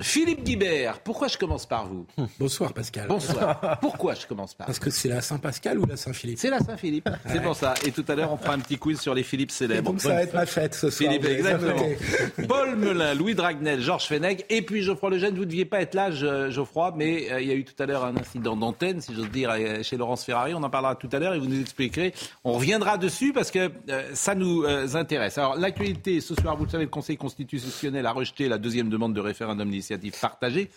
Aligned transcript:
Philippe 0.00 0.44
Guibert, 0.44 1.00
pourquoi 1.00 1.28
je 1.28 1.36
commence 1.36 1.66
par 1.66 1.86
vous? 1.86 2.06
Bonsoir 2.38 2.72
Pascal. 2.72 3.08
Bonsoir. 3.08 3.78
Pourquoi 3.80 4.14
je 4.14 4.26
commence 4.26 4.54
par 4.54 4.66
Parce 4.66 4.78
que 4.78 4.90
c'est 4.90 5.08
la 5.08 5.20
Saint-Pascal 5.20 5.78
ou 5.78 5.86
la 5.86 5.96
Saint-Philippe? 5.96 6.38
C'est 6.38 6.50
la 6.50 6.60
Saint-Philippe. 6.60 7.08
C'est 7.26 7.42
pour 7.42 7.56
ça. 7.56 7.74
Et 7.84 7.90
tout 7.90 8.04
à 8.08 8.14
l'heure, 8.14 8.32
on 8.32 8.36
fera 8.36 8.54
un 8.54 8.58
petit 8.58 8.78
quiz 8.78 9.00
sur 9.00 9.14
les 9.14 9.22
Philippe 9.22 9.50
Et 9.50 9.54
célèbres. 9.54 9.90
donc 9.90 10.00
ça 10.00 10.10
va 10.10 10.22
être 10.22 10.34
ma 10.34 10.46
fête 10.46 10.74
ce 10.74 10.90
soir. 10.90 11.10
Philippe, 11.10 11.24
exactement. 11.26 11.82
Paul 12.48 12.76
Melun, 12.76 13.14
Louis 13.14 13.34
Dragnel, 13.34 13.80
Georges 13.80 14.06
Fenech 14.06 14.44
et 14.50 14.62
puis 14.62 14.82
Geoffroy 14.82 15.10
Lejeune. 15.10 15.34
Vous 15.34 15.40
ne 15.40 15.46
deviez 15.46 15.64
pas 15.64 15.80
être 15.80 15.94
là, 15.94 16.10
Je- 16.10 16.50
Geoffroy, 16.50 16.92
mais 16.96 17.30
euh, 17.32 17.40
il 17.40 17.48
y 17.48 17.50
a 17.50 17.54
eu 17.54 17.64
tout 17.64 17.80
à 17.82 17.86
l'heure 17.86 18.04
un 18.04 18.16
incident 18.16 18.56
d'antenne, 18.56 19.00
si 19.00 19.14
j'ose 19.14 19.30
dire, 19.30 19.50
euh, 19.50 19.82
chez 19.82 19.96
Laurence 19.96 20.24
Ferrari. 20.24 20.54
On 20.54 20.62
en 20.62 20.70
parlera 20.70 20.94
tout 20.94 21.08
à 21.12 21.18
l'heure 21.18 21.34
et 21.34 21.38
vous 21.38 21.46
nous 21.48 21.60
expliquerez. 21.60 22.14
On 22.44 22.52
reviendra 22.52 22.98
dessus 22.98 23.32
parce 23.32 23.50
que 23.50 23.70
euh, 23.90 24.02
ça 24.14 24.34
nous 24.34 24.62
euh, 24.64 24.86
intéresse. 24.94 25.38
Alors, 25.38 25.56
l'actualité, 25.56 26.20
ce 26.20 26.34
soir, 26.34 26.56
vous 26.56 26.64
le 26.64 26.70
savez, 26.70 26.84
le 26.84 26.90
Conseil 26.90 27.16
constitutionnel 27.16 28.06
a 28.06 28.12
rejeté 28.12 28.48
la 28.48 28.58
deuxième 28.58 28.88
demande 28.88 29.14
de 29.14 29.20
référendum 29.20 29.68
d'initiative 29.96 30.20
partagée. 30.20 30.70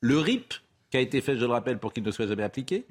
Le 0.00 0.18
RIP, 0.18 0.54
qui 0.90 0.96
a 0.96 1.00
été 1.00 1.20
fait, 1.20 1.36
je 1.36 1.44
le 1.44 1.52
rappelle, 1.52 1.78
pour 1.78 1.92
qu'il 1.92 2.02
ne 2.02 2.10
soit 2.10 2.26
jamais 2.26 2.42
appliqué, 2.42 2.86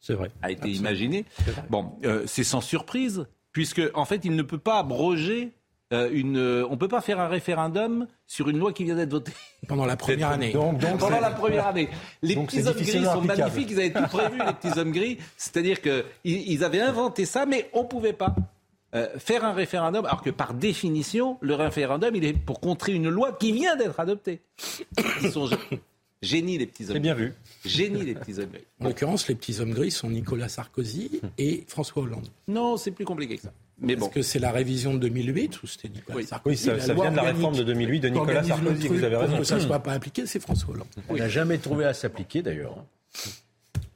C'est 0.00 0.14
vrai. 0.14 0.30
a 0.42 0.50
été 0.50 0.70
imaginé. 0.70 1.24
Bon, 1.70 1.92
euh, 2.04 2.24
c'est 2.26 2.44
sans 2.44 2.60
surprise, 2.60 3.26
puisque 3.52 3.82
en 3.94 4.04
fait, 4.04 4.24
il 4.24 4.34
ne 4.36 4.42
peut 4.42 4.58
pas 4.58 4.78
abroger 4.78 5.52
euh, 5.92 6.08
une. 6.12 6.38
euh, 6.38 6.66
on 6.70 6.76
peut 6.78 6.88
pas 6.88 7.00
faire 7.02 7.20
un 7.20 7.28
référendum 7.28 8.06
sur 8.26 8.48
une 8.48 8.58
loi 8.58 8.72
qui 8.72 8.84
vient 8.84 8.94
d'être 8.96 9.10
votée 9.10 9.32
Pendant 9.68 9.84
la 9.84 9.96
première 9.96 10.30
année. 10.30 10.52
Donc, 10.52 10.78
donc, 10.78 10.98
pendant 10.98 11.16
c'est- 11.16 11.20
la 11.20 11.30
première 11.30 11.66
année. 11.66 11.88
Les 12.22 12.34
donc 12.34 12.46
petits 12.46 12.62
c'est 12.62 12.68
hommes 12.68 12.74
gris 12.76 13.04
sont 13.04 13.10
applicable. 13.10 13.38
magnifiques. 13.40 13.70
Ils 13.70 13.80
avaient 13.80 13.92
tout 13.92 14.08
prévu, 14.16 14.38
les 14.38 14.52
petits 14.54 14.78
hommes 14.78 14.92
gris. 14.92 15.18
C'est-à-dire 15.36 15.82
que 15.82 16.04
ils, 16.24 16.52
ils 16.52 16.64
avaient 16.64 16.80
inventé 16.80 17.26
ça, 17.26 17.44
mais 17.46 17.68
on 17.74 17.84
pouvait 17.84 18.14
pas. 18.14 18.34
Euh, 18.94 19.08
faire 19.18 19.44
un 19.44 19.52
référendum, 19.52 20.04
alors 20.06 20.22
que 20.22 20.30
par 20.30 20.54
définition, 20.54 21.36
le 21.40 21.54
référendum, 21.54 22.14
il 22.14 22.24
est 22.24 22.32
pour 22.32 22.60
contrer 22.60 22.92
une 22.92 23.08
loi 23.08 23.32
qui 23.32 23.52
vient 23.52 23.76
d'être 23.76 23.98
adoptée. 24.00 24.40
Ils 25.22 25.30
sont 25.32 25.46
gé- 25.46 25.58
génies, 26.22 26.58
les 26.58 26.66
petits 26.66 26.84
hommes 26.84 26.92
C'est 26.94 27.00
bien 27.00 27.14
gris. 27.14 27.24
vu. 27.24 27.32
Génies, 27.64 28.04
les 28.04 28.14
petits 28.14 28.38
hommes 28.38 28.50
gris. 28.52 28.64
En 28.80 28.84
l'occurrence, 28.86 29.28
les 29.28 29.34
petits 29.34 29.60
hommes 29.60 29.72
gris 29.72 29.90
sont 29.90 30.10
Nicolas 30.10 30.48
Sarkozy 30.48 31.20
et 31.38 31.64
François 31.68 32.02
Hollande. 32.02 32.28
Non, 32.48 32.76
c'est 32.76 32.90
plus 32.92 33.04
compliqué 33.04 33.36
que 33.36 33.42
ça. 33.42 33.52
Mais 33.80 33.96
bon. 33.96 34.02
Parce 34.06 34.14
que 34.14 34.22
c'est 34.22 34.38
la 34.38 34.52
révision 34.52 34.94
de 34.94 34.98
2008 35.00 35.62
où 35.62 35.66
c'était 35.66 35.88
Nicolas 35.88 36.16
Oui. 36.18 36.24
Sarkozy. 36.24 36.56
Oui, 36.56 36.56
ça- 36.70 36.76
La 36.76 36.80
ça 36.86 36.94
vient 36.94 37.10
de 37.10 37.16
la 37.16 37.22
réforme 37.22 37.56
de 37.56 37.64
2008 37.64 38.00
de 38.00 38.08
Nicolas 38.08 38.44
Sarkozy, 38.44 38.86
vous 38.86 39.02
avez 39.02 39.14
Pour 39.16 39.22
raison. 39.24 39.38
que 39.38 39.44
ça 39.44 39.56
ne 39.56 39.60
soit 39.60 39.80
pas 39.80 39.92
appliqué, 39.92 40.24
c'est 40.26 40.38
François 40.40 40.72
Hollande. 40.74 40.86
On 41.08 41.16
n'a 41.16 41.28
jamais 41.28 41.58
trouvé 41.58 41.84
à 41.84 41.92
s'appliquer 41.94 42.40
d'ailleurs. 42.42 42.76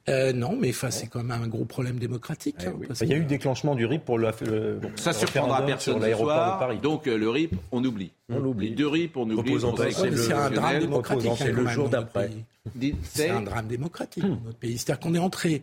Euh, 0.09 0.33
non, 0.33 0.57
mais 0.59 0.71
enfin, 0.71 0.91
c'est 0.91 1.07
quand 1.07 1.23
même 1.23 1.43
un 1.43 1.47
gros 1.47 1.65
problème 1.65 1.99
démocratique. 1.99 2.57
Eh 2.61 2.67
hein, 2.67 2.73
oui. 2.79 2.87
parce 2.87 3.01
Il 3.01 3.09
y 3.09 3.13
a 3.13 3.17
que- 3.17 3.23
eu 3.23 3.25
déclenchement 3.25 3.75
du 3.75 3.85
RIP 3.87 4.05
pour 4.05 4.19
le, 4.19 4.29
le 4.47 4.81
Ça 4.97 5.11
le 5.13 5.17
surprendra 5.17 5.65
personne 5.67 5.95
sur 5.95 6.01
ce 6.03 6.07
l'aéroport 6.07 6.33
soir. 6.35 6.55
de 6.55 6.59
Paris. 6.65 6.79
Donc 6.83 7.07
euh, 7.07 7.17
le 7.19 7.29
RIP, 7.31 7.55
on 7.73 7.85
oublie. 7.85 8.11
On 8.31 8.39
l'oublie. 8.39 8.71
Les 8.71 8.75
deux 8.75 8.89
RIP, 8.89 9.17
on 9.17 9.29
oublie. 9.31 9.55
C'est 10.17 10.33
un 10.33 10.51
drame 10.51 10.79
démocratique. 10.81 11.31
c'est 11.39 11.53
le 11.53 11.67
jour 11.67 11.89
dans 11.89 12.01
notre 12.01 12.13
d'après. 12.13 12.31
C'est 13.03 13.31
un 13.31 13.41
drame 13.43 13.67
démocratique 13.67 14.23
dans 14.23 14.41
notre 14.45 14.59
pays. 14.59 14.77
C'est-à-dire 14.79 15.01
qu'on 15.01 15.15
est 15.15 15.19
entré 15.19 15.63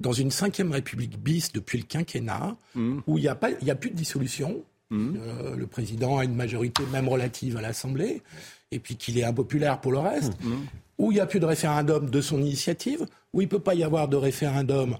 dans 0.00 0.12
une 0.12 0.30
cinquième 0.30 0.70
république 0.72 1.18
bis 1.18 1.52
depuis 1.52 1.78
le 1.78 1.84
quinquennat, 1.84 2.56
où 2.76 3.18
il 3.18 3.22
n'y 3.22 3.28
a, 3.28 3.34
pas- 3.34 3.50
il 3.60 3.66
y 3.66 3.70
a 3.70 3.74
plus 3.74 3.90
de 3.90 3.96
dissolution. 3.96 4.62
Euh, 4.92 5.56
le 5.56 5.66
président 5.66 6.18
a 6.18 6.24
une 6.24 6.36
majorité 6.36 6.84
même 6.92 7.08
relative 7.08 7.56
à 7.56 7.60
l'Assemblée, 7.60 8.22
et 8.70 8.78
puis 8.78 8.94
qu'il 8.96 9.18
est 9.18 9.24
impopulaire 9.24 9.80
pour 9.80 9.90
le 9.90 9.98
reste, 9.98 10.34
où 10.98 11.12
il 11.12 11.16
n'y 11.16 11.20
a 11.20 11.26
plus 11.26 11.40
de 11.40 11.46
référendum 11.46 12.10
de 12.10 12.20
son 12.20 12.40
initiative, 12.40 13.06
où 13.32 13.40
il 13.40 13.44
ne 13.44 13.50
peut 13.50 13.58
pas 13.58 13.74
y 13.74 13.84
avoir 13.84 14.08
de 14.08 14.16
référendum 14.16 14.98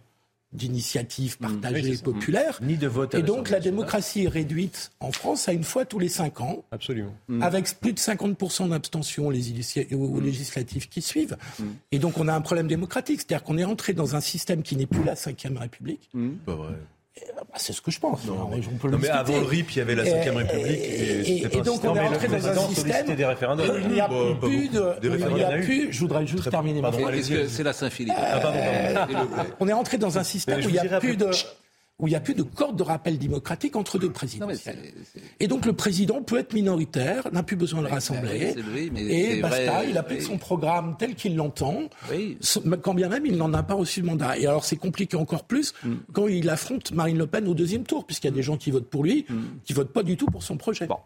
d'initiative 0.55 1.37
partagée 1.39 1.97
populaire. 1.99 2.59
Ni 2.63 2.77
de 2.77 2.87
vote 2.87 3.15
à 3.15 3.19
Et 3.19 3.23
donc 3.23 3.51
la 3.51 3.61
démocratie 3.61 4.25
est 4.25 4.29
réduite 4.29 4.93
en 5.01 5.13
France 5.13 5.49
à 5.49 5.53
une 5.53 5.65
fois 5.65 5.85
tous 5.85 5.99
les 5.99 6.09
cinq 6.09 6.41
ans 6.41 6.65
Absolument. 6.71 7.13
avec 7.41 7.81
plus 7.81 7.93
de 7.93 7.99
50% 7.99 8.69
d'abstention 8.69 9.27
aux, 9.27 9.31
aux 9.31 10.21
législatives 10.21 10.89
qui 10.89 11.03
suivent. 11.03 11.37
Et 11.91 11.99
donc 11.99 12.19
on 12.19 12.29
a 12.29 12.35
un 12.35 12.41
problème 12.41 12.69
démocratique, 12.69 13.21
c'est-à-dire 13.21 13.43
qu'on 13.43 13.59
est 13.59 13.65
entré 13.65 13.93
dans 13.93 14.15
un 14.15 14.21
système 14.21 14.63
qui 14.63 14.77
n'est 14.77 14.87
plus 14.87 15.03
la 15.05 15.15
Ve 15.15 15.59
République. 15.59 16.09
Pas 16.47 16.55
vrai. 16.55 16.75
Bah, 17.37 17.45
c'est 17.57 17.73
ce 17.73 17.81
que 17.81 17.91
je 17.93 18.01
pense. 18.01 18.25
Alors, 18.25 18.51
on 18.53 18.77
peut 18.77 18.89
le 18.89 18.93
Non, 18.95 18.99
mais 19.01 19.09
avant 19.09 19.39
le 19.39 19.47
RIP, 19.47 19.71
il 19.73 19.79
y 19.79 19.81
avait 19.81 19.95
la 19.95 20.05
Et- 20.05 20.11
5ème 20.11 20.37
République. 20.37 20.67
et- 20.67 21.21
Et, 21.21 21.21
et- 21.45 21.59
et 21.59 21.61
donc, 21.63 21.85
on 21.85 21.95
est 21.95 22.01
rentré 22.01 22.27
dans 22.29 22.47
un 22.49 22.69
système. 22.69 23.15
des 23.15 23.25
référendums. 23.25 23.71
où 23.71 23.79
Il 23.79 23.89
n'y 23.89 24.01
a 24.01 24.09
plus 24.09 24.17
beaucoup. 24.35 24.49
de. 24.49 24.95
Il 25.03 25.39
y 25.39 25.45
a 25.45 25.51
plus. 25.59 25.93
Je 25.93 26.01
voudrais 26.01 26.27
juste 26.27 26.43
Très- 26.43 26.51
terminer 26.51 26.81
ma 26.81 26.91
phrase. 26.91 27.33
C'est 27.49 27.63
la 27.63 27.73
Saint-Philippe 27.73 28.15
Ah, 28.17 28.41
plaît. 29.07 29.17
On 29.61 29.69
est 29.69 29.73
rentré 29.73 29.97
dans 29.99 30.19
un 30.19 30.25
système 30.25 30.59
où 30.59 30.69
il 30.69 30.73
n'y 30.73 30.79
a 30.79 30.99
plus 31.01 31.17
de. 31.17 31.31
Où 32.01 32.09
il 32.09 32.11
n'y 32.11 32.17
a 32.17 32.21
plus 32.21 32.35
de 32.35 32.43
corde 32.43 32.77
de 32.77 32.83
rappel 32.83 33.19
démocratique 33.19 33.77
entre 33.77 34.01
deux 34.01 34.11
c'est- 34.55 34.77
Et 35.39 35.47
donc 35.47 35.65
le 35.65 35.73
président 35.75 36.23
peut 36.23 36.39
être 36.39 36.53
minoritaire, 36.53 37.29
n'a 37.33 37.45
plus 37.45 37.55
besoin 37.55 37.83
de 37.83 37.87
rassembler, 37.87 38.57
mais 38.93 39.01
et 39.01 39.41
basta, 39.41 39.73
vrai, 39.73 39.87
il 39.91 39.97
applique 39.97 40.19
oui. 40.19 40.25
son 40.27 40.37
programme 40.37 40.97
tel 40.99 41.15
qu'il 41.15 41.37
l'entend, 41.37 41.83
Oui. 42.11 42.37
quand 42.83 42.95
bien 42.95 43.09
même 43.09 43.25
il 43.27 43.37
n'en 43.37 43.53
a 43.55 43.63
pas 43.63 43.75
reçu 43.75 44.01
le 44.01 44.07
mandat. 44.07 44.37
Et 44.39 44.47
alors 44.49 44.65
c'est 44.65 44.75
compliqué 44.77 45.17
encore 45.17 45.45
plus 45.45 45.73
Mm. 45.85 45.93
quand 46.13 46.27
il 46.27 46.51
affronte 46.51 46.91
Marine 46.91 47.17
Le 47.19 47.29
Pen 47.29 47.47
au 47.47 47.55
deuxième 47.55 47.85
tour, 47.85 48.05
puisqu'il 48.05 48.27
y 48.27 48.33
a 48.33 48.35
des 48.35 48.43
gens 48.43 48.57
qui 48.57 48.73
votent 48.73 48.91
pour 48.91 49.05
lui, 49.05 49.25
qui 49.65 49.73
votent 49.73 49.93
pas 49.93 50.03
du 50.03 50.17
tout 50.17 50.27
pour 50.27 50.43
son 50.43 50.57
projet. 50.57 50.87
Mm. 50.87 50.89
Bon. 50.89 50.97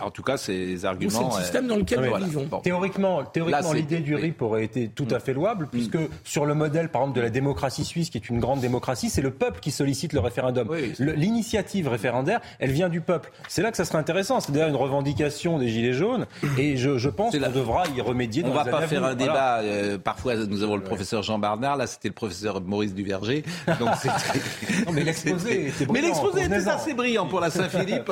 En 0.00 0.12
tout 0.12 0.22
cas, 0.22 0.36
ces 0.36 0.74
Donc, 0.74 0.78
c'est 0.78 0.86
arguments. 0.86 1.36
le 1.36 1.42
système 1.42 1.64
euh, 1.64 1.68
dans 1.70 1.76
lequel 1.76 2.00
nous 2.00 2.08
voilà. 2.10 2.26
vivons. 2.26 2.46
Bon. 2.46 2.60
Théoriquement, 2.60 3.24
théoriquement 3.24 3.72
l'idée 3.72 3.98
du. 3.98 4.14
RIP 4.14 4.40
aurait 4.42 4.62
été 4.64 4.86
tout 4.88 5.08
à 5.10 5.18
fait 5.18 5.32
louable, 5.34 5.66
puisque 5.72 5.98
sur 6.22 6.46
le 6.46 6.54
modèle, 6.54 6.88
par 6.88 7.02
exemple, 7.02 7.16
de 7.16 7.22
la 7.22 7.30
démocratie 7.30 7.84
suisse, 7.84 8.08
qui 8.08 8.16
est 8.18 8.28
une 8.28 8.38
grande 8.38 8.60
démocratie, 8.60 9.10
c'est 9.10 9.22
le 9.22 9.32
peuple 9.32 9.58
qui 9.58 9.72
sollicite 9.72 10.12
le 10.12 10.20
référendum. 10.28 10.66
Oui, 10.70 10.78
oui. 10.82 10.92
Le- 10.98 11.12
L'initiative 11.12 11.88
référendaire, 11.88 12.40
elle 12.58 12.70
vient 12.70 12.88
du 12.88 13.00
peuple. 13.00 13.30
C'est 13.48 13.62
là 13.62 13.70
que 13.70 13.76
ça 13.76 13.84
serait 13.84 13.98
intéressant. 13.98 14.40
C'est 14.40 14.52
d'ailleurs 14.52 14.68
une 14.68 14.76
revendication 14.76 15.58
des 15.58 15.68
Gilets 15.68 15.92
jaunes, 15.92 16.26
et 16.56 16.76
je, 16.76 16.98
je 16.98 17.08
pense 17.08 17.34
qu'on 17.34 17.40
la- 17.40 17.48
devra 17.48 17.84
y 17.96 18.00
remédier 18.00 18.42
On 18.44 18.48
dans 18.48 18.54
va 18.54 18.64
pas 18.64 18.86
faire 18.86 19.04
un 19.04 19.14
Voilà. 19.14 19.14
débat. 19.14 19.58
euh, 19.62 19.98
parfois, 19.98 20.36
nous 20.36 20.62
avons 20.62 20.76
le 20.76 20.82
professeur 20.82 21.22
Jean 21.22 21.38
Barnard. 21.38 21.76
Là, 21.76 21.86
c'était 21.86 22.08
le 22.08 22.14
professeur 22.14 22.60
Maurice 22.60 22.94
Duverger. 22.94 23.42
Donc, 23.80 23.88
Non, 24.86 24.92
mais 24.92 25.04
l'exposé 25.04 25.68
était 25.68 25.80
Mais 25.80 25.86
brillant, 25.86 26.06
l'exposé 26.08 26.40
était 26.40 26.48
convenez-en. 26.54 26.74
assez 26.76 26.94
brillant 26.94 27.26
pour 27.26 27.40
la 27.40 27.50
Saint-Philippe. 27.50 28.10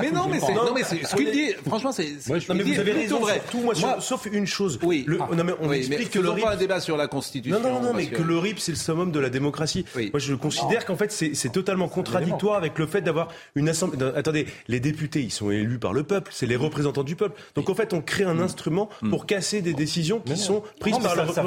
Mais 0.00 0.08
tout 0.08 0.14
non, 0.14 0.28
mais 0.28 0.40
c'est, 0.40 0.54
non, 0.54 0.72
mais 0.74 0.82
c'est, 0.84 1.04
ce 1.06 1.14
qu'il 1.16 1.30
dit, 1.30 1.52
franchement, 1.66 1.92
c'est, 1.92 2.06
ce 2.20 2.32
Non, 2.32 2.54
mais 2.54 2.62
vous 2.62 2.78
avez 2.80 2.92
raison, 2.92 3.20
surtout, 3.26 3.60
moi, 3.60 3.74
sauf 4.00 4.26
une 4.32 4.46
chose. 4.46 4.78
Oui. 4.82 5.04
Le- 5.06 5.18
non, 5.18 5.44
mais 5.44 5.52
on 5.60 5.72
explique 5.72 6.10
que 6.10 6.18
le 6.18 6.30
RIP. 6.30 6.44
pas 6.44 6.52
un 6.52 6.56
débat 6.56 6.80
sur 6.80 6.96
la 6.96 7.06
Constitution. 7.06 7.58
Non, 7.60 7.68
non, 7.74 7.80
non, 7.80 7.92
mais 7.94 8.06
que 8.06 8.22
le 8.22 8.38
RIP, 8.38 8.58
c'est 8.58 8.72
le 8.72 8.76
summum 8.78 9.10
de 9.12 9.20
la 9.20 9.30
démocratie. 9.30 9.84
Oui. 9.96 10.10
Moi, 10.12 10.20
je 10.20 10.34
considère 10.42 10.84
qu'en 10.84 10.96
fait, 10.96 11.10
c'est 11.12 11.52
totalement 11.52 11.88
contradictoire 11.88 12.56
avec 12.56 12.78
le 12.78 12.86
fait 12.86 13.00
d'avoir 13.00 13.28
une 13.54 13.68
assemblée. 13.68 13.96
non, 13.98 14.12
Attendez, 14.14 14.46
les 14.68 14.80
députés, 14.80 15.20
ils 15.22 15.30
sont 15.32 15.50
élus 15.50 15.78
par 15.78 15.92
le 15.92 16.02
peuple, 16.02 16.30
c'est 16.34 16.46
les 16.46 16.56
représentants 16.56 17.04
du 17.04 17.16
peuple. 17.16 17.40
Donc, 17.54 17.70
en 17.70 17.74
fait, 17.74 17.92
on 17.94 18.00
crée 18.02 18.24
un 18.24 18.38
instrument 18.40 18.88
pour 19.10 19.24
casser 19.26 19.62
des 19.62 19.72
décisions 19.74 20.20
qui 20.20 20.36
sont 20.36 20.62
prises 20.80 20.98
par 20.98 21.16
le 21.16 21.22
peuple. 21.26 21.40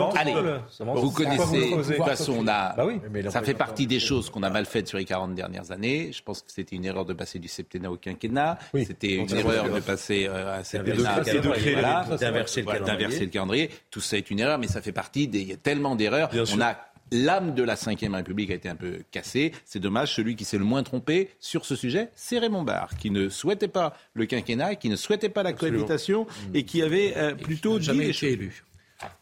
Va 0.80 0.94
Vous 0.96 1.12
connaissez, 1.12 1.72
de 1.72 1.84
toute 1.96 2.06
façon, 2.06 2.36
on 2.40 2.48
a, 2.48 2.74
Bah 2.76 2.86
oui. 2.86 3.00
Mais 3.12 3.30
ça 3.30 3.42
fait 3.42 3.54
partie 3.54 3.88
des 3.88 4.00
choses 4.00 4.30
qu'on 4.30 4.44
a 4.44 4.50
mal 4.50 4.66
faites 4.66 4.88
sur 4.88 4.98
les 4.98 5.06
40 5.06 5.36
dernières 5.36 5.72
années. 5.72 6.12
Je 6.14 6.22
pense 6.24 6.42
que 6.42 6.52
c'était 6.52 6.76
une 6.76 6.86
erreur 6.86 7.06
de 7.06 7.14
passer 7.14 7.40
du 7.40 7.48
septennat 7.48 7.92
au 7.92 7.98
quinquennat. 7.98 8.58
Oui. 8.74 8.86
C'était 8.86 9.16
une 9.16 9.32
erreur 9.36 9.70
de 9.70 9.80
passer 9.80 10.28
euh, 10.30 10.60
à 10.60 10.64
septennat. 10.64 10.96
D'inverser- 11.22 11.34
le 11.36 11.42
Voilà. 11.42 12.02
rythme, 12.02 12.18
d'inverser 12.18 12.60
le 12.62 12.64
Voilà, 12.66 12.80
calendrier. 12.80 13.04
d'inverser 13.04 13.26
le 13.26 13.32
calendrier. 13.32 13.70
Tout 13.92 14.02
ça 14.02 14.18
est 14.18 14.32
une 14.32 14.40
erreur, 14.40 14.58
mais 14.60 14.68
ça 14.68 14.82
fait 14.82 14.92
partie 14.92 15.28
des. 15.28 15.40
Il 15.42 15.48
y 15.50 15.54
a 15.54 15.58
tellement 15.58 15.96
d'erreurs. 15.96 16.30
Bien 16.30 16.44
On 16.44 16.46
sûr. 16.46 16.62
a 16.64 16.78
L'âme 17.12 17.54
de 17.54 17.64
la 17.64 17.76
Ve 17.76 18.14
République 18.14 18.50
a 18.52 18.56
été 18.56 18.68
un 18.68 18.76
peu 18.76 19.00
cassée. 19.12 19.52
C'est 19.64 19.80
dommage. 19.80 20.14
Celui 20.16 20.36
qui 20.36 20.44
s'est 20.46 20.58
le 20.58 20.64
moins 20.66 20.84
trompé 20.84 21.30
sur 21.40 21.66
ce 21.66 21.76
sujet, 21.76 22.10
c'est 22.16 22.40
Raymond 22.40 22.64
Barre, 22.64 22.98
qui 22.98 23.12
ne 23.12 23.30
souhaitait 23.30 23.68
pas 23.68 23.96
le 24.14 24.26
quinquennat, 24.26 24.76
qui 24.76 24.90
ne 24.90 24.96
souhaitait 24.96 25.30
pas 25.30 25.44
la 25.44 25.54
cohabitation 25.54 26.26
et 26.54 26.64
qui 26.64 26.82
avait 26.82 27.14
euh, 27.16 27.36
plutôt 27.36 27.78
dit 27.80 27.86
Jamais 27.86 28.04
les 28.06 28.10
été 28.10 28.32
élu. 28.32 28.64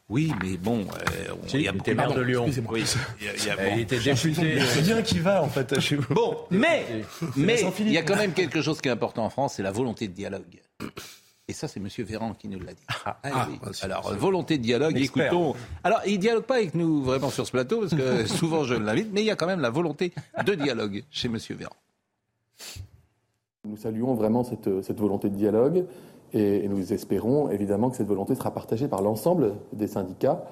Oui, 0.07 0.31
mais 0.44 0.57
bon, 0.57 0.81
euh, 0.81 1.33
on- 1.33 1.47
il 1.47 1.62
y 1.62 1.68
a 1.68 1.71
il 1.71 1.77
beaucoup 1.77 1.91
maire 1.94 2.13
de 2.13 2.19
de 2.19 2.21
Lyon. 2.21 2.45
Oui, 2.69 2.83
il 3.19 3.25
y 3.25 3.30
a- 3.30 3.33
il 3.35 3.45
y 3.45 3.50
a- 3.50 3.56
bon. 3.56 3.63
Il 3.75 3.80
était 3.81 3.97
député. 4.00 4.59
C'est 4.62 4.81
bien 4.83 5.01
qui 5.01 5.19
va, 5.19 5.41
en 5.41 5.50
fait, 5.50 5.79
chez 5.79 5.95
vous. 5.95 6.13
Bon, 6.13 6.38
mais, 6.51 6.86
mais 7.36 7.59
il 7.79 7.91
y 7.91 7.97
a 7.97 8.03
quand 8.03 8.15
même 8.18 8.33
quelque 8.33 8.62
chose 8.62 8.79
qui 8.79 8.89
est 8.89 8.91
important 8.91 9.25
en 9.25 9.29
France, 9.29 9.56
c'est 9.56 9.63
la 9.63 9.71
volonté 9.71 10.07
de 10.07 10.13
dialogue. 10.13 10.62
Et 11.49 11.53
ça, 11.53 11.67
c'est 11.67 11.79
M. 11.81 11.87
Véran 12.05 12.33
qui 12.33 12.47
nous 12.47 12.59
l'a 12.59 12.73
dit. 12.73 12.85
Ah, 13.05 13.17
ah, 13.23 13.47
oui. 13.49 13.59
c'est- 13.73 13.83
Alors, 13.85 14.07
euh, 14.07 14.15
volonté 14.15 14.57
de 14.57 14.63
dialogue, 14.63 14.97
écoutons. 14.97 15.55
Alors, 15.83 15.99
il 16.07 16.17
dialogue 16.17 16.45
pas 16.45 16.55
avec 16.55 16.73
nous 16.73 17.03
vraiment 17.03 17.29
sur 17.29 17.45
ce 17.45 17.51
plateau, 17.51 17.81
parce 17.81 17.93
que 17.93 18.25
souvent 18.27 18.63
je 18.63 18.75
l'invite, 18.75 19.09
mais 19.11 19.21
il 19.21 19.25
y 19.25 19.31
a 19.31 19.35
quand 19.35 19.47
même 19.47 19.59
la 19.59 19.69
volonté 19.69 20.13
de 20.45 20.55
dialogue 20.55 21.03
chez 21.11 21.27
M. 21.27 21.37
Véran. 21.49 21.75
nous 23.65 23.75
saluons 23.75 24.13
vraiment 24.13 24.43
cette, 24.45 24.83
cette 24.83 24.99
volonté 24.99 25.29
de 25.29 25.35
dialogue 25.35 25.85
et, 26.33 26.67
nous 26.67 26.93
espérons 26.93 27.49
évidemment 27.49 27.89
que 27.89 27.97
cette 27.97 28.07
volonté 28.07 28.35
sera 28.35 28.51
partagée 28.53 28.87
par 28.87 29.01
l'ensemble 29.01 29.53
des 29.73 29.87
syndicats 29.87 30.45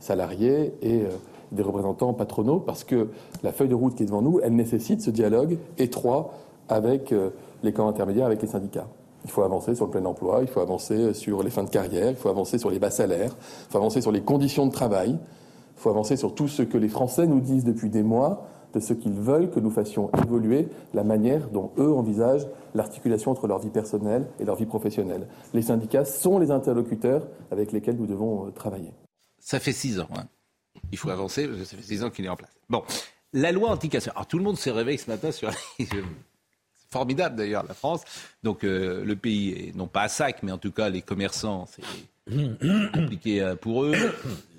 salariés 0.00 0.72
et 0.82 1.02
euh, 1.02 1.10
des 1.52 1.62
représentants 1.62 2.12
patronaux 2.14 2.58
parce 2.58 2.84
que 2.84 3.08
la 3.42 3.52
feuille 3.52 3.68
de 3.68 3.74
route 3.74 3.94
qui 3.94 4.02
est 4.02 4.06
devant 4.06 4.22
nous, 4.22 4.40
elle 4.42 4.54
nécessite 4.54 5.00
ce 5.02 5.10
dialogue 5.10 5.58
étroit 5.78 6.34
avec 6.68 7.12
euh, 7.12 7.30
les 7.62 7.72
camps 7.72 7.88
intermédiaires, 7.88 8.26
avec 8.26 8.42
les 8.42 8.48
syndicats. 8.48 8.88
Il 9.28 9.30
faut 9.30 9.42
avancer 9.42 9.74
sur 9.74 9.84
le 9.84 9.90
plein 9.90 10.04
emploi, 10.06 10.38
il 10.40 10.48
faut 10.48 10.60
avancer 10.60 11.12
sur 11.12 11.42
les 11.42 11.50
fins 11.50 11.62
de 11.62 11.68
carrière, 11.68 12.08
il 12.08 12.16
faut 12.16 12.30
avancer 12.30 12.56
sur 12.56 12.70
les 12.70 12.78
bas 12.78 12.90
salaires, 12.90 13.36
il 13.68 13.70
faut 13.70 13.76
avancer 13.76 14.00
sur 14.00 14.10
les 14.10 14.22
conditions 14.22 14.66
de 14.66 14.72
travail, 14.72 15.10
il 15.10 15.80
faut 15.80 15.90
avancer 15.90 16.16
sur 16.16 16.34
tout 16.34 16.48
ce 16.48 16.62
que 16.62 16.78
les 16.78 16.88
Français 16.88 17.26
nous 17.26 17.40
disent 17.40 17.64
depuis 17.64 17.90
des 17.90 18.02
mois, 18.02 18.48
de 18.72 18.80
ce 18.80 18.94
qu'ils 18.94 19.12
veulent 19.12 19.50
que 19.50 19.60
nous 19.60 19.70
fassions 19.70 20.10
évoluer 20.24 20.68
la 20.94 21.04
manière 21.04 21.50
dont 21.50 21.72
eux 21.76 21.92
envisagent 21.92 22.46
l'articulation 22.74 23.30
entre 23.30 23.46
leur 23.46 23.58
vie 23.58 23.68
personnelle 23.68 24.26
et 24.40 24.46
leur 24.46 24.56
vie 24.56 24.64
professionnelle. 24.64 25.26
Les 25.52 25.60
syndicats 25.60 26.06
sont 26.06 26.38
les 26.38 26.50
interlocuteurs 26.50 27.26
avec 27.50 27.72
lesquels 27.72 27.96
nous 27.96 28.06
devons 28.06 28.46
euh, 28.46 28.50
travailler. 28.50 28.94
Ça 29.38 29.60
fait 29.60 29.72
six 29.72 30.00
ans. 30.00 30.08
Hein. 30.16 30.24
Il 30.90 30.96
faut 30.96 31.10
avancer 31.10 31.46
parce 31.46 31.58
que 31.58 31.64
ça 31.66 31.76
fait 31.76 31.82
six 31.82 32.02
ans 32.02 32.08
qu'il 32.08 32.24
est 32.24 32.30
en 32.30 32.36
place. 32.36 32.56
Bon, 32.70 32.82
la 33.34 33.52
loi 33.52 33.68
anti-casseurs. 33.68 34.14
Alors 34.16 34.26
tout 34.26 34.38
le 34.38 34.44
monde 34.44 34.56
s'est 34.56 34.70
réveillé 34.70 34.96
ce 34.96 35.10
matin 35.10 35.32
sur 35.32 35.50
formidable 36.90 37.36
d'ailleurs 37.36 37.64
la 37.66 37.74
France. 37.74 38.02
Donc 38.42 38.64
euh, 38.64 39.04
le 39.04 39.16
pays 39.16 39.50
est 39.50 39.76
non 39.76 39.86
pas 39.86 40.02
à 40.02 40.08
sac, 40.08 40.42
mais 40.42 40.52
en 40.52 40.58
tout 40.58 40.72
cas 40.72 40.88
les 40.88 41.02
commerçants, 41.02 41.66
c'est 41.70 41.82
compliqué 42.92 43.42
euh, 43.42 43.56
pour 43.56 43.84
eux. 43.84 43.94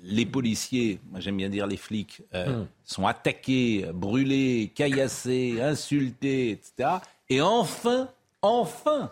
Les 0.02 0.26
policiers, 0.26 0.98
moi 1.10 1.20
j'aime 1.20 1.36
bien 1.36 1.48
dire 1.48 1.66
les 1.66 1.76
flics, 1.76 2.22
euh, 2.34 2.64
sont 2.84 3.06
attaqués, 3.06 3.86
brûlés, 3.92 4.72
caillassés, 4.74 5.60
insultés, 5.60 6.50
etc. 6.52 6.90
Et 7.28 7.40
enfin, 7.40 8.08
enfin, 8.42 9.10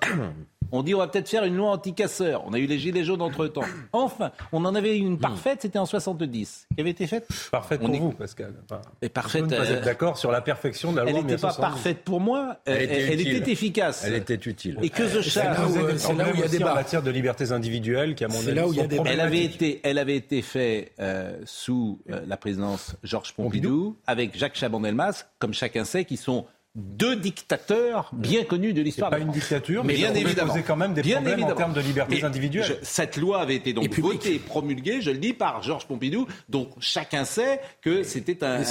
on 0.73 0.83
dit 0.83 0.95
on 0.95 0.99
va 0.99 1.09
peut-être 1.09 1.29
faire 1.29 1.45
une 1.45 1.57
loi 1.57 1.71
anti-casseurs. 1.71 2.45
On 2.47 2.53
a 2.53 2.59
eu 2.59 2.67
les 2.67 2.79
gilets 2.79 3.05
jaunes 3.05 3.23
entre-temps. 3.23 3.63
Enfin, 3.93 4.33
on 4.53 4.65
en 4.65 4.75
avait 4.75 4.97
une 4.99 5.19
parfaite, 5.19 5.63
c'était 5.63 5.79
en 5.79 5.87
70, 5.87 6.67
qui 6.75 6.81
avait 6.81 6.91
été 6.91 7.07
faite. 7.07 7.27
Parfaite 7.51 7.81
pour 7.81 7.91
vous, 7.91 8.13
Pascal. 8.13 8.55
Et 9.03 9.09
parfaite. 9.09 9.45
Vous 9.45 9.53
êtes 9.53 9.85
d'accord 9.85 10.19
sur 10.19 10.31
la 10.31 10.41
perfection 10.41 10.93
de 10.93 10.99
la 10.99 11.05
loi 11.05 11.13
Elle 11.13 11.27
n'était 11.27 11.41
pas 11.41 11.55
parfaite 11.55 12.05
pour 12.05 12.21
moi, 12.21 12.59
elle, 12.65 12.83
était, 12.83 13.51
efficace. 13.51 14.05
Elle 14.05 14.15
était 14.15 14.35
utile. 14.35 14.79
Et 14.83 14.91
que 14.91 15.09
je 15.09 15.21
cherche. 15.21 15.59
C'est 15.97 16.15
là 16.15 16.31
où 16.31 16.35
il 16.35 16.41
y 16.41 16.43
a 16.43 16.49
des 16.49 16.63
En 16.63 16.75
matière 16.75 17.03
de 17.03 17.11
libertés 17.11 17.51
individuelles, 17.53 18.15
qui 18.15 18.25
à 18.25 18.29
mon 18.29 18.39
avis, 18.39 18.55
là 18.55 18.67
où 18.67 18.73
il 18.73 18.79
y 18.79 18.83
a 18.83 18.87
des 18.87 19.01
elle 19.07 19.21
avait 19.21 19.45
été, 19.45 19.81
elle 19.85 19.99
avait 19.99 20.17
été 20.17 20.43
faite 20.43 20.93
euh, 21.01 21.39
sous 21.45 22.01
euh, 22.11 22.21
la 22.27 22.37
présidence 22.37 22.97
Georges 23.03 23.33
Pompidou, 23.33 23.97
avec 24.07 24.37
Jacques 24.37 24.57
Chaban-Delmas, 24.57 25.25
comme 25.39 25.55
chacun 25.55 25.85
sait, 25.85 26.05
qui 26.05 26.17
sont 26.17 26.47
deux 26.79 27.17
dictateurs 27.17 28.11
bien 28.13 28.45
connus 28.45 28.73
de 28.73 28.83
l'histoire. 28.83 29.11
Pas 29.11 29.19
une 29.19 29.33
dictature, 29.33 29.85
mais 29.85 29.95
bien 29.95 30.15
évidemment. 30.15 30.55
quand 30.67 30.77
même 30.77 30.95
des 30.95 31.03
bien 31.03 31.21
problèmes 31.21 31.45
en 31.45 31.53
termes 31.53 31.73
de 31.73 31.81
libertés 31.81 32.23
individuelles. 32.25 32.79
cette 32.83 33.17
loi 33.17 33.41
avait 33.41 33.57
été 33.57 33.73
donc 33.73 33.93
votée 33.99 34.37
et 34.37 34.39
promulguée, 34.39 35.01
je 35.01 35.11
le 35.11 35.19
dis, 35.19 35.33
par 35.33 35.63
Georges 35.63 35.87
Pompidou, 35.87 36.27
donc 36.49 36.69
chacun 36.81 37.25
sait 37.25 37.61
que 37.83 38.03
c'était 38.03 38.45
un, 38.45 38.63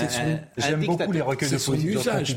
J'aime 0.58 0.86
beaucoup 0.86 1.12
les 1.12 1.22
recueils 1.22 1.52
de 1.52 1.58
son 1.58 1.74
usage. 1.74 2.36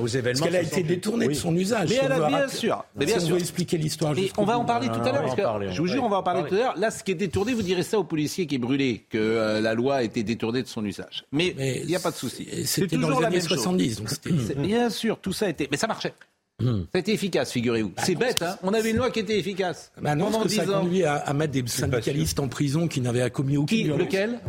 aux 0.00 0.06
événements. 0.06 0.40
Parce 0.40 0.40
qu'elle 0.40 0.56
a 0.56 0.62
été 0.62 0.82
détournée 0.82 1.28
de 1.28 1.34
son 1.34 1.54
usage. 1.56 1.88
Mais 1.88 2.00
elle 2.02 2.12
a 2.12 2.28
bien 2.28 2.48
sûr. 2.48 2.84
Mais 2.96 3.06
bien 3.06 3.18
sûr. 3.18 3.36
expliquer 3.36 3.78
l'histoire. 3.78 4.14
On 4.36 4.44
va 4.44 4.58
en 4.58 4.64
parler 4.64 4.88
tout 4.88 5.00
à 5.00 5.12
l'heure. 5.12 5.36
Je 5.70 5.80
vous 5.80 5.88
jure, 5.88 6.04
on 6.04 6.08
va 6.08 6.18
en 6.18 6.22
parler 6.22 6.48
tout 6.48 6.54
à 6.54 6.58
l'heure. 6.58 6.78
Là, 6.78 6.90
ce 6.90 7.02
qui 7.02 7.12
est 7.12 7.16
détourné, 7.16 7.52
vous 7.52 7.62
direz 7.62 7.82
ça 7.82 7.98
au 7.98 8.04
policier 8.04 8.46
qui 8.46 8.56
est 8.56 8.58
brûlé, 8.58 9.06
que 9.10 9.18
euh, 9.18 9.60
la 9.60 9.74
loi 9.74 9.96
a 9.96 10.02
été 10.02 10.22
détournée 10.22 10.62
de 10.62 10.68
son 10.68 10.84
usage. 10.84 11.24
Mais 11.32 11.54
il 11.58 11.86
n'y 11.86 11.96
a 11.96 12.00
pas 12.00 12.10
de 12.10 12.16
souci. 12.16 12.46
C'est 12.64 12.86
toujours 12.86 13.20
la 13.20 13.30
70. 13.40 13.96
Donc 13.96 14.10
bien 14.58 14.90
sûr, 14.90 15.18
tout 15.18 15.32
ça 15.32 15.46
a 15.46 15.48
été. 15.48 15.68
Mais 15.70 15.76
ça 15.76 15.86
marchait. 15.86 16.14
Hmm. 16.60 16.82
Ça 16.82 16.88
a 16.94 16.98
été 16.98 17.12
efficace, 17.12 17.52
figurez-vous. 17.52 17.90
Bah 17.90 18.02
c'est 18.04 18.14
bête, 18.14 18.42
hein 18.42 18.58
On 18.62 18.74
avait 18.74 18.90
une 18.90 18.98
loi 18.98 19.10
qui 19.10 19.20
était 19.20 19.38
efficace. 19.38 19.92
Bah 20.00 20.14
non, 20.14 20.30
parce 20.30 20.44
que 20.44 20.50
ça 20.50 20.62
a 20.62 20.66
conduit 20.66 21.04
à, 21.04 21.32
mettre 21.32 21.52
des 21.52 21.66
syndicalistes 21.66 22.38
en 22.38 22.48
prison 22.48 22.86
qui 22.86 23.00
n'avaient 23.00 23.28
commis 23.30 23.56
aucune 23.56 23.78
qui, 23.78 23.84
Lequel 23.84 24.40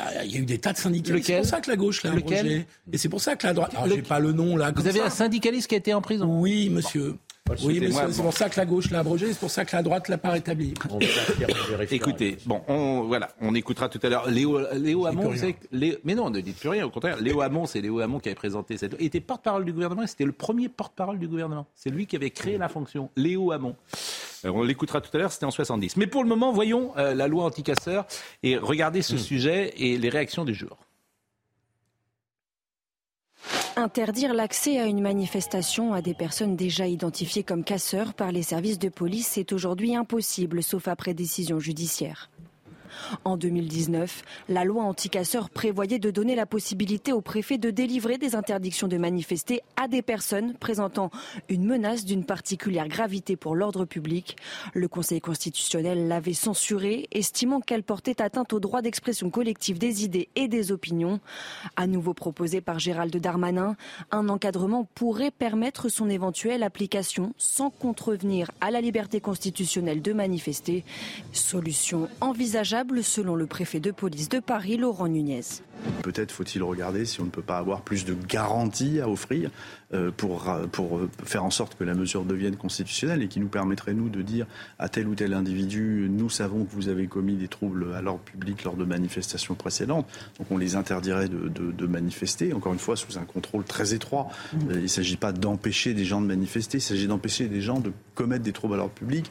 ah, 0.00 0.24
il 0.24 0.30
y 0.30 0.36
a 0.36 0.38
eu 0.38 0.44
des 0.44 0.58
tas 0.58 0.72
de 0.72 0.78
syndicalistes. 0.78 1.26
C'est 1.26 1.36
pour 1.38 1.46
ça 1.46 1.60
que 1.60 1.70
la 1.70 1.76
gauche 1.76 2.02
l'a 2.04 2.12
abrogé. 2.12 2.66
Et 2.92 2.98
c'est 2.98 3.08
pour 3.08 3.20
ça 3.20 3.34
que 3.36 3.46
la 3.46 3.52
droite. 3.52 3.72
Alors, 3.74 3.88
j'ai 3.88 4.02
pas 4.02 4.20
le 4.20 4.32
nom 4.32 4.56
là. 4.56 4.72
Vous 4.74 4.86
avez 4.86 5.00
un 5.00 5.10
syndicaliste 5.10 5.68
qui 5.68 5.74
a 5.74 5.78
été 5.78 5.92
en 5.94 6.00
prison 6.00 6.40
Oui, 6.40 6.70
monsieur. 6.70 7.16
Oui, 7.64 7.80
mais 7.80 7.90
c'est 7.90 8.22
pour 8.22 8.32
ça 8.32 8.48
que 8.48 8.58
la 8.58 8.66
gauche 8.66 8.90
l'a 8.90 9.00
abrogé, 9.00 9.28
c'est 9.32 9.38
pour 9.38 9.50
ça 9.50 9.64
que 9.64 9.74
la 9.74 9.82
droite 9.82 10.08
l'a 10.08 10.18
pas 10.18 10.30
rétabli. 10.30 10.74
Écoutez, 11.90 12.38
bon, 12.46 12.62
on, 12.68 13.02
voilà, 13.02 13.30
on 13.40 13.54
écoutera 13.54 13.88
tout 13.88 14.00
à 14.02 14.08
l'heure 14.08 14.28
Léo, 14.30 14.60
Léo 14.74 15.06
Hamon. 15.06 15.32
mais 15.72 16.14
non, 16.14 16.30
ne 16.30 16.40
dites 16.40 16.58
plus 16.58 16.68
rien, 16.68 16.86
au 16.86 16.90
contraire. 16.90 17.20
Léo 17.20 17.40
Hamon, 17.40 17.66
c'est 17.66 17.80
Léo 17.80 18.00
Hamon 18.00 18.18
qui 18.20 18.28
avait 18.28 18.36
présenté 18.36 18.76
cette 18.76 18.96
Il 19.00 19.06
était 19.06 19.20
porte-parole 19.20 19.64
du 19.64 19.72
gouvernement 19.72 20.02
et 20.02 20.06
c'était 20.06 20.24
le 20.24 20.32
premier 20.32 20.68
porte-parole 20.68 21.18
du 21.18 21.28
gouvernement. 21.28 21.66
C'est 21.74 21.90
lui 21.90 22.06
qui 22.06 22.16
avait 22.16 22.30
créé 22.30 22.58
la 22.58 22.68
fonction, 22.68 23.10
Léo 23.16 23.52
Hamon. 23.52 23.74
Euh, 24.44 24.50
on 24.54 24.62
l'écoutera 24.62 25.00
tout 25.00 25.10
à 25.14 25.18
l'heure, 25.18 25.32
c'était 25.32 25.46
en 25.46 25.50
70. 25.50 25.96
Mais 25.96 26.06
pour 26.06 26.22
le 26.22 26.28
moment, 26.28 26.52
voyons 26.52 26.92
euh, 26.96 27.14
la 27.14 27.28
loi 27.28 27.44
anti-casseurs 27.44 28.06
et 28.42 28.56
regardez 28.56 29.02
ce 29.02 29.14
hmm. 29.14 29.18
sujet 29.18 29.74
et 29.76 29.98
les 29.98 30.08
réactions 30.08 30.44
du 30.44 30.54
jour. 30.54 30.76
Interdire 33.78 34.34
l'accès 34.34 34.80
à 34.80 34.86
une 34.86 35.00
manifestation 35.00 35.94
à 35.94 36.02
des 36.02 36.12
personnes 36.12 36.56
déjà 36.56 36.88
identifiées 36.88 37.44
comme 37.44 37.62
casseurs 37.62 38.12
par 38.12 38.32
les 38.32 38.42
services 38.42 38.80
de 38.80 38.88
police 38.88 39.38
est 39.38 39.52
aujourd'hui 39.52 39.94
impossible, 39.94 40.64
sauf 40.64 40.88
après 40.88 41.14
décision 41.14 41.60
judiciaire. 41.60 42.28
En 43.24 43.36
2019, 43.36 44.22
la 44.48 44.64
loi 44.64 44.84
anticasseur 44.84 45.50
prévoyait 45.50 45.98
de 45.98 46.10
donner 46.10 46.34
la 46.34 46.46
possibilité 46.46 47.12
au 47.12 47.20
préfet 47.20 47.58
de 47.58 47.70
délivrer 47.70 48.18
des 48.18 48.34
interdictions 48.34 48.88
de 48.88 48.96
manifester 48.96 49.62
à 49.76 49.88
des 49.88 50.02
personnes 50.02 50.54
présentant 50.54 51.10
une 51.48 51.64
menace 51.64 52.04
d'une 52.04 52.24
particulière 52.24 52.88
gravité 52.88 53.36
pour 53.36 53.54
l'ordre 53.54 53.84
public. 53.84 54.36
Le 54.74 54.88
Conseil 54.88 55.20
constitutionnel 55.20 56.08
l'avait 56.08 56.32
censurée, 56.32 57.08
estimant 57.12 57.60
qu'elle 57.60 57.82
portait 57.82 58.22
atteinte 58.22 58.52
au 58.52 58.60
droit 58.60 58.82
d'expression 58.82 59.30
collective 59.30 59.78
des 59.78 60.04
idées 60.04 60.28
et 60.36 60.48
des 60.48 60.72
opinions. 60.72 61.20
À 61.76 61.86
nouveau 61.86 62.14
proposé 62.14 62.60
par 62.60 62.78
Gérald 62.78 63.14
Darmanin, 63.16 63.76
un 64.10 64.28
encadrement 64.28 64.88
pourrait 64.94 65.30
permettre 65.30 65.88
son 65.88 66.08
éventuelle 66.08 66.62
application 66.62 67.32
sans 67.36 67.70
contrevenir 67.70 68.50
à 68.60 68.70
la 68.70 68.80
liberté 68.80 69.20
constitutionnelle 69.20 70.02
de 70.02 70.12
manifester. 70.12 70.84
Solution 71.32 72.08
envisageable 72.20 72.77
selon 73.02 73.34
le 73.34 73.46
préfet 73.46 73.80
de 73.80 73.90
police 73.90 74.28
de 74.28 74.38
Paris, 74.38 74.76
Laurent 74.76 75.08
Nunez. 75.08 75.42
Peut-être 76.02 76.32
faut-il 76.32 76.62
regarder 76.62 77.04
si 77.04 77.20
on 77.20 77.24
ne 77.24 77.30
peut 77.30 77.42
pas 77.42 77.58
avoir 77.58 77.82
plus 77.82 78.04
de 78.04 78.14
garanties 78.14 79.00
à 79.00 79.08
offrir 79.08 79.50
euh, 79.94 80.10
pour, 80.10 80.48
euh, 80.48 81.08
faire 81.24 81.44
en 81.44 81.50
sorte 81.50 81.76
que 81.76 81.84
la 81.84 81.94
mesure 81.94 82.24
devienne 82.24 82.56
constitutionnelle 82.56 83.22
et 83.22 83.28
qui 83.28 83.40
nous 83.40 83.48
permettrait, 83.48 83.94
nous, 83.94 84.08
de 84.08 84.22
dire 84.22 84.46
à 84.78 84.88
tel 84.88 85.08
ou 85.08 85.14
tel 85.14 85.34
individu, 85.34 86.08
nous 86.10 86.28
savons 86.30 86.64
que 86.64 86.72
vous 86.72 86.88
avez 86.88 87.06
commis 87.06 87.36
des 87.36 87.48
troubles 87.48 87.94
à 87.94 88.02
l'ordre 88.02 88.20
public 88.20 88.64
lors 88.64 88.76
de 88.76 88.84
manifestations 88.84 89.54
précédentes, 89.54 90.06
donc 90.38 90.50
on 90.50 90.58
les 90.58 90.76
interdirait 90.76 91.28
de, 91.28 91.48
de, 91.48 91.86
manifester, 91.86 92.52
encore 92.52 92.72
une 92.72 92.78
fois, 92.78 92.96
sous 92.96 93.18
un 93.18 93.24
contrôle 93.24 93.64
très 93.64 93.94
étroit. 93.94 94.28
Euh, 94.54 94.74
il 94.74 94.82
ne 94.82 94.86
s'agit 94.86 95.16
pas 95.16 95.32
d'empêcher 95.32 95.94
des 95.94 96.04
gens 96.04 96.20
de 96.20 96.26
manifester, 96.26 96.78
il 96.78 96.82
s'agit 96.82 97.06
d'empêcher 97.06 97.48
des 97.48 97.60
gens 97.60 97.80
de 97.80 97.92
commettre 98.14 98.44
des 98.44 98.52
troubles 98.52 98.74
à 98.74 98.78
l'ordre 98.78 98.94
public. 98.94 99.30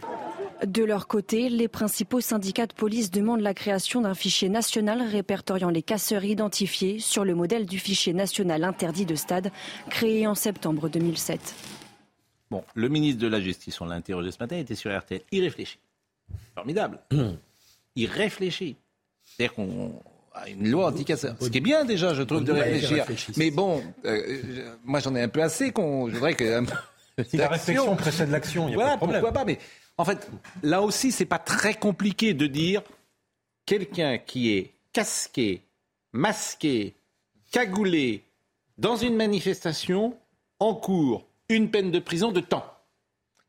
De 0.66 0.84
leur 0.84 1.08
côté, 1.08 1.50
les 1.50 1.68
principaux 1.68 2.22
syndicats 2.22 2.66
de 2.66 2.74
police 2.74 3.12
demandent 3.12 3.42
la 3.42 3.54
création 3.54 4.02
d'un 4.02 4.16
fichier 4.16 4.50
national 4.50 5.02
répertoriant 5.02 5.70
les 5.70 5.84
casseurs 5.84 6.24
identifiés 6.24 7.00
sur 7.00 7.24
le 7.24 7.36
modèle 7.36 7.66
du 7.66 7.78
fichier 7.78 8.14
national 8.14 8.64
interdit 8.64 9.06
de 9.06 9.16
stade 9.16 9.52
créé 9.90 10.26
en 10.26 10.36
septembre 10.36 10.90
2007. 10.90 11.54
Bon, 12.50 12.64
le 12.74 12.90
ministre 12.90 13.22
de 13.22 13.28
la 13.28 13.40
Justice, 13.40 13.80
on 13.82 13.86
l'a 13.86 13.96
interrogé 13.96 14.32
ce 14.32 14.38
matin, 14.40 14.58
était 14.58 14.76
sur 14.76 14.98
RTL. 14.98 15.22
Il 15.32 15.44
réfléchit. 15.44 15.80
Formidable. 16.56 17.00
Hmm. 17.12 17.34
Il 17.96 18.10
réfléchit. 18.10 18.78
C'est-à-dire 19.26 19.54
qu'on 19.54 20.02
a 20.34 20.50
une 20.50 20.70
loi 20.70 20.88
anti-casseur. 20.88 21.36
Ce 21.40 21.50
qui 21.50 21.58
est 21.58 21.62
bien 21.62 21.86
déjà, 21.86 22.14
je 22.14 22.24
trouve, 22.24 22.44
de 22.44 22.52
réfléchir. 22.52 23.06
Mais 23.36 23.52
bon, 23.52 23.84
euh, 24.06 24.76
moi 24.86 25.00
j'en 25.02 25.14
ai 25.16 25.22
un 25.22 25.28
peu 25.28 25.42
assez 25.42 25.72
qu'on. 25.72 26.10
Je 26.10 26.16
voudrais 26.16 26.36
que. 26.36 26.64
Si 27.28 27.36
la 27.36 27.48
réflexion 27.48 27.96
précède 27.96 28.30
l'action, 28.30 28.70
il 28.70 28.76
n'y 28.76 28.82
a 28.82 28.86
pas 28.86 28.92
de 28.94 28.98
problème. 28.98 29.22
pourquoi 29.22 29.34
pas, 29.34 29.46
mais 29.46 29.58
en 29.98 30.06
fait, 30.06 30.30
là 30.64 30.82
aussi, 30.82 31.12
c'est 31.12 31.26
pas 31.26 31.40
très 31.40 31.74
compliqué 31.74 32.34
de 32.34 32.48
dire 32.48 32.82
quelqu'un 33.66 34.18
qui 34.18 34.52
est 34.52 34.72
casqué, 34.94 35.62
masqué, 36.14 36.96
cagoulé 37.52 38.24
dans 38.78 38.96
une 38.96 39.16
manifestation 39.16 40.18
en 40.60 40.76
cours 40.76 41.26
une 41.50 41.70
peine 41.70 41.92
de 41.92 42.00
prison 42.00 42.32
de 42.32 42.40
temps. 42.40 42.66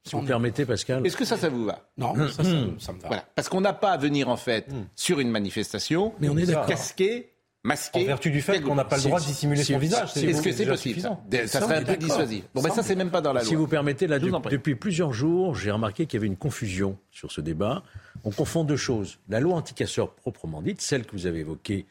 Si 0.05 0.15
vous 0.15 0.23
permettez, 0.23 0.65
Pascal. 0.65 1.07
Est-ce 1.07 1.17
que 1.17 1.25
ça, 1.25 1.37
ça 1.37 1.49
vous 1.49 1.65
va? 1.65 1.87
Non, 1.99 2.15
ça, 2.29 2.43
ça, 2.79 2.93
me 2.93 3.01
va. 3.01 3.25
Parce 3.35 3.49
qu'on 3.49 3.61
n'a 3.61 3.75
pas 3.75 3.93
à 3.93 3.97
venir, 3.99 4.29
en 4.29 4.37
fait, 4.37 4.73
hmm. 4.73 4.87
sur 4.97 5.21
une 5.21 5.31
manifestation, 5.31 6.15
Mais 6.21 6.29
on 6.29 6.37
est 6.37 6.47
casqué, 6.67 7.31
masqué. 7.65 8.03
En 8.03 8.07
vertu 8.07 8.31
du 8.31 8.41
fait 8.41 8.61
qu'on 8.61 8.75
n'a 8.75 8.85
pas 8.85 8.97
le 8.97 9.03
droit 9.03 9.21
de 9.21 9.25
dissimuler 9.25 9.63
son 9.63 9.79
visage. 9.79 10.17
Est-ce 10.17 10.43
que 10.43 10.53
c'est 10.53 10.67
possible 10.67 11.01
ça, 11.01 11.19
ça 11.47 11.61
serait 11.61 11.77
un 11.77 11.85
peu 11.85 11.97
dissuasif. 11.97 12.45
Bon, 12.55 12.63
ben 12.63 12.71
ça, 12.71 12.83
c'est 12.83 12.95
même 12.95 13.11
pas 13.11 13.21
dans 13.21 13.33
la 13.33 13.41
loi. 13.41 13.49
Si 13.49 13.55
vous 13.55 13.67
permettez, 13.67 14.07
là, 14.07 14.19
depuis 14.19 14.75
plusieurs 14.75 15.13
jours, 15.13 15.55
j'ai 15.55 15.71
remarqué 15.71 16.07
qu'il 16.07 16.19
y 16.19 16.21
avait 16.21 16.27
une 16.27 16.37
confusion 16.37 16.99
sur 17.11 17.33
ce 17.33 17.41
débat. 17.41 17.83
On 18.25 18.31
confond 18.31 18.65
deux 18.65 18.77
choses. 18.77 19.19
La 19.29 19.41
loi 19.41 19.55
anticasseur 19.55 20.11
proprement 20.15 20.63
dite, 20.63 20.81
celle 20.81 21.05
que 21.05 21.13
vous 21.13 21.27
avez 21.27 21.41
évoquée 21.41 21.87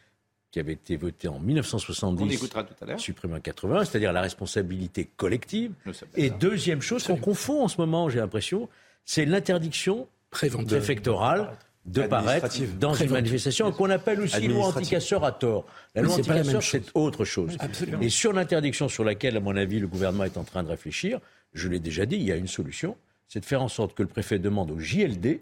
qui 0.51 0.59
avait 0.59 0.73
été 0.73 0.95
voté 0.95 1.27
en 1.27 1.39
1970, 1.39 2.23
On 2.23 2.29
écoutera 2.29 2.63
tout 2.63 2.73
à 2.81 2.85
l'heure. 2.85 2.99
supprimé 2.99 3.35
en 3.35 3.39
80, 3.41 3.85
c'est-à-dire 3.85 4.13
la 4.13 4.21
responsabilité 4.21 5.09
collective. 5.17 5.73
Et 6.15 6.29
deuxième 6.29 6.81
chose 6.81 7.05
qu'on 7.05 7.17
confond 7.17 7.63
en 7.63 7.67
ce 7.67 7.79
moment, 7.79 8.09
j'ai 8.09 8.19
l'impression, 8.19 8.69
c'est 9.03 9.25
l'interdiction 9.25 10.07
Préventive. 10.29 10.67
préfectorale 10.77 11.51
de 11.87 12.01
paraître 12.03 12.47
dans 12.79 12.93
une 12.93 13.09
manifestation 13.11 13.71
qu'on 13.71 13.89
appelle 13.89 14.21
aussi 14.21 14.47
loi 14.47 14.67
anticasseur 14.67 15.23
à 15.23 15.31
tort. 15.31 15.65
La 15.95 16.01
loi 16.01 16.15
anticasseur, 16.15 16.61
c'est 16.61 16.83
autre 16.93 17.25
chose. 17.25 17.55
Absolument. 17.59 18.01
Et 18.01 18.09
sur 18.09 18.33
l'interdiction 18.33 18.89
sur 18.89 19.03
laquelle, 19.03 19.37
à 19.37 19.39
mon 19.39 19.55
avis, 19.55 19.79
le 19.79 19.87
gouvernement 19.87 20.25
est 20.25 20.37
en 20.37 20.43
train 20.43 20.63
de 20.63 20.69
réfléchir, 20.69 21.19
je 21.53 21.69
l'ai 21.69 21.79
déjà 21.79 22.05
dit, 22.05 22.17
il 22.17 22.23
y 22.23 22.31
a 22.31 22.35
une 22.35 22.47
solution, 22.47 22.95
c'est 23.27 23.39
de 23.39 23.45
faire 23.45 23.61
en 23.61 23.69
sorte 23.69 23.95
que 23.95 24.03
le 24.03 24.09
préfet 24.09 24.37
demande 24.37 24.69
au 24.71 24.79
JLD, 24.79 25.39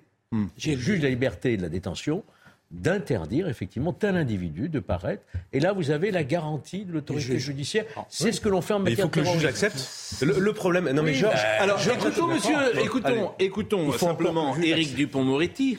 juge 0.58 1.00
de 1.00 1.04
la 1.04 1.10
liberté 1.10 1.54
et 1.54 1.58
de 1.58 1.64
la 1.64 1.70
détention, 1.70 2.24
d'interdire 2.72 3.48
effectivement 3.48 3.94
tel 3.94 4.16
individu 4.18 4.70
de 4.70 4.80
paraître. 4.80 5.24
Et 5.54 5.60
là, 5.60 5.72
vous 5.72 5.92
avez 5.92 6.12
la 6.12 6.24
garantie 6.24 6.84
de 6.84 6.94
l'autorité 6.94 7.40
judiciaire. 7.40 7.86
C'est 8.10 8.32
ce 8.32 8.42
que 8.42 8.50
l'on 8.50 8.62
fait 8.62 8.74
en 8.74 8.80
Mais 8.80 8.92
il 8.92 8.94
matière 8.94 9.06
faut 9.06 9.12
que 9.12 9.20
le 9.20 9.26
juge 9.26 9.46
accepte. 9.46 9.78
Le, 10.22 10.40
le 10.40 10.54
problème, 10.54 10.90
non 10.92 11.04
mais 11.04 11.12
Oui, 11.12 11.18
Georges, 11.18 11.36
bah, 11.36 11.64
Alors, 11.64 11.80
écoutons, 11.88 12.28
monsieur, 12.28 12.56
écoutons, 12.84 13.08
Allez. 13.08 13.46
écoutons 13.46 13.86
Il 13.88 13.94
faut 13.94 14.06
simplement 14.08 14.56
Éric. 14.58 14.96
Dupont-Moretti 14.96 15.78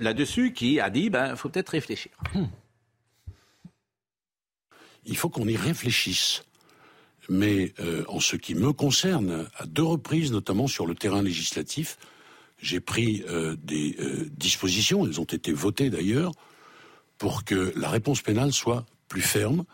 là-dessus 0.00 0.52
qui 0.52 0.80
a 0.80 0.90
dit 0.90 1.10
ben 1.10 1.36
faut 1.36 1.48
peut-être 1.48 1.70
réfléchir. 1.70 2.12
Il 5.04 5.16
faut 5.16 5.28
qu'on 5.28 5.48
y 5.48 5.56
réfléchisse. 5.56 6.44
Mais 7.28 7.72
euh, 7.80 8.04
en 8.08 8.20
ce 8.20 8.36
qui 8.36 8.54
me 8.54 8.72
concerne, 8.72 9.48
à 9.56 9.66
deux 9.66 9.84
reprises, 9.84 10.32
notamment 10.32 10.66
sur 10.66 10.86
le 10.86 10.94
terrain 10.94 11.22
législatif, 11.22 11.96
j'ai 12.58 12.80
pris 12.80 13.24
euh, 13.28 13.56
des 13.62 13.96
euh, 13.98 14.28
dispositions, 14.36 15.06
elles 15.06 15.20
ont 15.20 15.24
été 15.24 15.52
votées 15.52 15.90
d'ailleurs, 15.90 16.32
pour 17.18 17.44
que 17.44 17.72
la 17.76 17.88
réponse 17.88 18.22
pénale 18.22 18.52
soit 18.52 18.86
plus 19.08 19.22
ferme 19.22 19.64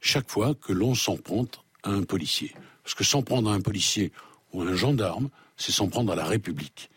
chaque 0.00 0.30
fois 0.30 0.54
que 0.54 0.72
l'on 0.72 0.94
s'en 0.94 1.16
prend 1.16 1.46
à 1.82 1.90
un 1.90 2.02
policier. 2.02 2.54
Parce 2.82 2.94
que 2.94 3.04
s'en 3.04 3.22
prendre 3.22 3.50
à 3.50 3.54
un 3.54 3.60
policier 3.60 4.12
ou 4.52 4.62
à 4.62 4.66
un 4.66 4.74
gendarme, 4.74 5.28
c'est 5.56 5.72
s'en 5.72 5.88
prendre 5.88 6.12
à 6.12 6.16
la 6.16 6.24
République 6.24 6.90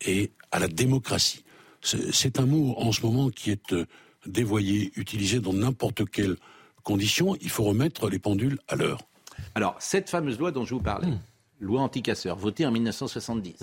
et 0.00 0.30
à 0.50 0.58
la 0.58 0.68
démocratie. 0.68 1.44
C'est 1.84 2.38
un 2.40 2.46
mot 2.46 2.74
en 2.78 2.92
ce 2.92 3.02
moment 3.02 3.30
qui 3.30 3.50
est 3.50 3.72
euh, 3.72 3.86
dévoyé, 4.26 4.90
utilisé 4.96 5.38
dans 5.40 5.52
n'importe 5.52 6.08
quelle 6.10 6.36
condition. 6.82 7.36
Il 7.40 7.50
faut 7.50 7.64
remettre 7.64 8.08
les 8.08 8.18
pendules 8.18 8.58
à 8.68 8.76
l'heure. 8.76 9.00
Alors, 9.54 9.76
cette 9.78 10.08
fameuse 10.08 10.38
loi 10.38 10.50
dont 10.50 10.64
je 10.64 10.74
vous 10.74 10.80
parlais, 10.80 11.08
loi 11.60 11.80
anticasseur, 11.82 12.36
votée 12.36 12.64
en 12.66 12.70
1970, 12.70 13.56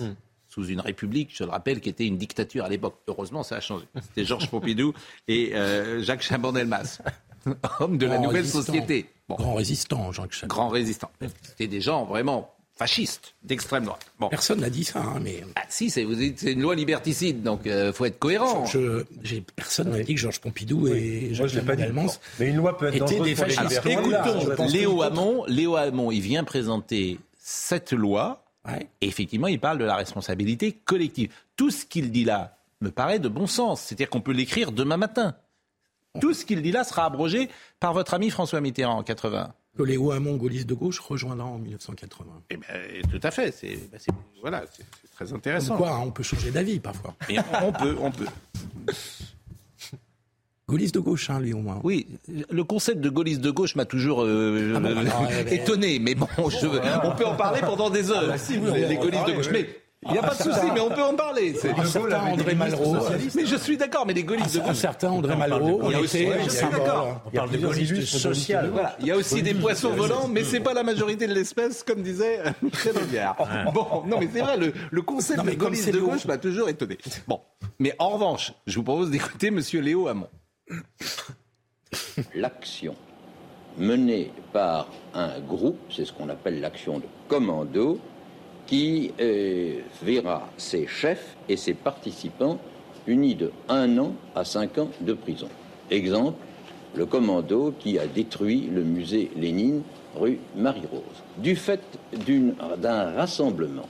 sous 0.48 0.66
une 0.66 0.80
république, 0.80 1.30
je 1.34 1.44
le 1.44 1.50
rappelle, 1.50 1.80
qui 1.80 1.88
était 1.88 2.06
une 2.06 2.18
dictature 2.18 2.64
à 2.64 2.68
l'époque. 2.68 2.98
Heureusement, 3.08 3.42
ça 3.42 3.56
a 3.56 3.60
changé. 3.60 3.86
C'était 4.02 4.24
Georges 4.24 4.48
Pompidou 4.50 4.92
et 5.28 5.54
euh, 5.54 6.02
Jacques 6.02 6.22
Chaban-Delmas, 6.22 7.00
homme 7.80 7.96
de 7.98 8.06
la 8.06 8.18
nouvelle 8.18 8.42
résistant. 8.42 8.60
société. 8.62 9.06
Bon, 9.28 9.36
Grand 9.36 9.54
résistant, 9.54 10.12
Jacques 10.12 10.32
Chirac. 10.32 10.50
grand 10.50 10.68
résistant. 10.68 11.10
C'était 11.42 11.68
des 11.68 11.80
gens 11.80 12.04
vraiment 12.04 12.54
fascistes, 12.82 13.34
d'extrême 13.44 13.84
droite. 13.84 14.04
Bon, 14.18 14.28
Personne 14.28 14.60
n'a 14.60 14.70
dit 14.70 14.84
ça, 14.84 15.00
hein, 15.00 15.20
mais 15.22 15.44
Ah, 15.56 15.62
si, 15.68 15.88
c'est 15.90 16.04
vous 16.04 16.14
dites, 16.14 16.40
c'est 16.40 16.52
une 16.52 16.62
loi 16.62 16.74
liberticide, 16.74 17.42
donc 17.42 17.60
il 17.64 17.92
faut 17.94 18.04
être 18.04 18.18
cohérent. 18.18 18.66
je, 18.66 19.04
personne 19.54 19.90
n'a 19.90 20.02
dit 20.02 20.14
que 20.14 20.20
Georges 20.20 20.40
Pompidou 20.40 20.88
et 20.88 21.26
Moi, 21.28 21.34
Jacques 21.34 21.46
je 21.48 21.60
l'ai 21.60 21.66
pas 21.66 21.76
dit. 21.76 21.82
Delmans 21.82 22.06
Mais 22.40 22.48
une 22.48 22.56
loi 22.56 22.76
peut 22.76 22.88
être 22.88 22.96
étaient 22.96 23.18
dangereuse 23.18 23.24
des 23.24 23.34
fascistes. 23.34 23.86
Écoutons, 23.86 24.66
Léo 24.66 25.02
Hamon, 25.02 25.44
Léo 25.46 25.76
Hamon, 25.76 26.10
il 26.10 26.20
vient 26.20 26.44
présenter 26.44 27.18
cette 27.38 27.92
loi. 27.92 28.44
Ouais. 28.68 28.88
Et 29.00 29.08
effectivement, 29.08 29.48
il 29.48 29.58
parle 29.58 29.78
de 29.78 29.84
la 29.84 29.96
responsabilité 29.96 30.72
collective. 30.72 31.32
Tout 31.56 31.70
ce 31.70 31.84
qu'il 31.84 32.10
dit 32.10 32.24
là 32.24 32.56
me 32.80 32.90
paraît 32.90 33.18
de 33.18 33.28
bon 33.28 33.46
sens. 33.46 33.80
C'est-à-dire 33.80 34.10
qu'on 34.10 34.20
peut 34.20 34.32
l'écrire 34.32 34.72
demain 34.72 34.96
matin. 34.96 35.34
Tout 36.20 36.34
ce 36.34 36.44
qu'il 36.44 36.62
dit 36.62 36.72
là 36.72 36.84
sera 36.84 37.06
abrogé 37.06 37.48
par 37.80 37.92
votre 37.92 38.14
ami 38.14 38.30
François 38.30 38.60
Mitterrand 38.60 38.98
en 38.98 39.02
80. 39.02 39.52
Que 39.76 39.82
Léo 39.82 40.10
Hamon, 40.12 40.36
gaulliste 40.36 40.68
de 40.68 40.74
gauche, 40.74 40.98
rejoindra 41.00 41.46
en 41.46 41.58
1980. 41.58 42.42
Eh 42.50 42.56
ben, 42.56 42.66
tout 43.10 43.20
à 43.22 43.30
fait. 43.30 43.52
C'est, 43.52 43.76
ben, 43.90 43.98
c'est- 43.98 44.12
voilà, 44.40 44.64
c'est, 44.70 44.84
c'est 45.00 45.10
très 45.14 45.32
intéressant. 45.32 45.76
Quoi, 45.76 45.90
hein, 45.92 46.00
on 46.04 46.10
peut 46.10 46.22
changer 46.22 46.50
d'avis 46.50 46.78
parfois. 46.78 47.14
Et 47.30 47.38
on 47.62 47.72
peut, 47.72 47.96
on 48.00 48.10
peut. 48.10 48.26
Gaulliste 50.68 50.94
de 50.94 51.00
gauche, 51.00 51.28
hein, 51.28 51.40
lui 51.40 51.52
au 51.52 51.58
moins. 51.58 51.80
Oui, 51.82 52.06
le 52.28 52.64
concept 52.64 53.00
de 53.00 53.10
gaulliste 53.10 53.40
de 53.40 53.50
gauche 53.50 53.74
m'a 53.74 53.84
toujours 53.84 54.22
euh, 54.22 54.72
Ah 54.76 54.80
bon, 54.80 54.86
euh, 54.88 55.04
eh 55.40 55.44
ben- 55.44 55.52
étonné, 55.52 55.98
mais 55.98 56.14
bon, 56.14 56.26
je- 56.48 56.66
on 57.04 57.14
peut 57.16 57.26
en 57.26 57.34
parler 57.34 57.60
pendant 57.60 57.90
des 57.90 58.10
heures. 58.10 58.34
les, 58.48 58.88
les 58.88 58.96
gaullistes 58.96 59.26
de 59.26 59.32
gauche, 59.32 59.50
mais 59.52 59.68
il 60.06 60.12
n'y 60.12 60.18
a 60.18 60.22
pas 60.22 60.34
de 60.34 60.42
souci, 60.42 60.66
mais 60.74 60.80
on 60.80 60.88
peut 60.90 61.02
en 61.02 61.14
parler. 61.14 61.54
C'est- 61.54 61.70
Un 61.78 61.84
certain 61.84 62.20
André 62.20 62.54
Malraux. 62.54 62.96
Mais 63.34 63.46
je 63.46 63.56
suis 63.56 63.76
d'accord, 63.76 64.04
mais 64.06 64.12
les 64.14 64.24
gaullistes 64.24 64.56
de 64.56 64.60
Un 64.60 64.66
gauche. 64.68 64.76
certain 64.76 65.10
André 65.10 65.36
Malraux, 65.36 65.80
Il 65.84 65.90
y 65.90 65.94
a 65.94 65.98
on 65.98 66.02
aussi- 66.02 66.18
était 66.22 66.32
je 66.32 66.38
un 66.38 66.42
suis 66.42 66.50
symbole. 66.50 66.78
d'accord. 66.80 67.20
On 67.26 67.30
parle 67.30 67.50
de 67.50 67.58
gaulliste 67.58 68.02
social. 68.04 68.70
Voilà, 68.72 68.96
il 69.00 69.06
y 69.06 69.10
a 69.10 69.16
aussi 69.16 69.42
des 69.42 69.54
poissons 69.54 69.90
volants, 69.90 70.28
mais 70.28 70.44
c'est 70.44 70.60
pas 70.60 70.74
la 70.74 70.82
majorité 70.82 71.26
de 71.26 71.34
l'espèce, 71.34 71.82
comme 71.82 72.02
disait 72.02 72.40
euh, 72.40 72.50
Michel 72.62 72.96
Audiard. 72.96 73.36
Bon, 73.72 74.02
non, 74.06 74.18
mais 74.18 74.28
c'est 74.32 74.40
vrai, 74.40 74.56
le, 74.56 74.72
le 74.90 75.02
concept 75.02 75.38
Non, 75.38 75.44
mais 75.44 75.52
de 75.54 75.60
gaulliste 75.60 75.90
de 75.92 76.00
gauche 76.00 76.24
m'a 76.24 76.38
toujours 76.38 76.68
étonné. 76.68 76.98
Bon, 77.28 77.40
mais 77.78 77.94
en 77.98 78.10
revanche, 78.10 78.52
je 78.66 78.76
vous 78.76 78.82
propose 78.84 79.10
d'écouter 79.10 79.50
Monsieur 79.50 79.80
Léo 79.80 80.08
Hamon. 80.08 80.28
l'action 82.34 82.94
menée 83.78 84.30
par 84.52 84.88
un 85.14 85.40
groupe, 85.40 85.78
c'est 85.90 86.04
ce 86.04 86.12
qu'on 86.12 86.28
appelle 86.28 86.60
l'action 86.60 86.98
de 86.98 87.04
commando, 87.28 87.98
qui 88.72 89.12
euh, 89.20 89.80
verra 90.02 90.48
ses 90.56 90.86
chefs 90.86 91.36
et 91.46 91.58
ses 91.58 91.74
participants 91.74 92.58
punis 93.04 93.34
de 93.34 93.52
un 93.68 93.98
an 93.98 94.14
à 94.34 94.46
cinq 94.46 94.78
ans 94.78 94.88
de 95.02 95.12
prison. 95.12 95.48
Exemple, 95.90 96.38
le 96.94 97.04
commando 97.04 97.74
qui 97.78 97.98
a 97.98 98.06
détruit 98.06 98.70
le 98.72 98.82
musée 98.82 99.30
Lénine 99.36 99.82
rue 100.16 100.38
Marie-Rose. 100.56 101.02
Du 101.36 101.54
fait 101.54 101.82
d'un 102.78 103.10
rassemblement 103.10 103.88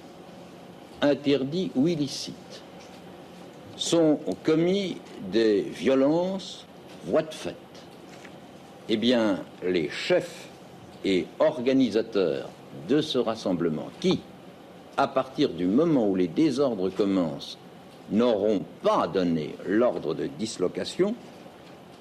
interdit 1.00 1.70
ou 1.76 1.86
illicite, 1.86 2.62
sont 3.76 4.18
commis 4.42 4.96
des 5.30 5.60
violences, 5.60 6.66
voies 7.06 7.22
de 7.22 7.32
fait. 7.32 7.54
Eh 8.88 8.96
bien, 8.96 9.44
les 9.64 9.88
chefs 9.90 10.48
et 11.04 11.26
organisateurs 11.38 12.48
de 12.88 13.00
ce 13.00 13.18
rassemblement, 13.18 13.86
qui, 14.00 14.20
à 14.96 15.08
partir 15.08 15.50
du 15.50 15.66
moment 15.66 16.08
où 16.08 16.14
les 16.14 16.28
désordres 16.28 16.90
commencent, 16.90 17.58
n'auront 18.10 18.62
pas 18.82 19.06
donné 19.06 19.54
l'ordre 19.66 20.14
de 20.14 20.26
dislocation, 20.26 21.14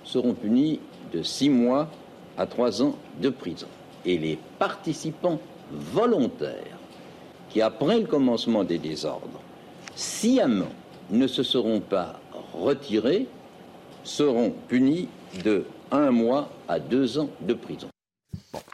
seront 0.04 0.34
punis 0.34 0.80
de 1.14 1.24
six 1.24 1.50
mois 1.50 1.90
à 2.38 2.46
trois 2.46 2.82
ans 2.82 2.96
de 3.22 3.30
prison. 3.30 3.68
Et 4.06 4.18
les 4.18 4.38
participants 4.60 5.40
volontaires, 5.72 6.78
qui 7.50 7.62
après 7.62 8.00
le 8.00 8.08
commencement 8.08 8.64
des 8.64 8.78
désordres, 8.78 9.42
sciemment 9.96 10.72
ne 11.12 11.28
se 11.28 11.44
seront 11.44 11.80
pas 11.80 12.20
retirés, 12.54 13.28
seront 14.04 14.54
punis 14.68 15.08
de 15.44 15.66
un 15.92 16.12
mois 16.12 16.50
à 16.68 16.80
deux 16.80 17.20
ans 17.20 17.30
de 17.42 17.54
prison. 17.54 17.88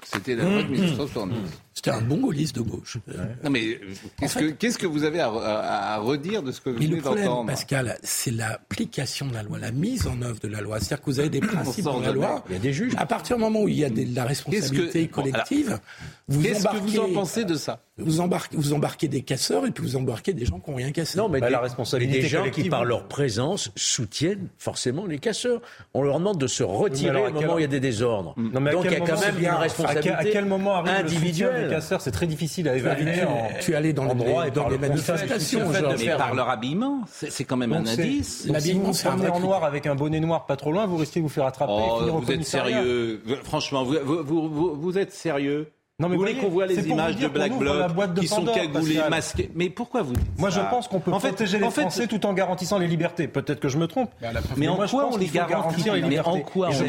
C'était 0.04 0.36
la 0.36 0.44
loi 0.44 0.64
de 0.64 0.70
1972. 0.70 1.38
C'était 1.78 1.92
un 1.92 2.02
bon 2.02 2.18
gaulliste 2.18 2.56
de 2.56 2.62
gauche. 2.62 2.98
Non, 3.44 3.52
mais 3.52 3.68
euh, 3.68 3.78
qu'est-ce, 4.20 4.40
que, 4.40 4.46
qu'est-ce 4.50 4.80
que 4.80 4.88
vous 4.88 5.04
avez 5.04 5.20
à, 5.20 5.28
à- 5.28 5.94
à 5.94 5.98
redire 6.00 6.42
de 6.42 6.52
ce 6.52 6.60
que 6.60 6.72
vous 6.72 6.78
venez 6.78 6.98
problème, 6.98 7.26
d'entendre 7.26 7.52
Pascal, 7.52 8.00
c'est 8.02 8.32
l'application 8.32 9.28
de 9.28 9.36
la 9.36 9.44
loi, 9.44 9.60
la 9.60 9.70
mise 9.72 10.08
en 10.08 10.20
œuvre 10.24 10.40
de 10.40 10.48
la 10.48 10.62
loi. 10.62 10.80
C'est-à-dire 10.80 11.02
que 11.02 11.06
vous 11.12 11.20
avez 11.20 11.30
des 11.30 11.40
principes 11.40 11.86
dans 11.86 12.00
la 12.00 12.12
loi. 12.12 12.44
Il 12.50 12.54
y 12.54 12.56
a 12.56 12.60
des 12.60 12.74
juges. 12.74 12.94
À 12.98 13.06
partir 13.06 13.36
du 13.36 13.44
moment 13.44 13.62
où 13.62 13.68
il 13.68 13.78
y 13.78 13.86
a 13.86 13.92
de 13.92 14.04
la 14.16 14.24
responsabilité 14.26 15.08
que- 15.08 15.16
bon, 15.16 15.22
collective, 15.22 15.80
vous 16.28 16.42
Qu'est-ce 16.42 16.68
que 16.68 16.78
vous 16.78 17.00
en 17.00 17.14
pensez 17.14 17.46
de 17.46 17.54
ça? 17.54 17.80
Vous 18.00 18.20
embarquez, 18.22 18.58
vous 18.58 18.74
embarquez 18.74 19.08
des 19.08 19.22
casseurs 19.22 19.66
et 19.66 19.72
puis 19.72 19.84
vous 19.84 19.96
embarquez 19.96 20.34
des 20.34 20.46
gens 20.46 20.60
qui 20.60 20.70
n'ont 20.70 20.78
rien 20.78 20.92
cassé. 20.92 21.18
Non, 21.18 21.30
mais 21.30 21.40
Bah, 21.40 21.48
des, 21.48 21.54
la 21.54 21.62
responsabilité 21.62 22.20
des 22.22 22.28
gens 22.28 22.40
collective. 22.40 22.64
qui, 22.66 22.70
par 22.70 22.86
leur 22.86 23.08
présence, 23.08 23.72
soutiennent 23.76 24.48
forcément 24.58 25.06
les 25.06 25.18
casseurs. 25.20 25.62
On 25.94 26.04
leur 26.04 26.20
demande 26.20 26.38
de 26.40 26.48
se 26.48 26.64
retirer 26.64 27.10
alors, 27.10 27.26
à 27.26 27.30
au 27.30 27.34
moment 27.34 27.54
où 27.56 27.60
il 27.60 27.62
y 27.62 27.66
a 27.66 27.68
des 27.68 27.80
désordres. 27.80 28.34
Non, 28.38 28.60
mais 28.60 28.70
à 28.70 28.74
Donc 28.74 28.86
il 28.86 28.92
y 28.92 28.96
a 28.96 29.00
quand 29.00 29.20
même 29.20 29.40
une 29.40 29.46
À 29.46 29.58
responsabilité 29.58 30.10
quel, 30.20 30.28
à 30.28 30.32
quel 30.32 30.46
moment 30.46 30.76
arrive 30.76 30.92
le 30.92 30.98
soutien 31.10 31.10
des 31.10 31.16
individuelle. 31.18 31.77
Casseurs 31.82 32.02
C'est 32.02 32.12
très 32.12 32.28
difficile 32.28 32.68
à 32.70 32.76
évaluer. 32.76 33.24
en- 33.24 33.50
tu 33.62 33.72
es 33.72 33.76
allé 33.76 33.94
dans, 33.94 34.06
les, 34.06 34.16
droit 34.16 34.48
et 34.48 34.52
dans 34.52 34.68
les 34.70 34.78
manifestations. 34.78 35.62
Mais 36.00 36.16
par 36.16 36.34
leur 36.36 36.50
habillement, 36.50 37.02
c'est, 37.10 37.44
quand 37.46 37.58
même 37.58 37.74
un 37.74 37.86
indice. 37.86 37.98
donc, 37.98 38.02
si 38.02 38.48
vous 38.48 38.54
L'habillement, 38.54 38.84
vous 38.88 38.94
c'est 38.94 39.08
un 39.08 39.30
en 39.30 39.40
noir 39.40 39.64
avec 39.64 39.88
un 39.88 39.96
bonnet 39.96 40.20
noir 40.20 40.46
pas 40.46 40.56
trop 40.56 40.72
loin, 40.72 40.86
vous 40.86 40.98
risquez 40.98 41.20
de 41.20 41.24
vous 41.24 41.30
faire 41.30 41.46
attraper 41.46 41.74
et 41.74 42.10
Oh, 42.10 42.20
vous 42.20 42.32
êtes 42.32 42.44
sérieux 42.46 43.22
Franchement, 43.44 43.84
vous, 43.84 43.96
vous, 44.04 44.24
vous, 44.24 44.50
vous- 44.50 44.76
vous 44.76 44.98
êtes 44.98 45.12
sérieux 45.14 45.72
Non, 46.00 46.10
mais 46.10 46.16
Vous 46.16 46.22
voulez 46.22 46.36
qu'on 46.36 46.50
voit 46.50 46.68
les 46.68 46.88
images 46.88 47.16
de 47.18 47.28
Black 47.28 47.58
Bloc 47.58 47.92
boîte 47.94 48.14
de 48.14 48.22
qui 48.22 48.28
sont 48.28 48.38
Pandore, 48.38 48.56
cagoulés, 48.56 48.94
Pascal. 48.96 49.10
masqués 49.10 49.52
Mais 49.56 49.70
pourquoi 49.70 50.04
vous 50.04 50.14
dites 50.14 50.38
Moi, 50.38 50.50
je 50.52 50.60
pense 50.70 50.88
qu'on 50.88 51.00
peut 51.00 51.12
En 51.12 51.20
fait- 51.20 51.30
protéger 51.30 51.58
les 51.58 51.64
en 51.66 51.72
fait- 51.72 51.82
Français 51.82 52.06
tout 52.08 52.24
en 52.26 52.34
garantissant 52.34 52.78
les 52.78 52.88
libertés. 52.88 53.28
Peut-être 53.28 53.60
que 53.60 53.68
je 53.70 53.78
me 53.78 53.88
trompe. 53.88 54.12
Mais 54.58 54.68
en 54.68 54.76
moi, 54.76 54.88
quoi 54.88 55.10
on 55.12 55.18
les 55.18 55.26
garantit 55.28 55.84
Mais 56.08 56.20
en 56.20 56.40
quoi 56.42 56.70
on 56.70 56.84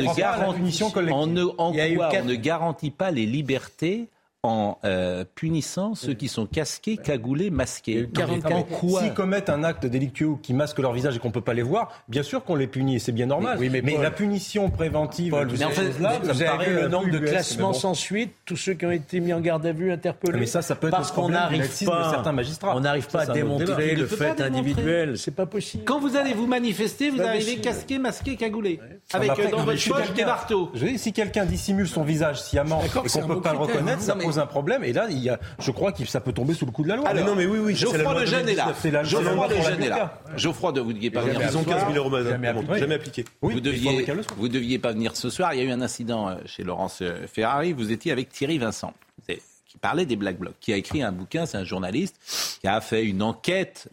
ne 2.25 2.35
garantit 2.35 2.91
pas 2.91 3.11
les 3.11 3.25
libertés 3.27 4.09
en 4.45 4.79
euh, 4.85 5.25
punissant 5.35 5.97
ceux 5.97 6.15
qui 6.15 6.29
sont 6.29 6.47
casqués, 6.47 6.97
cagoulés, 6.97 7.51
masqués. 7.51 8.09
44 8.15 8.67
quoi 8.67 9.01
S'ils 9.03 9.13
commettent 9.13 9.51
un 9.51 9.65
acte 9.65 9.85
délictueux 9.85 10.27
ou 10.29 10.37
qui 10.37 10.55
masquent 10.55 10.79
leur 10.79 10.93
visage 10.93 11.17
et 11.17 11.19
qu'on 11.19 11.29
ne 11.29 11.33
peut 11.33 11.41
pas 11.41 11.55
les 11.55 11.63
voir, 11.63 11.91
bien 12.09 12.23
sûr 12.23 12.45
qu'on 12.45 12.55
les 12.55 12.69
punit 12.69 12.97
et 12.97 12.99
c'est 13.01 13.11
bien 13.11 13.27
normal. 13.27 13.57
Oui, 13.59 13.69
mais, 13.69 13.83
mais 13.83 13.95
Paul- 13.95 14.03
la 14.05 14.11
punition 14.13 14.71
préventive 14.71 15.33
Paul, 15.33 15.49
vous 15.49 15.57
ces 15.57 15.65
avez, 15.65 15.75
choses-là, 15.75 16.19
vous 16.23 16.43
avez 16.43 16.67
vu 16.67 16.75
le 16.77 16.89
nombre 16.89 17.11
de 17.11 17.19
classements 17.19 17.69
bon. 17.73 17.75
sans 17.75 17.95
suite, 17.95 18.31
tous 18.45 18.57
ceux 18.57 18.75
qui 18.75 18.87
ont 18.87 18.93
été 18.93 19.19
mis 19.19 19.33
en 19.33 19.41
garde 19.41 19.67
à 19.67 19.73
vue, 19.73 19.91
interpellés. 19.91 20.39
Mais 20.39 20.47
ça, 20.47 20.63
ça 20.63 20.77
peut 20.77 20.87
être 20.87 20.97
Parce 20.97 21.11
qu'on 21.11 21.31
n'arrive 21.31 21.63
pas, 21.85 22.05
de 22.05 22.11
certains 22.11 22.33
magistrats. 22.33 22.77
on 22.77 22.81
n'arrive 22.81 23.09
pas 23.09 23.25
Ça, 23.25 23.33
à 23.33 23.35
démontrer 23.35 23.97
le 23.97 24.03
ne 24.03 24.07
fait 24.07 24.25
démontrer. 24.37 24.45
individuel. 24.45 25.19
C'est 25.19 25.35
pas 25.35 25.47
possible. 25.47 25.83
Quand 25.85 25.99
vous 25.99 26.15
allez 26.17 26.33
vous 26.33 26.47
manifester, 26.47 27.11
vous 27.11 27.21
arrivez 27.23 27.57
casqué, 27.57 27.99
masqué, 27.99 28.37
cagoulé. 28.37 28.79
Avec 29.13 29.31
euh, 29.37 29.51
dans 29.51 29.65
votre 29.65 29.89
poche 29.89 30.13
des 30.15 30.25
marteaux. 30.25 30.71
Si 30.97 31.13
quelqu'un 31.13 31.45
dissimule 31.45 31.89
son 31.89 32.05
visage 32.05 32.41
sciemment 32.41 32.81
et 32.85 32.89
qu'on 32.89 33.01
un 33.01 33.27
peut 33.27 33.41
pas 33.41 33.53
le 33.53 33.59
reconnaître, 33.59 34.03
ça 34.03 34.15
pose 34.29 34.39
un 34.39 34.47
problème. 34.47 34.85
Et 34.85 34.93
là, 34.93 35.07
il 35.11 35.19
y 35.19 35.29
a, 35.29 35.39
je 35.59 35.71
crois 35.71 35.93
que 35.93 36.05
ça 36.07 36.21
peut 36.21 36.33
tomber 36.33 36.55
sous 36.55 36.67
le 36.67 36.73
coup 36.73 36.83
de 36.83 36.89
la 36.89 36.97
loi. 36.97 37.13
Mais 37.15 37.23
non, 37.25 37.35
mais 37.35 37.47
oui, 37.47 37.59
oui. 37.59 37.75
Geoffroy 37.75 38.03
loi 38.03 38.21
Lejeune 38.23 38.49
est 38.49 38.55
là. 38.55 38.65
2019, 38.67 38.79
c'est 38.81 38.91
la- 38.91 39.05
c'est 39.05 39.11
la 39.11 39.23
Geoffroy 39.25 39.49
Lejeune 39.49 39.83
est 39.83 39.89
là. 39.89 40.23
Geoffroy, 40.37 40.73
de 40.73 40.81
vous 40.81 40.89
ne 40.89 40.95
deviez 40.95 41.11
pas 41.11 41.21
venir 41.23 41.41
Ils 41.43 41.57
ont 41.57 41.63
ce 41.63 41.69
15 41.69 41.81
soir. 41.81 41.93
000 41.93 42.05
euros 42.07 42.23
Jamais 42.25 42.49
appliqué. 42.49 42.79
Jamais 42.79 42.95
appliqué. 42.95 43.25
Oui, 43.43 43.55
Vous 43.55 43.61
deviez, 43.61 44.07
vous 44.37 44.49
deviez 44.49 44.79
pas 44.79 44.93
venir 44.93 45.17
ce 45.17 45.31
soir. 45.31 45.55
Il 45.55 45.59
y 45.59 45.63
a 45.63 45.65
eu 45.65 45.71
un 45.71 45.81
incident 45.81 46.29
euh, 46.29 46.35
chez 46.47 46.63
Laurence 46.65 46.99
euh, 47.03 47.27
Ferrari. 47.27 47.73
Vous 47.73 47.91
étiez 47.93 48.13
avec 48.13 48.29
Thierry 48.31 48.59
Vincent, 48.59 48.93
qui 49.27 49.77
parlait 49.79 50.07
des 50.07 50.17
Black 50.17 50.39
Blocs, 50.39 50.55
qui 50.61 50.73
a 50.73 50.77
écrit 50.77 51.03
un 51.03 51.13
bouquin. 51.13 51.47
C'est 51.47 51.59
un 51.59 51.65
journaliste 51.65 52.17
qui 52.61 52.67
a 52.69 52.81
fait 52.81 53.05
une 53.05 53.23
enquête. 53.23 53.89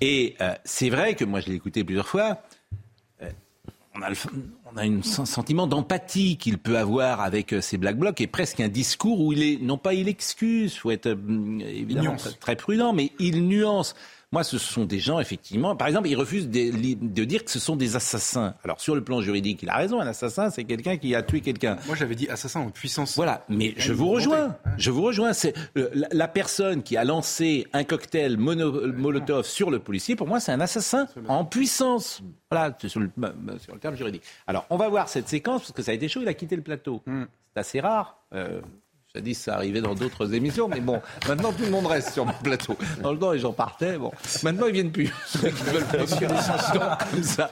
Et 0.00 0.36
euh, 0.40 0.54
c'est 0.64 0.90
vrai 0.90 1.14
que 1.14 1.24
moi, 1.24 1.40
je 1.40 1.46
l'ai 1.48 1.54
écouté 1.54 1.84
plusieurs 1.84 2.08
fois. 2.08 2.38
On 3.96 4.02
a, 4.02 4.10
le, 4.10 4.16
on 4.72 4.76
a 4.76 4.82
un 4.82 5.02
sentiment 5.02 5.68
d'empathie 5.68 6.36
qu'il 6.36 6.58
peut 6.58 6.78
avoir 6.78 7.20
avec 7.20 7.52
euh, 7.52 7.60
ces 7.60 7.78
Black 7.78 7.96
Blocs 7.96 8.20
et 8.20 8.26
presque 8.26 8.58
un 8.58 8.68
discours 8.68 9.20
où 9.20 9.32
il 9.32 9.42
est, 9.42 9.62
non 9.62 9.78
pas 9.78 9.94
il 9.94 10.08
excuse, 10.08 10.76
faut 10.76 10.90
être 10.90 11.06
euh, 11.06 11.58
évidemment 11.60 12.16
très 12.40 12.56
prudent, 12.56 12.92
mais 12.92 13.12
il 13.20 13.46
nuance. 13.46 13.94
Moi, 14.34 14.42
ce 14.42 14.58
sont 14.58 14.84
des 14.84 14.98
gens, 14.98 15.20
effectivement. 15.20 15.76
Par 15.76 15.86
exemple, 15.86 16.08
il 16.08 16.16
refuse 16.16 16.48
de, 16.48 16.70
de 17.00 17.24
dire 17.24 17.44
que 17.44 17.52
ce 17.52 17.60
sont 17.60 17.76
des 17.76 17.94
assassins. 17.94 18.54
Alors, 18.64 18.80
sur 18.80 18.96
le 18.96 19.04
plan 19.04 19.20
juridique, 19.20 19.62
il 19.62 19.68
a 19.68 19.76
raison. 19.76 20.00
Un 20.00 20.08
assassin, 20.08 20.50
c'est 20.50 20.64
quelqu'un 20.64 20.96
qui 20.96 21.14
a 21.14 21.22
tué 21.22 21.40
quelqu'un. 21.40 21.76
Moi, 21.86 21.94
j'avais 21.94 22.16
dit 22.16 22.28
assassin 22.28 22.58
en 22.58 22.70
puissance. 22.70 23.14
Voilà, 23.14 23.44
mais 23.48 23.74
je 23.76 23.92
vous 23.92 24.08
rejoins. 24.08 24.56
Je 24.76 24.90
vous 24.90 25.02
rejoins. 25.02 25.32
C'est 25.34 25.54
euh, 25.78 25.88
la, 25.94 26.08
la 26.10 26.26
personne 26.26 26.82
qui 26.82 26.96
a 26.96 27.04
lancé 27.04 27.68
un 27.72 27.84
cocktail 27.84 28.36
mono- 28.36 28.92
Molotov 28.92 29.46
sur 29.46 29.70
le 29.70 29.78
policier. 29.78 30.16
Pour 30.16 30.26
moi, 30.26 30.40
c'est 30.40 30.50
un 30.50 30.60
assassin 30.60 31.06
en 31.28 31.44
puissance. 31.44 32.20
Voilà, 32.50 32.76
sur 32.86 32.98
le, 32.98 33.10
bah, 33.16 33.32
bah, 33.36 33.52
sur 33.60 33.72
le 33.72 33.78
terme 33.78 33.94
juridique. 33.94 34.24
Alors, 34.48 34.66
on 34.68 34.76
va 34.76 34.88
voir 34.88 35.08
cette 35.08 35.28
séquence 35.28 35.60
parce 35.62 35.72
que 35.72 35.82
ça 35.82 35.92
a 35.92 35.94
été 35.94 36.08
chaud. 36.08 36.20
Il 36.22 36.28
a 36.28 36.34
quitté 36.34 36.56
le 36.56 36.62
plateau. 36.62 37.02
C'est 37.06 37.60
assez 37.60 37.78
rare. 37.80 38.18
Euh, 38.34 38.60
Jadis, 39.14 39.34
ça 39.36 39.54
arrivait 39.54 39.80
dans 39.80 39.94
d'autres 39.94 40.34
émissions, 40.34 40.66
mais 40.66 40.80
bon, 40.80 41.00
maintenant 41.28 41.52
tout 41.52 41.62
le 41.62 41.70
monde 41.70 41.86
reste 41.86 42.14
sur 42.14 42.26
mon 42.26 42.32
plateau. 42.42 42.76
Dans 43.00 43.12
le 43.12 43.18
temps, 43.18 43.30
les 43.30 43.38
gens 43.38 43.52
partaient. 43.52 43.96
Bon, 43.96 44.10
maintenant 44.42 44.66
ils 44.66 44.72
viennent 44.72 44.90
plus. 44.90 45.12
Ceux 45.26 45.50
qui 45.50 45.62
veulent 45.62 45.84
pas 45.84 45.98
Monsieur 45.98 46.26
les 46.26 46.36
censeurs. 46.36 46.98
Ça, 47.22 47.48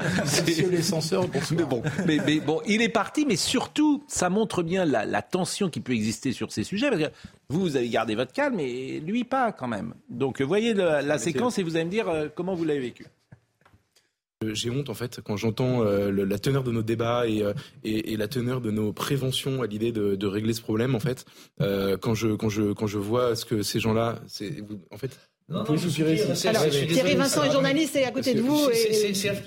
mais 1.55 1.63
bon, 1.63 1.83
mais, 2.05 2.19
mais 2.27 2.41
bon, 2.41 2.61
il 2.67 2.83
est 2.83 2.89
parti, 2.89 3.25
mais 3.27 3.37
surtout, 3.37 4.03
ça 4.09 4.29
montre 4.29 4.65
bien 4.65 4.85
la, 4.85 5.05
la 5.05 5.23
tension 5.23 5.71
qui 5.71 5.81
peut 5.81 5.93
exister 5.93 6.33
sur 6.33 6.51
ces 6.51 6.65
sujets. 6.65 6.91
Parce 6.91 7.01
que 7.01 7.09
vous, 7.49 7.61
vous 7.61 7.77
avez 7.77 7.89
gardé 7.89 8.17
votre 8.17 8.33
calme, 8.33 8.59
et 8.59 8.99
lui 8.99 9.23
pas 9.23 9.53
quand 9.53 9.69
même. 9.69 9.95
Donc, 10.09 10.43
voyez 10.43 10.75
la 10.75 11.19
séquence 11.19 11.59
et 11.59 11.63
vous 11.63 11.77
allez 11.77 11.85
me 11.85 11.91
dire 11.91 12.09
euh, 12.09 12.27
comment 12.35 12.57
vous 12.57 12.65
l'avez 12.65 12.81
vécu. 12.81 13.07
J'ai 14.53 14.71
honte 14.71 14.89
en 14.91 14.95
fait 14.95 15.21
quand 15.23 15.37
j'entends 15.37 15.85
euh, 15.85 16.11
la 16.11 16.39
teneur 16.39 16.63
de 16.63 16.71
nos 16.71 16.83
débats 16.83 17.27
et, 17.27 17.43
euh, 17.43 17.53
et, 17.85 18.17
la 18.17 18.29
teneur 18.29 18.61
de 18.61 18.71
nos 18.71 18.93
préventions 18.93 19.63
à 19.63 19.67
l'idée 19.67 19.93
de, 19.93 20.27
régler 20.27 20.55
ce 20.55 20.63
problème 20.63 20.95
en 20.95 21.01
fait. 21.01 21.25
Euh, 21.61 21.97
quand 21.97 22.15
je 22.15 22.29
quand 22.29 22.49
je 22.49 22.73
quand 22.73 22.87
je 22.87 22.99
vois 22.99 23.37
ce 23.37 23.45
que 23.45 23.63
ces 23.63 23.81
gens-là, 23.81 24.21
c'est 24.27 24.65
en 24.91 24.97
fait. 24.97 25.19
Vous 25.53 25.65
pouvez 25.65 25.79
soupirer 25.79 26.17
si- 26.35 26.49
Alors. 26.49 26.63
Thierry 26.69 27.15
Vincent 27.15 27.43
est 27.45 27.53
journaliste 27.53 27.97
et 27.97 28.05
à 28.05 28.11
côté 28.11 28.35
de 28.35 28.41
vous. 28.41 28.69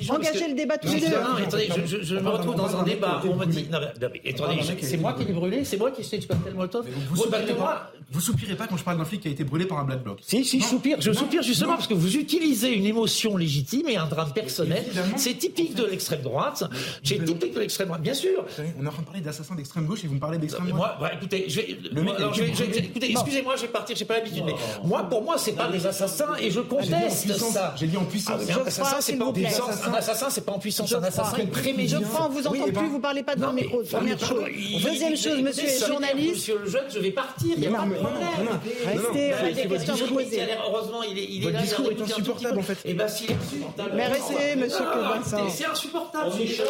Engagez 0.10 0.48
le 0.50 0.54
débat 0.56 0.78
tous 0.78 0.88
les 0.94 1.02
Non, 1.02 1.08
deux. 1.10 1.16
non, 1.16 1.46
attendez, 1.46 1.70
je, 1.86 1.98
je- 1.98 2.04
je 2.04 2.16
me 2.16 2.30
retrouve 2.30 2.56
dans 2.56 2.76
un 2.76 2.84
débat. 2.84 3.22
On 3.28 3.36
me 3.36 3.46
dit, 3.46 3.68
non, 3.72 3.80
mais- 3.80 4.08
non, 4.08 4.14
attendez, 4.46 4.62
je- 4.62 4.86
c'est 4.86 4.98
moi 4.98 5.14
qui 5.14 5.26
l'ai 5.26 5.34
brûlé, 5.34 5.64
c'est 5.66 5.78
moi 5.78 5.92
qui 5.92 6.04
suis 6.04 6.18
du 6.20 6.28
cocktail 6.28 6.54
Molotov. 6.54 6.86
Vous 7.10 7.16
soupirez 7.18 7.54
pas, 7.54 7.92
vous 8.12 8.20
soupirez 8.22 8.56
pas 8.56 8.68
quand 8.68 8.78
je 8.78 8.84
parle 8.84 8.98
d'un 8.98 9.06
flic 9.06 9.22
qui 9.22 9.28
a 9.28 9.32
été 9.32 9.44
brûlé 9.44 9.66
par 9.66 9.80
un 9.80 9.84
black 9.84 10.04
bloc. 10.04 10.20
Si, 10.22 10.44
si, 10.46 10.60
je 10.60 10.66
soupire. 10.66 10.98
Je 11.02 11.12
soupire 11.12 11.42
justement 11.44 11.76
parce 11.76 11.88
que 11.88 11.94
vous 11.94 12.16
utilisez 12.18 12.70
une 12.74 12.86
émotion 12.86 13.38
légitime 13.38 13.90
et 13.90 13.98
un 13.98 14.06
drame 14.06 14.32
personnel. 14.34 14.84
C'est 15.18 15.34
typique 15.38 15.76
de 15.76 15.86
l'extrême 15.86 16.22
droite. 16.22 16.64
C'est 17.04 17.24
typique 17.24 17.54
de 17.54 17.60
l'extrême 17.60 17.88
droite, 17.88 18.02
bien 18.02 18.14
sûr. 18.14 18.46
On 18.80 18.84
est 18.84 18.88
en 18.88 18.92
train 18.92 19.02
de 19.02 19.08
parler 19.08 19.22
d'assassins 19.22 19.56
d'extrême 19.56 19.86
gauche 19.86 20.04
et 20.04 20.08
vous 20.08 20.16
me 20.16 20.20
parlez 20.20 20.38
d'extrême 20.38 20.68
droite. 20.70 20.96
moi, 21.00 21.10
bah, 21.10 21.16
écoutez, 21.16 21.46
je 21.48 21.62
Le 21.62 22.02
je 22.34 22.44
je 22.54 23.06
excusez-moi, 23.06 23.56
je 23.56 23.62
vais 23.64 23.68
partir, 23.68 23.96
j'ai 23.96 24.06
pas 24.06 24.16
l'habitude, 24.16 24.44
mais 24.46 24.56
moi, 24.84 25.04
pour 25.04 25.22
moi, 25.24 25.38
c'est 25.38 25.54
pas 25.54 25.68
des 25.68 25.86
assassins 26.04 26.36
et 26.40 26.50
je 26.50 26.50
J'ai 26.50 26.52
dit 26.52 26.60
en 26.60 26.64
conteste 26.64 27.26
puissance. 27.26 27.54
ça. 27.54 27.74
J'ai 27.78 27.88
dit 27.88 27.98
en 27.98 28.04
puissance. 28.06 28.42
Ah, 28.50 28.60
un 28.62 28.68
assassin, 28.68 28.98
c'est 29.02 29.16
pas 29.16 29.26
en 29.26 29.34
puissance. 29.34 29.70
Un 29.88 29.94
assassin, 29.94 30.28
c'est 30.30 30.46
pas 30.46 30.52
en 30.52 30.60
puissance. 30.60 30.94
Un 30.94 31.04
assassin, 31.04 31.36
il 31.38 31.46
Mais 31.46 31.52
prémédite. 31.52 31.90
Geoffroy, 32.00 32.26
on 32.26 32.30
vous 32.30 32.40
Oui, 32.48 32.60
entend 32.60 32.66
eh 32.68 32.72
ben- 32.72 32.80
plus, 32.82 32.90
vous 32.90 33.00
parlez 33.00 33.24
pas 33.24 33.36
devant 33.36 33.50
le 33.50 33.54
micro. 33.56 33.82
Première 33.84 34.20
chose. 34.20 34.44
Deuxième 34.84 35.16
chose, 35.18 35.42
monsieur 35.42 35.68
solidaire, 35.68 35.88
journaliste. 35.88 36.36
Monsieur 36.36 36.60
le 36.64 36.70
jeune, 36.70 36.86
je 36.94 37.00
vais 37.00 37.12
partir, 37.12 37.54
il 37.56 37.60
n'y 37.60 37.68
a 37.68 37.72
pas 37.72 37.86
de 37.86 37.94
problème. 37.94 38.60
Restez, 38.86 39.54
des 39.64 39.68
questions 39.68 40.08
poser. 40.08 40.42
Heureusement, 40.68 41.04
il 41.04 41.18
est, 41.18 41.24
il 41.30 41.42
est 41.42 41.44
Votre 41.46 41.54
là, 41.56 41.62
discours 41.62 41.92
est 41.92 42.02
insupportable, 42.02 42.58
en 42.60 42.62
peu. 42.62 42.74
fait. 42.74 42.78
Eh 42.86 42.94
ben, 42.94 43.08
s'il 43.08 43.32
est 43.32 43.36
insupportable. 43.36 43.92
Mais 43.96 44.08
restez, 44.08 44.56
monsieur 44.58 44.80
non, 44.86 45.10
Vincent. 45.16 45.38
écoutez, 45.38 45.54
C'est 45.56 45.66
insupportable. 45.66 46.32
On 46.34 46.40
échange. 46.40 46.66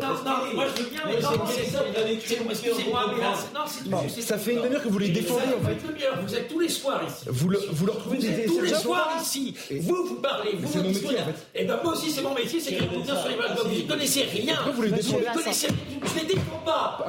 Non, 0.00 0.08
non, 0.08 0.54
moi 0.54 0.64
je 0.76 0.82
veux 0.82 0.88
bien, 0.90 1.00
mais 1.06 1.20
non, 1.20 1.30
c'est 1.48 1.70
ça. 1.70 1.82
Excusez-moi, 2.10 3.02
mais 3.14 3.20
là, 3.22 3.32
non, 3.90 3.98
c'est 4.08 4.22
ça 4.22 4.38
fait 4.38 4.52
une 4.54 4.62
demi-heure 4.62 4.82
que 4.82 4.88
vous 4.88 4.98
les 4.98 5.08
défendez, 5.08 5.42
en 5.60 5.66
fait 5.66 5.72
une 5.72 6.26
Vous 6.26 6.34
êtes 6.34 6.48
tous 6.48 6.60
les 6.60 6.68
soirs 6.68 7.02
ici. 7.06 7.24
Vous 7.28 7.48
le, 7.48 7.60
vous 7.70 7.86
leur 7.86 7.98
trouvez 7.98 8.18
des 8.18 8.28
êtes 8.28 8.46
tous 8.58 8.64
les 8.64 8.74
soirs 8.74 9.10
ici. 9.22 9.54
Vous, 9.80 10.04
vous 10.06 10.14
parlez, 10.16 10.52
vous, 10.54 10.68
vous 10.68 10.80
dites 10.80 11.02
métier, 11.02 11.08
rien. 11.16 11.22
en 11.22 11.26
fait. 11.26 11.34
Eh 11.54 11.64
ben, 11.64 11.78
moi 11.82 11.92
aussi, 11.92 12.10
c'est 12.10 12.22
mon 12.22 12.34
métier, 12.34 12.60
c'est 12.60 12.74
que 12.74 12.84
vous 12.84 13.00
bien 13.02 13.16
sur 13.20 13.28
les 13.28 13.36
blagues. 13.36 13.56
Vous 13.64 13.68
ne 13.68 13.88
connaissez 13.88 14.22
rien. 14.22 14.56
Vous 14.74 14.82
les 14.82 14.88
Vous 14.88 14.96
défendez 14.96 15.24
ne 15.28 15.34
connaissez 15.34 15.68
Je 15.68 16.20
les 16.20 16.26
défends 16.26 16.62
pas. 16.64 17.06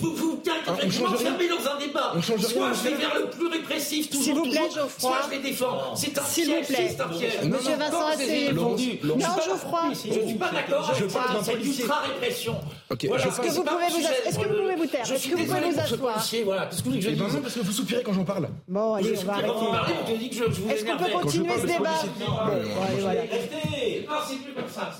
Vous, 0.00 0.14
vous, 0.14 0.42
Ah, 0.66 0.72
vous 0.84 0.90
change 0.90 0.98
rien. 1.16 1.30
m'enfermez 1.30 1.48
dans 1.48 1.70
un 1.70 1.78
débat. 1.78 2.12
On 2.16 2.22
change 2.22 2.40
rien, 2.40 2.48
Soit 2.48 2.72
je 2.72 2.88
vais 2.90 2.96
vers 2.96 3.14
le 3.18 3.30
plus 3.30 3.46
répressif, 3.48 4.10
toujours, 4.10 4.24
S'il 4.24 4.34
vous 4.34 4.42
plaît, 4.42 4.58
toujours, 4.68 4.74
Geoffroy. 4.84 5.10
soit 5.10 5.20
je 5.26 5.36
les 5.36 5.42
défends. 5.42 5.94
C'est 5.96 6.18
un 6.18 6.22
piège, 6.22 6.64
c'est 6.68 7.00
un 7.00 7.08
piège. 7.08 7.32
Monsieur 7.44 7.74
Vincent, 7.76 8.06
asseyez-vous. 8.06 8.64
répondu, 8.64 8.98
Non, 9.04 9.16
Geoffroy. 9.18 9.80
Je 9.92 9.98
suis 9.98 10.34
pas 10.34 10.50
d'accord 10.50 10.84
Je 10.94 10.98
avec 11.00 11.10
ça. 11.10 11.18
parle 11.18 11.36
d'un 11.36 11.42
C'est 11.44 11.54
l'ultra-répression. 11.56 12.56
Est-ce 12.90 13.40
que 13.40 13.48
c'est 13.48 13.56
vous 13.56 13.64
pouvez 13.64 13.84
un 13.84 13.88
vous 13.88 14.84
est-ce 14.84 14.90
taire 14.90 15.04
Je 15.04 15.14
Est-ce 15.14 15.22
suis 15.22 15.30
que 15.30 15.36
vous 15.36 15.44
pouvez 15.44 15.70
vous 15.70 15.80
asseoir 15.80 16.24
voilà. 16.44 16.66
Qu'est-ce 16.66 16.82
que 16.82 17.00
je 17.00 17.10
non, 17.10 17.40
parce 17.42 17.54
que 17.54 17.60
vous 17.60 17.72
soupirez 17.72 18.02
quand 18.02 18.12
j'en 18.12 18.24
parle. 18.24 18.48
Bon, 18.66 18.94
allez, 18.94 19.14
on 19.18 19.24
va 19.24 19.32
arrêter. 19.34 19.48
parlez, 20.68 20.84
on 20.92 20.96
peut 21.04 21.10
continuer 21.22 21.58
ce 21.60 21.66
débat 21.66 22.02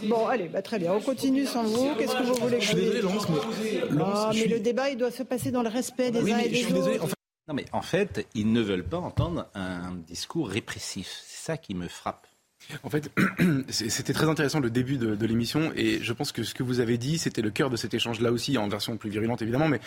Bon, 0.09 0.27
allez, 0.27 0.48
bah, 0.48 0.62
très 0.62 0.79
bien. 0.79 0.92
On 0.92 1.01
continue 1.01 1.46
sans 1.46 1.64
vous. 1.64 1.94
Qu'est-ce 1.98 2.14
que 2.16 2.22
vous 2.22 2.35
voulez 2.35 2.57
que 2.59 2.62
Je 2.62 2.68
suis 2.68 2.77
désolé, 2.77 3.01
Laurence, 3.03 3.27
mais. 3.29 3.37
Ah, 4.01 4.31
le 4.35 4.59
débat, 4.61 4.90
il 4.90 4.96
doit 4.96 5.11
se 5.11 5.22
passer 5.22 5.51
dans 5.51 5.62
le 5.62 5.68
respect 5.68 6.11
des 6.11 6.20
Oui, 6.20 6.33
uns 6.33 6.38
et 6.38 6.44
je 6.44 6.48
des 6.51 6.57
suis 6.57 6.72
désolé. 6.72 6.96
autres. 6.96 7.05
En 7.05 7.09
fait, 7.09 7.14
Non, 7.48 7.55
mais 7.55 7.64
en 7.72 7.83
fait, 7.83 8.27
ils 8.35 8.53
ne 8.53 8.61
veulent 8.61 8.85
pas 8.85 8.98
entendre 8.98 9.46
un 9.55 9.92
discours 10.07 10.48
répressif. 10.48 11.09
C'est 11.27 11.44
ça 11.53 11.57
qui 11.57 11.74
me 11.74 11.88
frappe. 11.88 12.27
En 12.83 12.90
fait, 12.90 13.11
c'était 13.68 14.12
très 14.12 14.29
intéressant 14.29 14.59
le 14.61 14.68
début 14.70 14.96
de, 14.96 15.14
de 15.14 15.27
l'émission 15.27 15.70
et 15.77 16.01
je 16.03 16.12
pense 16.12 16.33
que 16.33 16.42
ce 16.42 16.55
que 16.55 16.62
vous 16.64 16.81
avez 16.81 16.98
dit, 16.98 17.16
c'était 17.16 17.40
le 17.40 17.51
cœur 17.51 17.70
de 17.70 17.77
cet 17.77 17.94
échange 17.94 18.20
là 18.20 18.33
aussi, 18.33 18.59
en 18.59 18.68
version 18.68 18.96
plus 18.96 19.11
virulente 19.11 19.40
évidemment, 19.42 19.68
mais 19.68 19.81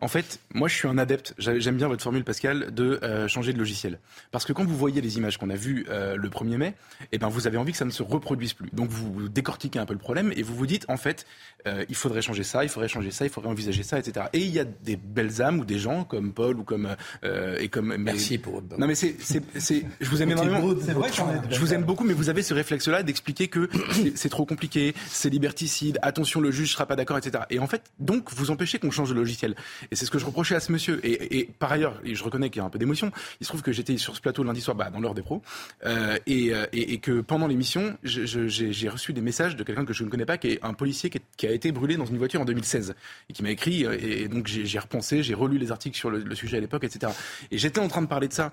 en 0.00 0.08
fait, 0.08 0.40
moi 0.54 0.68
je 0.68 0.74
suis 0.74 0.86
un 0.88 0.96
adepte, 0.98 1.34
j'a- 1.38 1.58
j'aime 1.58 1.76
bien 1.76 1.88
votre 1.88 2.02
formule 2.02 2.24
Pascal, 2.24 2.72
de 2.74 3.00
euh, 3.02 3.26
changer 3.28 3.52
de 3.52 3.58
logiciel. 3.58 3.98
Parce 4.30 4.44
que 4.44 4.52
quand 4.52 4.64
vous 4.64 4.76
voyez 4.76 5.00
les 5.00 5.16
images 5.18 5.38
qu'on 5.38 5.50
a 5.50 5.54
vues 5.56 5.86
euh, 5.88 6.16
le 6.16 6.28
1er 6.28 6.56
mai, 6.56 6.74
eh 7.12 7.18
ben, 7.18 7.28
vous 7.28 7.46
avez 7.46 7.56
envie 7.58 7.72
que 7.72 7.78
ça 7.78 7.84
ne 7.84 7.90
se 7.90 8.02
reproduise 8.02 8.52
plus. 8.54 8.68
Donc 8.72 8.90
vous 8.90 9.28
décortiquez 9.28 9.78
un 9.78 9.86
peu 9.86 9.92
le 9.94 9.98
problème 9.98 10.32
et 10.36 10.42
vous 10.42 10.54
vous 10.54 10.66
dites, 10.66 10.84
en 10.88 10.96
fait, 10.96 11.26
euh, 11.66 11.84
il 11.88 11.94
faudrait 11.94 12.22
changer 12.22 12.44
ça, 12.44 12.62
il 12.64 12.68
faudrait 12.70 12.88
changer 12.88 13.10
ça, 13.10 13.24
il 13.24 13.30
faudrait 13.30 13.50
envisager 13.50 13.82
ça, 13.82 13.98
etc. 13.98 14.26
Et 14.32 14.38
il 14.40 14.50
y 14.50 14.60
a 14.60 14.64
des 14.64 14.96
belles 14.96 15.42
âmes 15.42 15.58
ou 15.60 15.64
des 15.64 15.78
gens 15.78 16.04
comme 16.04 16.32
Paul 16.32 16.58
ou 16.58 16.64
comme... 16.64 16.94
euh, 17.24 17.58
et 17.58 17.68
comme 17.68 17.88
mais- 17.88 18.12
Merci 18.12 18.38
pour 18.38 18.54
votre 18.54 18.78
Non 18.78 18.86
mais 18.86 18.94
c'est, 18.94 19.16
c'est, 19.20 19.42
c'est- 19.58 19.84
je 20.00 20.08
vous 20.10 20.22
aime 20.22 20.30
énormément. 20.30 20.74
C'est 20.84 20.92
vrai 20.92 21.10
Je 21.50 21.58
vous 21.58 21.74
aime 21.74 21.82
beaucoup, 21.84 22.04
mais 22.04 22.14
vous 22.14 22.28
avez 22.28 22.42
ce 22.42 22.54
réflexe-là 22.54 23.02
d'expliquer 23.02 23.48
que 23.48 23.68
c'est- 23.92 24.16
c'est 24.16 24.28
trop 24.28 24.46
compliqué, 24.46 24.94
c'est 25.08 25.28
liberticide, 25.30 25.98
attention, 26.02 26.40
le 26.40 26.50
juge 26.50 26.72
sera 26.72 26.86
pas 26.86 26.96
d'accord, 26.96 27.18
etc. 27.18 27.44
Et 27.50 27.58
en 27.58 27.66
fait, 27.66 27.82
donc, 27.98 28.30
vous 28.32 28.50
empêchez 28.50 28.78
qu'on 28.78 28.90
change 28.90 29.08
de 29.10 29.14
logiciel. 29.14 29.56
Et 29.90 29.96
c'est 29.96 30.06
ce 30.06 30.10
que 30.10 30.18
je 30.18 30.26
reprochais 30.26 30.54
à 30.54 30.60
ce 30.60 30.72
monsieur. 30.72 31.00
Et, 31.04 31.48
par 31.58 31.72
ailleurs, 31.72 32.00
je 32.04 32.22
reconnais 32.22 32.50
qu'il 32.50 32.60
y 32.60 32.62
a 32.62 32.66
un 32.66 32.70
peu 32.70 32.78
d'émotion, 32.78 33.10
il 33.40 33.44
se 33.44 33.50
trouve 33.50 33.62
que 33.62 33.72
j'étais 33.72 33.96
sur 33.96 34.14
ce 34.16 34.20
plateau 34.20 34.42
lundi 34.44 34.60
soir, 34.60 34.76
bah, 34.76 34.90
dans 34.90 35.00
l'heure 35.00 35.14
des 35.14 35.22
pros, 35.22 35.42
euh, 35.84 36.18
et, 36.26 36.54
euh, 36.54 36.66
et, 36.72 36.98
que 36.98 37.20
pendant 37.20 37.46
l'émission, 37.46 37.96
j'ai 38.02 38.88
reçu 38.88 39.12
des 39.12 39.20
messages 39.20 39.56
de 39.56 39.62
quelqu'un 39.62 39.84
que 39.84 39.92
je 39.92 40.04
ne 40.04 40.08
connais 40.08 40.26
pas, 40.26 40.38
qui 40.38 40.48
est 40.48 40.64
un 40.64 40.74
policier 40.74 41.10
qui, 41.10 41.46
a 41.46 41.52
été 41.52 41.72
brûlé 41.72 41.96
dans 41.96 42.06
une 42.06 42.18
voiture 42.18 42.40
en 42.40 42.44
2016, 42.44 42.94
et 43.28 43.32
qui 43.32 43.42
m'a 43.42 43.50
écrit, 43.50 43.84
euh, 43.84 43.96
et, 44.00 44.28
donc 44.28 44.46
j'ai 44.46 44.78
repensé, 44.78 45.22
j'ai 45.22 45.34
relu 45.34 45.58
les 45.58 45.72
articles 45.72 45.96
sur 45.96 46.10
le, 46.10 46.34
sujet 46.34 46.58
à 46.58 46.60
l'époque, 46.60 46.84
etc. 46.84 47.12
Et 47.50 47.58
j'étais 47.58 47.80
en 47.80 47.88
train 47.88 48.02
de 48.02 48.06
parler 48.06 48.28
de 48.28 48.32
ça 48.32 48.52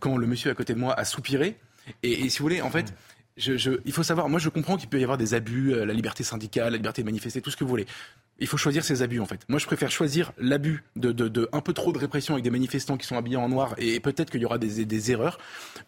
quand 0.00 0.16
le 0.16 0.26
monsieur 0.26 0.50
à 0.50 0.54
côté 0.54 0.74
de 0.74 0.78
moi 0.78 0.94
a 0.94 1.04
soupiré. 1.04 1.56
Et, 2.02 2.28
si 2.28 2.38
vous 2.38 2.44
voulez, 2.44 2.60
en 2.60 2.70
fait, 2.70 2.92
il 3.36 3.92
faut 3.92 4.02
savoir, 4.02 4.28
moi 4.28 4.38
je 4.38 4.48
comprends 4.48 4.76
qu'il 4.76 4.88
peut 4.88 5.00
y 5.00 5.02
avoir 5.02 5.16
des 5.16 5.34
abus, 5.34 5.74
la 5.74 5.94
liberté 5.94 6.22
syndicale, 6.22 6.72
la 6.72 6.76
liberté 6.76 7.02
de 7.02 7.06
manifester, 7.06 7.40
tout 7.40 7.50
ce 7.50 7.56
que 7.56 7.64
vous 7.64 7.70
voulez. 7.70 7.86
Il 8.38 8.46
faut 8.46 8.56
choisir 8.56 8.84
ses 8.84 9.02
abus 9.02 9.20
en 9.20 9.26
fait. 9.26 9.40
Moi 9.48 9.58
je 9.58 9.66
préfère 9.66 9.90
choisir 9.90 10.32
l'abus 10.38 10.84
de, 10.96 11.12
de, 11.12 11.28
de, 11.28 11.48
un 11.52 11.60
peu 11.60 11.72
trop 11.72 11.92
de 11.92 11.98
répression 11.98 12.34
avec 12.34 12.44
des 12.44 12.50
manifestants 12.50 12.96
qui 12.96 13.06
sont 13.06 13.16
habillés 13.16 13.36
en 13.36 13.48
noir 13.48 13.74
et 13.78 14.00
peut-être 14.00 14.30
qu'il 14.30 14.40
y 14.40 14.44
aura 14.44 14.58
des, 14.58 14.84
des, 14.84 15.10
erreurs 15.10 15.38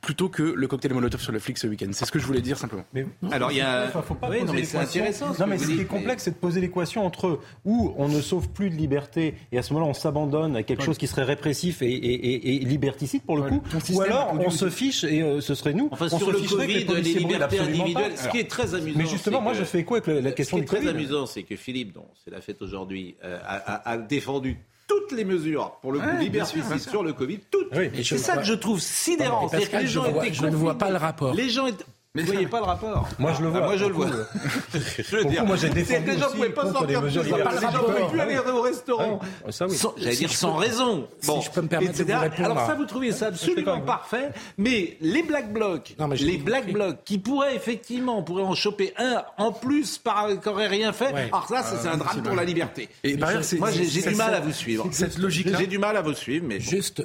plutôt 0.01 0.29
que 0.29 0.43
le 0.43 0.67
cocktail 0.67 0.93
Molotov 0.95 1.21
sur 1.21 1.33
le 1.33 1.39
flic 1.39 1.59
ce 1.59 1.67
week-end. 1.67 1.89
C'est 1.93 2.05
ce 2.05 2.13
que 2.13 2.19
je 2.19 2.27
voulais 2.27 2.41
dire 2.41 2.59
simplement. 2.59 2.85
Mais, 2.93 3.07
Alors 3.31 3.53
il 3.53 3.59
y 3.59 3.61
a. 3.61 3.87
Enfin, 3.87 4.03
faut 4.03 4.15
pas 4.15 4.31
oui, 4.31 4.45
non, 4.45 4.53
mais 4.53 4.65
c'est 4.65 4.79
intéressant. 4.79 5.35
Ce 5.35 5.41
non 5.41 5.47
mais 5.47 5.59
ce 5.59 5.67
qui 5.67 5.81
est 5.81 5.85
complexe, 5.85 6.25
c'est 6.25 6.31
de 6.33 6.37
poser 6.37 6.61
l'équation 6.61 7.05
entre 7.05 7.41
où 7.65 7.95
on 7.97 8.09
ne 8.09 8.21
sauve 8.21 8.49
plus 8.49 8.71
de 8.71 8.77
liberté 8.77 9.35
et 9.53 9.59
à 9.59 9.63
ce 9.63 9.73
moment-là 9.73 9.91
on 9.91 9.95
s'abandonne 9.95 10.57
à 10.57 10.63
quelque 10.63 10.83
chose 10.83 10.99
qui 10.99 11.07
serait 11.07 11.25
répressif 11.25 11.83
et, 11.83 11.91
et, 11.91 12.15
et, 12.15 12.57
et 12.57 12.59
liberticide 12.61 13.23
pour 13.23 13.37
le 13.37 13.43
coup, 13.43 13.63
ou 13.93 14.01
alors 14.01 14.35
on 14.39 14.51
se 14.51 14.71
fiche 14.71 15.05
et 15.05 15.23
euh, 15.23 15.41
ce 15.41 15.55
serait 15.55 15.75
nous. 15.75 15.89
Enfin 15.91 16.07
on 16.11 16.19
sur 16.19 16.29
se 16.29 16.33
le 16.33 16.49
Covid, 16.49 16.85
les, 16.85 17.03
les 17.03 17.15
libertés 17.15 17.59
individuelles, 17.59 18.17
ce 18.17 18.29
qui 18.29 18.39
est 18.39 18.51
très 18.51 18.75
amusant. 18.75 18.99
Mais 18.99 19.07
justement, 19.07 19.41
moi 19.41 19.55
je 19.55 19.65
fais 19.65 19.81
écho 19.81 19.95
avec 19.95 20.07
la 20.07 20.33
question 20.33 20.59
du 20.59 20.65
Covid. 20.65 20.79
Ce 20.79 20.83
qui 20.83 20.89
est 20.89 20.91
très 20.91 20.99
amusant, 20.99 21.27
c'est 21.27 21.43
que 21.43 21.57
Philippe, 21.57 21.93
dont 21.93 22.07
c'est 22.25 22.31
la 22.31 22.40
fête 22.41 22.63
aujourd'hui, 22.63 23.17
euh, 23.25 23.39
a, 23.45 23.91
a, 23.91 23.97
défendu 23.99 24.59
toutes 24.87 25.13
les 25.13 25.25
mesures 25.25 25.73
pour 25.83 25.93
le 25.93 26.01
coup 26.01 26.07
ouais, 26.07 26.19
liberticides 26.19 26.79
sur 26.79 27.03
le 27.03 27.13
Covid, 27.13 27.39
toutes. 27.51 27.69
Oui, 27.77 27.91
c'est 28.05 28.19
ça 28.19 28.37
que 28.37 28.45
je 28.45 28.55
trouve 28.55 28.81
sidérant. 28.81 29.49
C'est 29.49 29.71
que 29.71 29.77
les 29.77 29.87
gens 29.87 30.05
je, 30.05 30.11
vois, 30.11 30.25
je 30.33 30.47
ne 30.47 30.57
vois 30.57 30.79
pas 30.79 30.91
le 30.91 30.97
rapport. 30.97 31.33
Les 31.35 31.49
gens 31.49 31.67
étaient 31.67 31.85
mais 32.17 32.23
vous 32.23 32.33
voyez 32.33 32.49
pas 32.49 32.59
le 32.59 32.65
rapport 32.65 33.09
Moi 33.21 33.33
je 33.35 33.43
le 33.43 33.51
vois. 33.51 33.61
Ah, 33.63 33.67
moi 33.67 33.77
je 33.77 33.85
le 33.85 33.93
vois. 33.93 34.09
je 34.99 35.17
veux 35.17 35.25
dire, 35.27 35.45
moi 35.45 35.55
j'ai 35.55 35.69
défendu 35.69 36.07
que 36.07 36.11
les 36.11 36.19
gens 36.19 36.27
ne 36.27 36.33
pouvaient 36.33 36.51
pas 36.51 36.73
sortir, 36.73 37.03
les 37.03 37.11
gens 37.11 37.23
ne 37.23 37.79
pouvaient 37.79 38.09
plus 38.11 38.21
aller 38.21 38.39
au 38.39 38.63
restaurant. 38.63 39.21
Ouais. 39.47 39.53
Ça, 39.53 39.69
oui. 39.69 39.77
sans, 39.77 39.95
J'allais 39.97 40.17
dire 40.17 40.33
sans 40.33 40.57
raison. 40.57 41.07
Bon, 41.25 41.41
si 41.41 41.47
je 41.47 41.53
peux 41.53 41.63
me 41.63 41.69
permettre 41.69 41.97
de 41.97 42.13
vous 42.13 42.19
répondre. 42.19 42.51
Alors 42.51 42.67
ça 42.67 42.75
vous 42.75 42.85
trouvez 42.87 43.13
ça 43.13 43.29
absolument 43.29 43.81
parfait, 43.83 44.31
mais 44.59 44.97
les 45.01 45.23
black 45.23 45.53
blocs, 45.53 45.95
non, 46.01 46.09
mais 46.09 46.17
les 46.17 46.39
black 46.39 46.73
blocs 46.73 46.99
qui 47.05 47.19
pourraient 47.19 47.55
effectivement, 47.55 48.19
on 48.19 48.25
pourrait 48.25 48.43
en 48.43 48.57
choper 48.57 48.93
un 48.99 49.23
en 49.39 49.53
plus 49.53 49.97
par 49.99 50.27
qui 50.41 50.49
aurait 50.49 50.67
rien 50.67 50.93
fait. 50.93 51.15
Ouais. 51.15 51.29
Alors 51.29 51.47
ça 51.47 51.63
c'est 51.63 51.87
un 51.87 51.97
drame 51.97 52.25
pour 52.25 52.35
la 52.35 52.45
liberté. 52.45 52.89
Et 53.05 53.17
moi 53.17 53.71
j'ai 53.71 54.03
du 54.03 54.17
mal 54.17 54.35
à 54.35 54.41
vous 54.41 54.53
suivre. 54.53 54.89
Cette 54.91 55.17
logique 55.17 55.47
J'ai 55.57 55.69
du 55.69 55.79
mal 55.79 55.97
à 55.97 56.03
vous 56.03 56.15
suivre, 56.15 56.45
mais 56.49 56.59
juste 56.59 57.05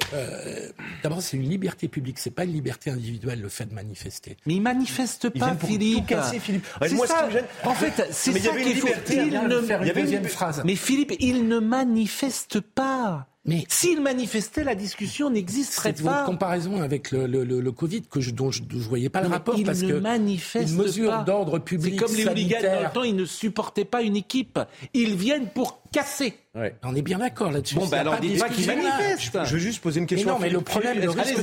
d'abord 1.04 1.22
c'est 1.22 1.38
une 1.38 1.48
liberté 1.48 1.88
publique, 1.90 2.18
c'est 2.18 2.32
pas 2.32 2.46
une 2.46 2.54
liberté 2.54 2.90
individuelle 2.90 3.40
le 3.40 3.50
fait 3.50 3.66
de 3.66 3.76
manifester. 3.76 4.36
Mais 4.48 4.56
il 4.56 4.64
manifeste 4.98 5.30
pas, 5.30 5.56
Philippe. 5.56 6.08
Casser, 6.08 6.40
Philippe. 6.40 6.66
Moi, 6.92 7.08
ça. 7.08 7.28
En 7.64 7.74
fait, 7.74 8.08
c'est 8.12 8.38
ça 8.40 8.56
qu'il 8.56 8.78
faut. 8.78 8.88
Il 9.12 9.34
ne... 9.48 9.62
faire 9.62 9.82
une 9.84 9.94
deuxième 9.94 10.26
phrase. 10.26 10.62
Mais 10.66 10.76
Philippe, 10.76 11.14
il 11.20 11.48
ne 11.48 11.60
manifeste 11.60 12.60
pas. 12.60 13.28
Mais 13.48 13.64
s'il 13.70 14.02
manifestait, 14.02 14.64
la 14.64 14.74
discussion 14.74 15.30
n'existerait 15.30 15.92
pas. 15.92 15.98
C'est 15.98 16.04
votre 16.04 16.26
comparaison 16.26 16.82
avec 16.82 17.12
le, 17.12 17.28
le, 17.28 17.44
le, 17.44 17.62
le 17.62 17.72
Covid 17.72 18.02
que 18.02 18.20
je, 18.20 18.32
dont 18.32 18.50
je 18.50 18.64
ne 18.64 18.80
voyais 18.80 19.10
pas 19.10 19.22
le 19.22 19.30
mais 19.30 19.36
rapport 19.36 19.54
il 19.56 19.64
parce 19.64 19.82
ne 19.82 19.90
que 19.90 20.00
manifeste 20.00 20.72
une 20.72 20.78
mesure 20.78 21.24
d'ordre 21.26 21.60
public. 21.60 21.94
C'est 21.94 22.06
comme 22.06 22.16
les 22.16 22.24
sanitaire. 22.24 22.60
hooligans 22.60 22.76
dans 22.76 22.88
le 22.88 22.94
temps, 22.94 23.04
ils 23.04 23.16
ne 23.16 23.26
supportaient 23.26 23.86
pas 23.86 24.02
une 24.02 24.16
équipe. 24.16 24.60
Ils 24.96 25.16
viennent 25.16 25.46
pour 25.46 25.80
casser. 25.92 26.34
Ouais. 26.56 26.76
On 26.84 26.96
est 26.96 27.04
bien 27.04 27.20
d'accord 27.20 27.52
là-dessus. 27.52 27.76
Bon, 27.76 27.86
ben 27.86 28.00
alors 28.00 28.20
dites 28.20 28.40
pas 28.40 28.50
qu'ils 28.50 28.66
manifestent. 28.66 29.46
Je 29.46 29.54
veux 29.54 29.60
juste 29.60 29.80
poser 29.80 30.00
une 30.00 30.08
question. 30.08 30.28
Mais 30.30 30.34
non, 30.34 30.40
mais 30.42 30.50
le 30.50 30.62
problème, 30.62 31.00
le 31.00 31.10
risque. 31.12 31.38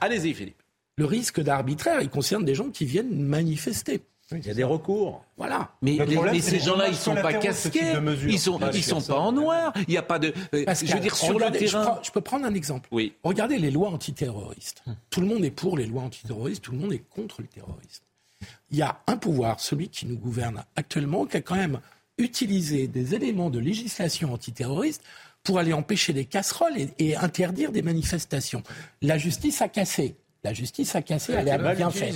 Allez-y, 0.00 0.32
Philippe. 0.32 0.56
Le 1.00 1.06
risque 1.06 1.40
d'arbitraire, 1.40 2.02
il 2.02 2.10
concerne 2.10 2.44
des 2.44 2.54
gens 2.54 2.68
qui 2.68 2.84
viennent 2.84 3.22
manifester. 3.22 4.02
Il 4.32 4.46
y 4.46 4.50
a 4.50 4.54
des 4.54 4.64
recours. 4.64 5.24
Voilà. 5.38 5.72
Mais, 5.80 5.92
les, 5.92 6.14
problème, 6.14 6.34
mais 6.34 6.42
ces 6.42 6.58
gens-là, 6.58 6.88
ils 6.88 6.94
sont 6.94 7.14
pas 7.14 7.32
casqués. 7.32 7.94
Ils 8.28 8.38
sont, 8.38 8.60
ils 8.74 8.84
sont 8.84 9.00
pas 9.00 9.18
en 9.18 9.32
noir. 9.32 9.72
Il 9.88 9.92
n'y 9.92 9.96
a 9.96 10.02
pas 10.02 10.18
de. 10.18 10.34
Pascal, 10.66 10.88
je 10.88 10.94
veux 10.94 11.00
dire, 11.00 11.16
sur 11.16 11.36
regardez, 11.36 11.60
le 11.60 11.66
terrain. 11.66 11.82
Je, 11.82 11.88
prends, 11.88 12.02
je, 12.02 12.10
peux 12.10 12.20
prendre 12.20 12.44
un 12.44 12.52
exemple. 12.52 12.86
Oui. 12.92 13.14
Regardez 13.24 13.56
les 13.56 13.70
lois 13.70 13.88
antiterroristes. 13.88 14.84
Tout 15.08 15.22
le 15.22 15.26
monde 15.26 15.42
est 15.42 15.50
pour 15.50 15.78
les 15.78 15.86
lois 15.86 16.02
antiterroristes. 16.02 16.62
Tout 16.62 16.72
le 16.72 16.78
monde 16.78 16.92
est 16.92 17.02
contre 17.08 17.40
le 17.40 17.48
terrorisme. 17.48 18.04
Il 18.70 18.76
y 18.76 18.82
a 18.82 19.00
un 19.06 19.16
pouvoir, 19.16 19.58
celui 19.58 19.88
qui 19.88 20.04
nous 20.04 20.18
gouverne 20.18 20.64
actuellement, 20.76 21.24
qui 21.24 21.38
a 21.38 21.40
quand 21.40 21.56
même 21.56 21.80
utilisé 22.18 22.88
des 22.88 23.14
éléments 23.14 23.48
de 23.48 23.58
législation 23.58 24.34
antiterroriste 24.34 25.02
pour 25.44 25.58
aller 25.58 25.72
empêcher 25.72 26.12
des 26.12 26.26
casseroles 26.26 26.76
et, 26.76 26.90
et 26.98 27.16
interdire 27.16 27.72
des 27.72 27.80
manifestations. 27.80 28.62
La 29.00 29.16
justice 29.16 29.62
a 29.62 29.70
cassé. 29.70 30.14
La 30.42 30.54
justice 30.54 30.94
a 30.96 31.02
cassé, 31.02 31.34
elle 31.34 31.50
a 31.50 31.74
bien 31.74 31.90
fait. 31.90 32.12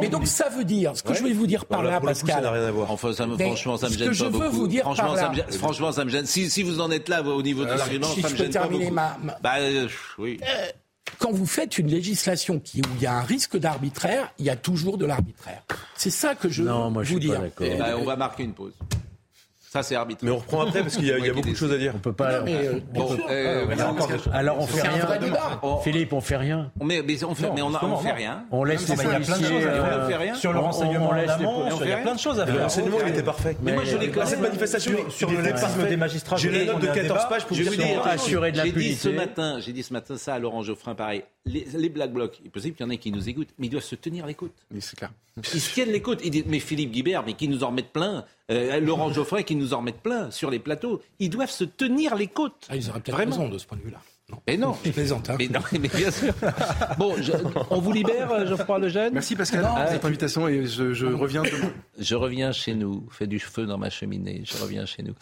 Mais 0.00 0.08
donc 0.08 0.26
ça 0.26 0.50
veut 0.50 0.64
dire, 0.64 0.94
ce 0.96 1.02
que 1.02 1.08
ouais. 1.08 1.14
je 1.14 1.24
vais 1.24 1.32
vous 1.32 1.46
dire 1.46 1.64
par 1.64 1.80
voilà, 1.80 1.94
là, 1.94 2.00
pour 2.00 2.08
Pascal. 2.10 2.36
Coup, 2.36 2.42
ça 2.42 2.42
n'a 2.42 2.50
rien 2.50 2.66
à 2.66 2.70
voir. 2.70 2.90
Enfin, 2.90 3.12
ça 3.14 3.26
me, 3.26 3.38
franchement, 3.38 3.78
ça 3.78 3.86
me 3.86 3.92
ce 3.92 3.98
gêne 3.98 4.08
que 4.08 4.12
je 4.12 4.24
pas 4.24 4.30
veux 4.30 4.38
beaucoup. 4.38 4.50
vous 4.56 4.68
dire 4.68 4.82
franchement, 4.82 5.06
par 5.06 5.16
ça 5.16 5.22
là. 5.22 5.28
me 5.30 5.34
gêne, 5.36 5.52
franchement, 5.52 5.92
ça 5.92 6.04
me 6.04 6.10
gêne. 6.10 6.26
Si, 6.26 6.50
si 6.50 6.62
vous 6.62 6.80
en 6.80 6.90
êtes 6.90 7.08
là 7.08 7.22
au 7.22 7.40
niveau 7.42 7.64
de 7.64 7.70
euh, 7.70 7.76
l'argument, 7.76 8.06
si 8.08 8.20
ça 8.20 8.28
je 8.28 8.32
me 8.34 8.38
peux 8.38 8.44
gêne 8.44 8.52
terminer 8.52 8.90
pas 8.90 9.14
beaucoup. 9.16 9.26
ma, 9.26 9.32
ma... 9.32 9.38
Bah, 9.40 9.54
euh, 9.60 9.88
oui. 10.18 10.38
Euh, 10.42 10.66
quand 11.18 11.32
vous 11.32 11.46
faites 11.46 11.78
une 11.78 11.88
législation 11.88 12.60
qui, 12.60 12.80
où 12.80 12.90
il 12.96 13.02
y 13.02 13.06
a 13.06 13.14
un 13.14 13.22
risque 13.22 13.56
d'arbitraire, 13.56 14.30
il 14.38 14.44
y 14.44 14.50
a 14.50 14.56
toujours 14.56 14.98
de 14.98 15.06
l'arbitraire. 15.06 15.62
C'est 15.96 16.10
ça 16.10 16.34
que 16.34 16.50
je 16.50 16.62
non, 16.64 16.90
moi, 16.90 17.02
vous 17.02 17.14
je 17.14 17.18
dire. 17.18 17.40
Eh 17.60 17.76
ben, 17.76 17.96
on 17.98 18.04
va 18.04 18.16
marquer 18.16 18.42
une 18.42 18.52
pause. 18.52 18.74
Ça, 19.74 19.82
c'est 19.82 19.96
arbitraire. 19.96 20.30
Mais 20.30 20.36
on 20.36 20.38
reprend 20.38 20.60
après 20.68 20.82
parce 20.82 20.94
qu'il 20.94 21.06
y 21.06 21.10
a, 21.12 21.18
y 21.18 21.28
a 21.28 21.32
beaucoup 21.32 21.50
de 21.50 21.56
choses 21.56 21.72
à 21.72 21.78
dire. 21.78 21.94
On 21.96 21.98
peut 21.98 22.12
pas. 22.12 22.38
Non, 22.38 22.44
mais, 22.44 22.54
euh, 22.68 22.78
bon, 22.92 23.08
euh, 23.28 23.66
alors, 23.72 23.88
encore... 23.90 24.08
alors, 24.32 24.58
on 24.60 24.66
fait 24.68 24.86
rien. 24.86 25.08
On... 25.64 25.78
Philippe, 25.78 26.12
on 26.12 26.20
fait 26.20 26.36
rien. 26.36 26.70
On 26.78 26.84
met, 26.84 27.02
mais 27.02 27.24
on 27.24 27.34
fait, 27.34 27.42
Non, 27.48 27.54
mais 27.56 27.62
on, 27.62 27.74
a, 27.74 27.84
on 27.84 27.96
fait 27.96 28.08
non. 28.10 28.14
rien. 28.14 28.44
On 28.52 28.62
laisse 28.62 28.88
les 28.88 28.94
il 28.94 28.98
y 28.98 29.00
a 29.00 29.04
plein 29.04 29.18
de 29.18 29.24
policiers. 29.24 29.46
choses 29.48 29.66
à 29.66 29.70
faire. 29.72 30.00
On 30.04 30.08
fait 30.08 30.16
rien. 30.16 30.34
Sur 30.36 30.52
le 30.52 30.58
On- 30.60 30.62
renseignement 30.62 31.08
on 31.10 31.12
laisse 31.12 31.30
les 31.40 31.44
il 31.86 31.88
y 31.88 31.92
a 31.92 31.96
plein 31.96 32.14
de 32.14 32.20
choses 32.20 32.38
à 32.38 32.44
Le 32.44 32.52
faire. 32.52 32.62
renseignement, 32.62 32.96
il 33.02 33.08
était 33.08 33.22
parfait. 33.24 33.56
Mais 33.64 33.72
moi, 33.72 33.82
je 33.84 33.96
les 33.96 34.06
Dans 34.06 34.12
connais. 34.14 34.26
cette 34.26 34.40
manifestation, 34.42 34.92
Sur 35.10 35.30
le 35.32 35.42
parfait. 35.42 35.88
des 35.88 35.96
magistrats, 35.96 36.36
J'ai 36.36 36.50
la 36.50 36.72
note 36.72 36.80
de 36.80 36.86
ait 36.86 36.90
un 36.90 36.94
14 36.94 37.08
débat 37.08 37.26
pages 37.28 37.44
pour 37.46 37.56
Je 37.56 37.62
vous 37.64 37.70
veux 37.70 37.76
dire. 37.76 38.06
assurer 38.06 38.52
de 38.52 38.60
j'ai 38.62 38.70
dit 38.70 38.94
ce 38.94 39.08
matin, 39.08 39.58
j'ai 39.58 39.72
dit 39.72 39.82
ce 39.82 39.92
matin 39.92 40.16
ça 40.16 40.34
à 40.34 40.38
Laurent 40.38 40.62
Geoffrin, 40.62 40.94
pareil. 40.94 41.24
Les, 41.46 41.88
Black 41.88 42.12
Blocs, 42.12 42.38
il 42.40 42.46
est 42.46 42.50
possible 42.50 42.76
qu'il 42.76 42.86
y 42.86 42.88
en 42.88 42.92
ait 42.92 42.98
qui 42.98 43.10
nous 43.10 43.28
écoutent, 43.28 43.50
mais 43.58 43.66
ils 43.66 43.70
doivent 43.70 43.82
se 43.82 43.96
tenir 43.96 44.24
côtes. 44.36 44.54
Oui, 44.72 44.78
c'est 44.80 44.94
clair. 44.96 45.10
Ils 45.52 45.60
se 45.60 45.72
tiennent 45.74 45.90
les 45.90 46.00
côtes. 46.02 46.20
Ils 46.24 46.30
disent, 46.30 46.44
mais 46.46 46.60
Philippe 46.60 46.92
Guibert, 46.92 47.24
mais 47.26 47.32
qui 47.34 47.48
nous 47.48 47.64
en 47.64 47.68
remettent 47.68 47.92
plein. 47.92 48.24
Euh, 48.50 48.78
Laurent 48.80 49.12
Geoffrin, 49.12 49.42
qui 49.42 49.56
nous 49.56 49.74
en 49.74 49.78
remettent 49.78 50.02
plein 50.02 50.30
sur 50.30 50.50
les 50.50 50.58
plateaux. 50.60 51.02
Ils 51.18 51.30
doivent 51.30 51.50
se 51.50 51.64
tenir 51.64 52.14
les 52.14 52.28
côtes. 52.28 52.66
Ah, 52.68 52.76
ils 52.76 52.88
auraient 52.90 53.00
peut-être 53.00 53.16
Vraiment. 53.16 53.36
raison 53.36 53.48
de 53.48 53.58
ce 53.58 53.66
point 53.66 53.76
de 53.78 53.82
vue-là. 53.82 53.98
Non. 54.30 54.38
Mais 54.46 54.56
non. 54.56 54.74
Je 54.84 54.90
plaisante. 54.90 55.28
Hein. 55.28 55.36
Mais, 55.38 55.48
non, 55.48 55.60
mais 55.72 55.80
bien 55.80 56.10
sûr. 56.10 56.32
Bon, 56.98 57.14
je- 57.20 57.32
on 57.70 57.78
vous 57.80 57.92
libère, 57.92 58.30
euh, 58.32 58.46
Geoffroy 58.46 58.78
Lejeune? 58.78 59.12
Merci 59.12 59.36
Pascal 59.36 59.60
Non, 59.62 59.68
pour 59.68 59.76
ah, 59.78 59.86
cette 59.88 60.04
invitation 60.04 60.48
et 60.48 60.64
je, 60.64 60.94
je 60.94 61.04
reviens 61.06 61.42
demain. 61.42 61.72
Je 61.98 62.14
reviens 62.14 62.50
chez 62.52 62.74
nous. 62.74 63.06
Fais 63.10 63.26
du 63.26 63.38
feu 63.38 63.66
dans 63.66 63.76
ma 63.76 63.90
cheminée. 63.90 64.40
Je 64.44 64.56
reviens 64.56 64.86
chez 64.86 65.02
nous. 65.02 65.12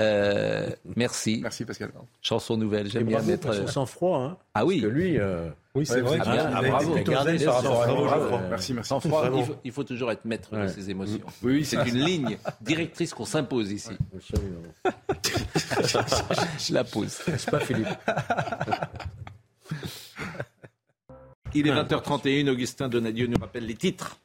Euh, 0.00 0.70
merci. 0.96 1.40
Merci 1.42 1.64
Pascal. 1.66 1.90
Chanson 2.22 2.56
nouvelle. 2.56 2.88
J'aime 2.90 3.04
bien 3.04 3.20
mettre. 3.20 3.42
pour 3.46 3.54
son 3.54 3.66
sang-froid. 3.66 4.18
Hein. 4.20 4.36
Ah 4.54 4.64
oui. 4.64 4.80
Parce 4.80 4.92
que 4.92 4.98
lui. 4.98 5.18
euh, 5.18 5.50
Oui, 5.76 5.84
c'est 5.86 5.96
Ouais, 5.96 6.00
vrai. 6.18 6.20
avez- 6.20 6.38
vous 6.38 6.54
ah, 6.56 6.62
bravo. 6.62 6.94
Gardez 7.04 7.44
par 7.44 7.62
rapport 7.62 8.04
bravo. 8.04 8.38
Merci, 8.48 8.72
merci. 8.72 8.88
Sans 8.88 8.98
froid, 9.00 9.20
Vraiment. 9.20 9.38
il 9.38 9.44
faut, 9.44 9.56
il 9.64 9.72
faut 9.72 9.84
toujours 9.84 10.10
être 10.10 10.24
maître 10.24 10.56
de 10.56 10.66
ses 10.68 10.88
émotions. 10.90 11.20
Oui, 11.42 11.64
C'est 11.64 11.76
une 11.88 11.98
ligne 11.98 12.38
directrice 12.62 13.12
qu'on 13.12 13.26
s'impose 13.26 13.70
ici. 13.72 13.90
Je 16.58 16.72
la 16.72 16.84
pose. 16.84 17.18
N'est-ce 17.28 17.50
pas, 17.50 17.60
Philippe 17.60 17.88
Il 21.54 21.68
est 21.68 21.72
20h31. 21.72 22.48
Augustin 22.50 22.88
Donadieu 22.88 23.26
nous 23.26 23.38
rappelle 23.38 23.66
les 23.66 23.74
titres. 23.76 24.16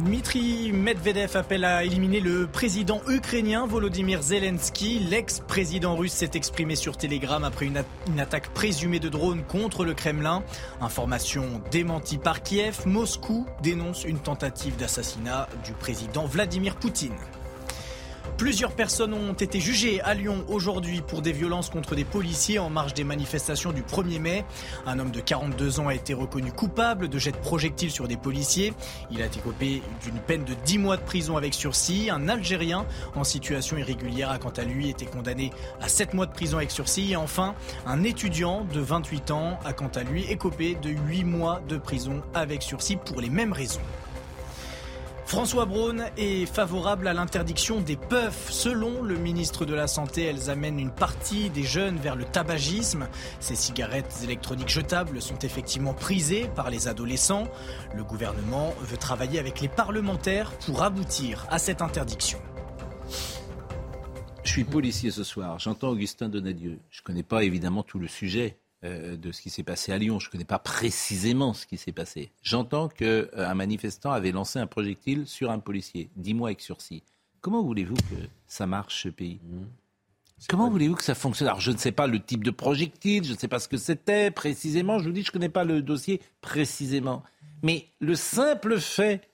Dmitri 0.00 0.72
Medvedev 0.72 1.36
appelle 1.36 1.64
à 1.64 1.84
éliminer 1.84 2.20
le 2.20 2.46
président 2.46 3.02
ukrainien 3.06 3.66
Volodymyr 3.66 4.22
Zelensky. 4.22 4.98
L'ex-président 4.98 5.94
russe 5.94 6.12
s'est 6.12 6.30
exprimé 6.34 6.74
sur 6.74 6.96
Telegram 6.96 7.44
après 7.44 7.66
une, 7.66 7.82
attaque 8.18 8.48
présumée 8.54 8.98
de 8.98 9.08
drone 9.08 9.42
contre 9.42 9.84
le 9.84 9.92
Kremlin. 9.92 10.42
Information 10.80 11.60
démentie 11.70 12.18
par 12.18 12.42
Kiev. 12.42 12.86
Moscou 12.86 13.46
dénonce 13.62 14.04
une 14.04 14.18
tentative 14.18 14.76
d'assassinat 14.76 15.48
du 15.64 15.72
président 15.72 16.24
Vladimir 16.24 16.76
Poutine. 16.76 17.16
Plusieurs 18.36 18.72
personnes 18.72 19.12
ont 19.12 19.32
été 19.34 19.60
jugées 19.60 20.00
à 20.00 20.14
Lyon 20.14 20.44
aujourd'hui 20.48 21.02
pour 21.02 21.22
des 21.22 21.32
violences 21.32 21.68
contre 21.70 21.94
des 21.94 22.04
policiers 22.04 22.58
en 22.58 22.70
marge 22.70 22.94
des 22.94 23.04
manifestations 23.04 23.72
du 23.72 23.82
1er 23.82 24.18
mai. 24.18 24.44
Un 24.86 24.98
homme 24.98 25.10
de 25.10 25.20
42 25.20 25.80
ans 25.80 25.88
a 25.88 25.94
été 25.94 26.14
reconnu 26.14 26.50
coupable 26.50 27.08
de 27.08 27.18
jet 27.18 27.32
de 27.32 27.36
projectiles 27.36 27.90
sur 27.90 28.08
des 28.08 28.16
policiers. 28.16 28.72
Il 29.10 29.20
a 29.22 29.26
été 29.26 29.40
copé 29.40 29.82
d'une 30.02 30.18
peine 30.18 30.44
de 30.44 30.54
10 30.54 30.78
mois 30.78 30.96
de 30.96 31.02
prison 31.02 31.36
avec 31.36 31.54
sursis. 31.54 32.08
Un 32.10 32.28
Algérien 32.28 32.86
en 33.14 33.24
situation 33.24 33.76
irrégulière 33.76 34.30
a 34.30 34.38
quant 34.38 34.50
à 34.50 34.62
lui 34.62 34.88
été 34.88 35.04
condamné 35.06 35.50
à 35.80 35.88
7 35.88 36.14
mois 36.14 36.26
de 36.26 36.32
prison 36.32 36.56
avec 36.56 36.70
sursis. 36.70 37.12
Et 37.12 37.16
enfin, 37.16 37.54
un 37.86 38.02
étudiant 38.02 38.64
de 38.72 38.80
28 38.80 39.30
ans 39.32 39.58
a 39.64 39.72
quant 39.72 39.90
à 39.94 40.02
lui 40.02 40.24
écopé 40.24 40.76
de 40.80 40.90
8 40.90 41.24
mois 41.24 41.60
de 41.68 41.76
prison 41.76 42.22
avec 42.34 42.62
sursis 42.62 42.96
pour 42.96 43.20
les 43.20 43.30
mêmes 43.30 43.52
raisons. 43.52 43.80
François 45.30 45.64
Braun 45.64 46.06
est 46.16 46.44
favorable 46.44 47.06
à 47.06 47.12
l'interdiction 47.12 47.80
des 47.80 47.94
puffs. 47.94 48.50
Selon 48.50 49.00
le 49.00 49.14
ministre 49.14 49.64
de 49.64 49.74
la 49.74 49.86
Santé, 49.86 50.24
elles 50.24 50.50
amènent 50.50 50.80
une 50.80 50.90
partie 50.90 51.50
des 51.50 51.62
jeunes 51.62 51.98
vers 51.98 52.16
le 52.16 52.24
tabagisme. 52.24 53.06
Ces 53.38 53.54
cigarettes 53.54 54.22
électroniques 54.24 54.70
jetables 54.70 55.22
sont 55.22 55.38
effectivement 55.38 55.94
prisées 55.94 56.50
par 56.56 56.68
les 56.68 56.88
adolescents. 56.88 57.46
Le 57.94 58.02
gouvernement 58.02 58.74
veut 58.80 58.96
travailler 58.96 59.38
avec 59.38 59.60
les 59.60 59.68
parlementaires 59.68 60.50
pour 60.66 60.82
aboutir 60.82 61.46
à 61.48 61.60
cette 61.60 61.80
interdiction. 61.80 62.40
Je 64.42 64.50
suis 64.50 64.64
policier 64.64 65.12
ce 65.12 65.22
soir. 65.22 65.60
J'entends 65.60 65.90
Augustin 65.90 66.28
Donadieu. 66.28 66.80
Je 66.90 67.02
ne 67.02 67.04
connais 67.04 67.22
pas 67.22 67.44
évidemment 67.44 67.84
tout 67.84 68.00
le 68.00 68.08
sujet. 68.08 68.58
Euh, 68.84 69.16
de 69.16 69.32
ce 69.32 69.42
qui 69.42 69.50
s'est 69.50 69.62
passé 69.62 69.92
à 69.92 69.98
Lyon. 69.98 70.18
Je 70.18 70.28
ne 70.28 70.32
connais 70.32 70.44
pas 70.44 70.58
précisément 70.58 71.52
ce 71.52 71.66
qui 71.66 71.76
s'est 71.76 71.92
passé. 71.92 72.30
J'entends 72.42 72.88
qu'un 72.88 73.26
un 73.36 73.54
manifestant 73.54 74.12
avait 74.12 74.32
lancé 74.32 74.58
un 74.58 74.66
projectile 74.66 75.26
sur 75.26 75.50
un 75.50 75.58
policier. 75.58 76.10
Dix 76.16 76.34
mois 76.34 76.48
avec 76.48 76.60
sursis. 76.60 77.02
Comment 77.40 77.62
voulez-vous 77.62 77.96
que 77.96 78.28
ça 78.46 78.66
marche, 78.66 79.02
ce 79.02 79.08
pays 79.08 79.40
mmh. 79.42 79.64
Comment 80.48 80.70
voulez-vous 80.70 80.94
que 80.94 81.04
ça 81.04 81.14
fonctionne? 81.14 81.48
Alors, 81.48 81.60
je 81.60 81.70
ne 81.70 81.76
sais 81.76 81.92
pas 81.92 82.06
le 82.06 82.18
type 82.18 82.42
de 82.42 82.50
projectile, 82.50 83.24
je 83.24 83.32
ne 83.32 83.36
sais 83.36 83.48
pas 83.48 83.58
ce 83.58 83.68
que 83.68 83.76
c'était 83.76 84.30
précisément. 84.30 84.98
Je 84.98 85.04
vous 85.04 85.12
dis, 85.12 85.22
je 85.22 85.28
ne 85.28 85.32
connais 85.32 85.50
pas 85.50 85.64
le 85.64 85.82
dossier 85.82 86.20
précisément. 86.40 87.22
Mais 87.62 87.88
le 87.98 88.14
simple 88.14 88.80
fait, 88.80 89.28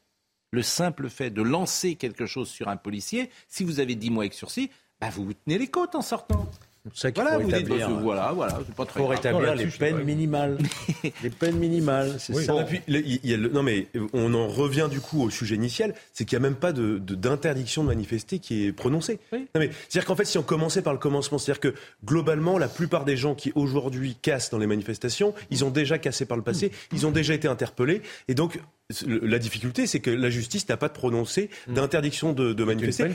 le 0.50 0.62
simple 0.62 1.08
fait 1.08 1.30
de 1.30 1.42
lancer 1.42 1.94
quelque 1.94 2.26
chose 2.26 2.48
sur 2.48 2.68
un 2.68 2.76
policier, 2.76 3.30
si 3.48 3.62
vous 3.62 3.78
avez 3.78 3.94
dix 3.94 4.10
mois 4.10 4.24
avec 4.24 4.34
sursis, 4.34 4.70
bah 5.00 5.10
vous 5.10 5.24
vous 5.24 5.34
tenez 5.34 5.58
les 5.58 5.68
côtes 5.68 5.94
en 5.94 6.02
sortant. 6.02 6.48
Ça 6.94 7.10
voilà, 7.14 7.38
vous 7.38 7.48
établir, 7.48 7.88
dites, 7.88 7.98
voilà, 8.00 8.32
voilà, 8.32 8.58
pas 8.76 8.84
très 8.84 9.00
pour 9.00 9.10
rétablir 9.10 9.54
les 9.54 9.66
peines 9.66 10.02
minimales. 10.02 10.58
les 11.22 11.30
peines 11.30 11.56
minimales, 11.56 12.16
c'est 12.18 12.34
ça. 12.34 12.52
Non, 12.52 12.64
puis, 12.64 12.80
il 12.86 13.20
y 13.24 13.34
a 13.34 13.36
le, 13.36 13.48
non, 13.48 13.62
mais 13.62 13.88
on 14.12 14.32
en 14.34 14.46
revient 14.46 14.88
du 14.90 15.00
coup 15.00 15.22
au 15.22 15.30
sujet 15.30 15.56
initial, 15.56 15.94
c'est 16.12 16.24
qu'il 16.24 16.38
n'y 16.38 16.44
a 16.44 16.48
même 16.48 16.58
pas 16.58 16.72
d'interdiction 16.72 17.14
de, 17.14 17.14
d'interdiction 17.14 17.82
de, 17.82 17.88
manifester 17.88 18.38
qui 18.38 18.66
est 18.66 18.72
prononcée. 18.72 19.18
Oui. 19.32 19.48
Non, 19.54 19.60
mais 19.60 19.70
c'est-à-dire 19.88 20.06
qu'en 20.06 20.16
fait, 20.16 20.24
si 20.24 20.38
on 20.38 20.42
commençait 20.42 20.82
par 20.82 20.92
le 20.92 20.98
commencement, 20.98 21.38
c'est-à-dire 21.38 21.60
que 21.60 21.74
globalement, 22.04 22.58
la 22.58 22.68
plupart 22.68 23.04
des 23.04 23.16
gens 23.16 23.34
qui 23.34 23.52
aujourd'hui 23.54 24.16
cassent 24.20 24.50
dans 24.50 24.58
les 24.58 24.66
manifestations, 24.66 25.34
ils 25.50 25.64
ont 25.64 25.70
déjà 25.70 25.98
cassé 25.98 26.24
par 26.24 26.36
le 26.36 26.42
passé, 26.42 26.70
ils 26.92 27.06
ont 27.06 27.10
déjà 27.10 27.34
été 27.34 27.48
interpellés, 27.48 28.02
et 28.28 28.34
donc 28.34 28.60
la 29.06 29.38
difficulté, 29.38 29.86
c'est 29.86 29.98
que 29.98 30.10
la 30.10 30.30
justice 30.30 30.68
n'a 30.68 30.76
pas 30.76 30.88
de 30.88 30.92
prononcé 30.92 31.50
mm. 31.66 31.74
d'interdiction 31.74 32.32
de, 32.32 32.52
de 32.52 32.64
manifester, 32.64 33.10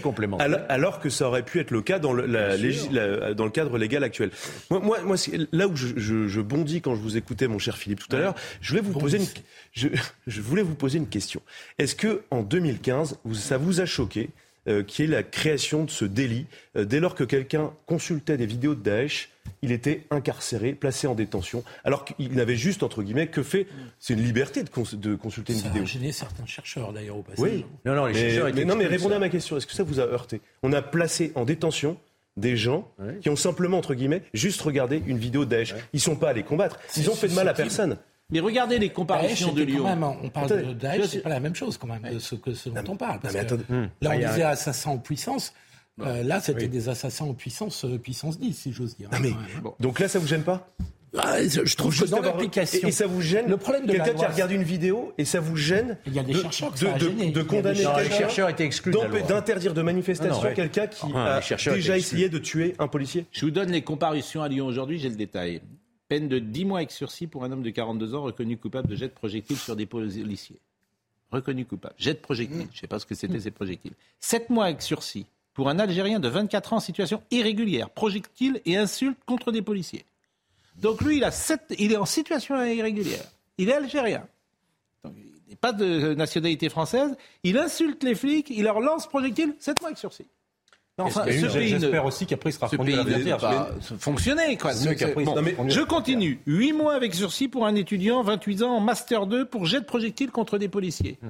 alors 0.67 0.99
que 0.99 1.09
ça 1.09 1.27
aurait 1.27 1.43
pu 1.43 1.59
être 1.59 1.71
le 1.71 1.81
cas 1.81 1.97
dans 1.99 2.11
le, 2.11 2.27
dans 3.33 3.45
le 3.45 3.51
cadre 3.51 3.77
légal 3.77 4.03
actuel. 4.03 4.31
Moi, 4.69 4.79
moi, 4.79 5.01
moi 5.01 5.15
là 5.51 5.67
où 5.67 5.75
je, 5.75 5.87
je, 5.95 6.27
je, 6.27 6.41
bondis 6.41 6.81
quand 6.81 6.95
je 6.95 7.01
vous 7.01 7.15
écoutais, 7.15 7.47
mon 7.47 7.59
cher 7.59 7.77
Philippe, 7.77 7.99
tout 7.99 8.13
à 8.15 8.19
l'heure, 8.19 8.35
je 8.59 8.71
voulais 8.71 8.81
vous 8.81 8.99
poser 8.99 9.17
une, 9.19 9.27
je, 9.71 9.87
je, 10.27 10.41
voulais 10.41 10.63
vous 10.63 10.75
poser 10.75 10.97
une 10.97 11.07
question. 11.07 11.41
Est-ce 11.79 11.95
que 11.95 12.23
en 12.31 12.41
2015, 12.41 13.19
ça 13.33 13.57
vous 13.57 13.79
a 13.79 13.85
choqué 13.85 14.29
euh, 14.67 14.83
qui 14.83 15.01
est 15.01 15.07
la 15.07 15.23
création 15.23 15.85
de 15.85 15.89
ce 15.89 16.05
délit. 16.05 16.45
Euh, 16.75 16.85
dès 16.85 16.99
lors 16.99 17.15
que 17.15 17.23
quelqu'un 17.23 17.73
consultait 17.87 18.37
des 18.37 18.45
vidéos 18.45 18.75
de 18.75 18.83
Daesh, 18.83 19.30
il 19.61 19.71
était 19.71 20.05
incarcéré, 20.09 20.73
placé 20.73 21.07
en 21.07 21.15
détention, 21.15 21.63
alors 21.83 22.05
qu'il 22.05 22.33
n'avait 22.33 22.55
juste, 22.55 22.83
entre 22.83 23.03
guillemets, 23.03 23.27
que 23.27 23.43
fait 23.43 23.67
C'est 23.99 24.13
une 24.13 24.23
liberté 24.23 24.63
de, 24.63 24.95
de 24.97 25.15
consulter 25.15 25.53
une 25.53 25.59
ça 25.59 25.67
vidéo. 25.67 25.85
Ça 25.85 25.91
a 25.91 25.93
gêné 25.93 26.11
certains 26.11 26.45
chercheurs, 26.45 26.93
d'ailleurs, 26.93 27.17
au 27.17 27.21
passé. 27.21 27.41
Oui. 27.41 27.65
Non, 27.85 27.95
non, 27.95 28.05
les 28.05 28.13
mais, 28.13 28.19
chercheurs 28.19 28.53
mais, 28.53 28.65
non, 28.65 28.75
mais 28.75 28.87
répondez 28.87 29.15
à 29.15 29.19
ma 29.19 29.29
question. 29.29 29.57
Est-ce 29.57 29.67
que 29.67 29.73
ça 29.73 29.83
vous 29.83 29.99
a 29.99 30.03
heurté? 30.03 30.41
On 30.63 30.73
a 30.73 30.81
placé 30.81 31.31
en 31.35 31.45
détention 31.45 31.97
des 32.37 32.57
gens 32.57 32.89
qui 33.21 33.29
ont 33.29 33.35
simplement, 33.35 33.77
entre 33.77 33.93
guillemets, 33.93 34.23
juste 34.33 34.61
regardé 34.61 35.01
une 35.05 35.17
vidéo 35.17 35.45
de 35.45 35.49
Daesh. 35.49 35.75
Ils 35.93 35.97
ne 35.97 36.01
sont 36.01 36.15
pas 36.15 36.29
allés 36.29 36.43
combattre. 36.43 36.79
Ils 36.97 37.09
ont 37.09 37.15
fait 37.15 37.27
de 37.27 37.33
mal 37.33 37.47
à 37.47 37.53
personne. 37.53 37.97
Mais 38.31 38.39
regardez 38.39 38.79
les 38.79 38.89
comparaisons 38.89 39.51
de 39.51 39.63
Lyon. 39.63 39.85
on 40.23 40.29
parle 40.29 40.67
de 40.67 40.73
Daesh, 40.73 41.05
c'est 41.07 41.19
pas 41.19 41.29
la 41.29 41.39
même 41.39 41.55
chose 41.55 41.77
quand 41.77 41.87
même 41.87 42.13
de 42.13 42.19
ce, 42.19 42.35
que, 42.35 42.53
ce 42.53 42.69
dont 42.69 42.83
on 42.87 42.95
parle. 42.95 43.19
Parce 43.19 43.33
que 43.35 43.55
là, 44.01 44.09
on 44.09 44.09
ah, 44.09 44.17
disait 44.17 44.43
assassins 44.43 44.91
en 44.91 44.97
puissance. 44.97 45.53
Euh, 45.99 46.23
là, 46.23 46.39
c'était 46.39 46.67
des 46.67 46.89
assassins 46.89 47.25
en 47.25 47.33
puissance, 47.33 47.85
euh, 47.85 47.97
puissance 47.97 48.39
10, 48.39 48.53
si 48.53 48.73
j'ose 48.73 48.95
dire. 48.95 49.09
mais, 49.21 49.33
Donc 49.79 49.99
là, 49.99 50.07
ça 50.07 50.19
vous 50.19 50.27
gêne 50.27 50.43
pas 50.43 50.69
ah, 51.17 51.45
je 51.45 51.75
trouve 51.75 51.97
que 51.97 52.05
dans 52.05 52.21
l'application. 52.21 52.87
Et, 52.87 52.91
ça 52.91 53.05
vous 53.05 53.21
gêne 53.21 53.49
Le 53.49 53.57
problème 53.57 53.85
de 53.85 53.91
Quelqu'un 53.91 54.13
qui 54.13 54.25
regarde 54.25 54.51
une 54.51 54.63
vidéo 54.63 55.13
et 55.17 55.25
ça 55.25 55.41
vous 55.41 55.57
gêne 55.57 55.97
Il 56.07 56.13
y 56.13 56.19
a 56.19 56.23
des 56.23 56.33
chercheurs 56.33 56.71
de, 56.71 56.77
de, 56.77 57.31
de 57.31 57.41
condamner. 57.41 57.83
Les 57.97 58.09
chercheurs 58.09 58.49
étaient 58.49 58.63
exclus. 58.63 58.93
D'interdire 59.27 59.73
de 59.73 59.81
manifestation 59.81 60.53
quelqu'un 60.53 60.87
qui 60.87 61.13
a 61.13 61.41
déjà 61.73 61.97
essayé 61.97 62.29
de 62.29 62.37
tuer 62.37 62.75
un 62.79 62.87
policier. 62.87 63.25
Je 63.31 63.45
vous 63.45 63.51
donne 63.51 63.71
les 63.71 63.81
comparaisons 63.81 64.41
à 64.41 64.47
Lyon 64.47 64.67
aujourd'hui, 64.67 64.99
j'ai 64.99 65.09
le 65.09 65.15
détail. 65.15 65.61
Peine 66.07 66.27
de 66.27 66.39
10 66.39 66.65
mois 66.65 66.79
avec 66.79 66.91
sursis 66.91 67.27
pour 67.27 67.45
un 67.45 67.51
homme 67.51 67.63
de 67.63 67.69
42 67.69 68.15
ans 68.15 68.23
reconnu 68.23 68.57
coupable 68.57 68.87
de 68.87 68.95
jet 68.95 69.07
de 69.07 69.13
projectile 69.13 69.57
sur 69.57 69.75
des 69.77 69.85
policiers. 69.85 70.59
Reconnu 71.31 71.65
coupable. 71.65 71.95
Jet 71.97 72.15
de 72.15 72.19
projectile. 72.19 72.67
Je 72.71 72.77
ne 72.77 72.81
sais 72.81 72.87
pas 72.87 72.99
ce 72.99 73.05
que 73.05 73.15
c'était 73.15 73.39
ces 73.39 73.51
projectiles. 73.51 73.93
7 74.19 74.49
mois 74.49 74.65
avec 74.65 74.81
sursis 74.81 75.25
pour 75.53 75.69
un 75.69 75.79
Algérien 75.79 76.19
de 76.19 76.27
24 76.27 76.73
ans 76.73 76.77
en 76.77 76.81
situation 76.81 77.21
irrégulière. 77.31 77.89
Projectile 77.89 78.61
et 78.65 78.77
insulte 78.77 79.17
contre 79.25 79.51
des 79.51 79.61
policiers. 79.61 80.05
Donc 80.77 81.01
lui, 81.01 81.17
il, 81.17 81.23
a 81.23 81.31
il 81.77 81.91
est 81.91 81.97
en 81.97 82.05
situation 82.05 82.61
irrégulière. 82.63 83.23
Il 83.57 83.69
est 83.69 83.73
algérien. 83.73 84.23
il 85.05 85.49
n'est 85.49 85.55
pas 85.55 85.73
de 85.73 86.13
nationalité 86.13 86.69
française. 86.69 87.15
Il 87.43 87.57
insulte 87.57 88.03
les 88.03 88.15
flics, 88.15 88.49
il 88.49 88.63
leur 88.63 88.79
lance 88.79 89.07
projectile, 89.07 89.53
7 89.59 89.81
mois 89.81 89.89
avec 89.89 89.97
sursis. 89.97 90.27
Enfin, 90.97 91.23
J'espère 91.27 92.05
aussi 92.05 92.25
qu'après 92.25 92.51
il 92.51 92.53
sera 92.53 92.67
ce 92.67 92.75
pays 92.75 92.95
ne 92.95 93.37
pas 93.37 93.69
fonctionner. 93.97 94.57
Quoi. 94.57 94.71
je 94.73 95.83
continue. 95.83 96.39
8 96.45 96.73
mois 96.73 96.93
avec 96.93 97.15
sursis 97.15 97.47
pour 97.47 97.65
un 97.65 97.75
étudiant, 97.75 98.21
28 98.21 98.63
ans, 98.63 98.75
en 98.77 98.79
Master 98.81 99.25
2 99.25 99.45
pour 99.45 99.65
jet 99.65 99.79
de 99.79 99.85
projectile 99.85 100.31
contre 100.31 100.57
des 100.57 100.67
policiers. 100.67 101.17
Hmm. 101.21 101.29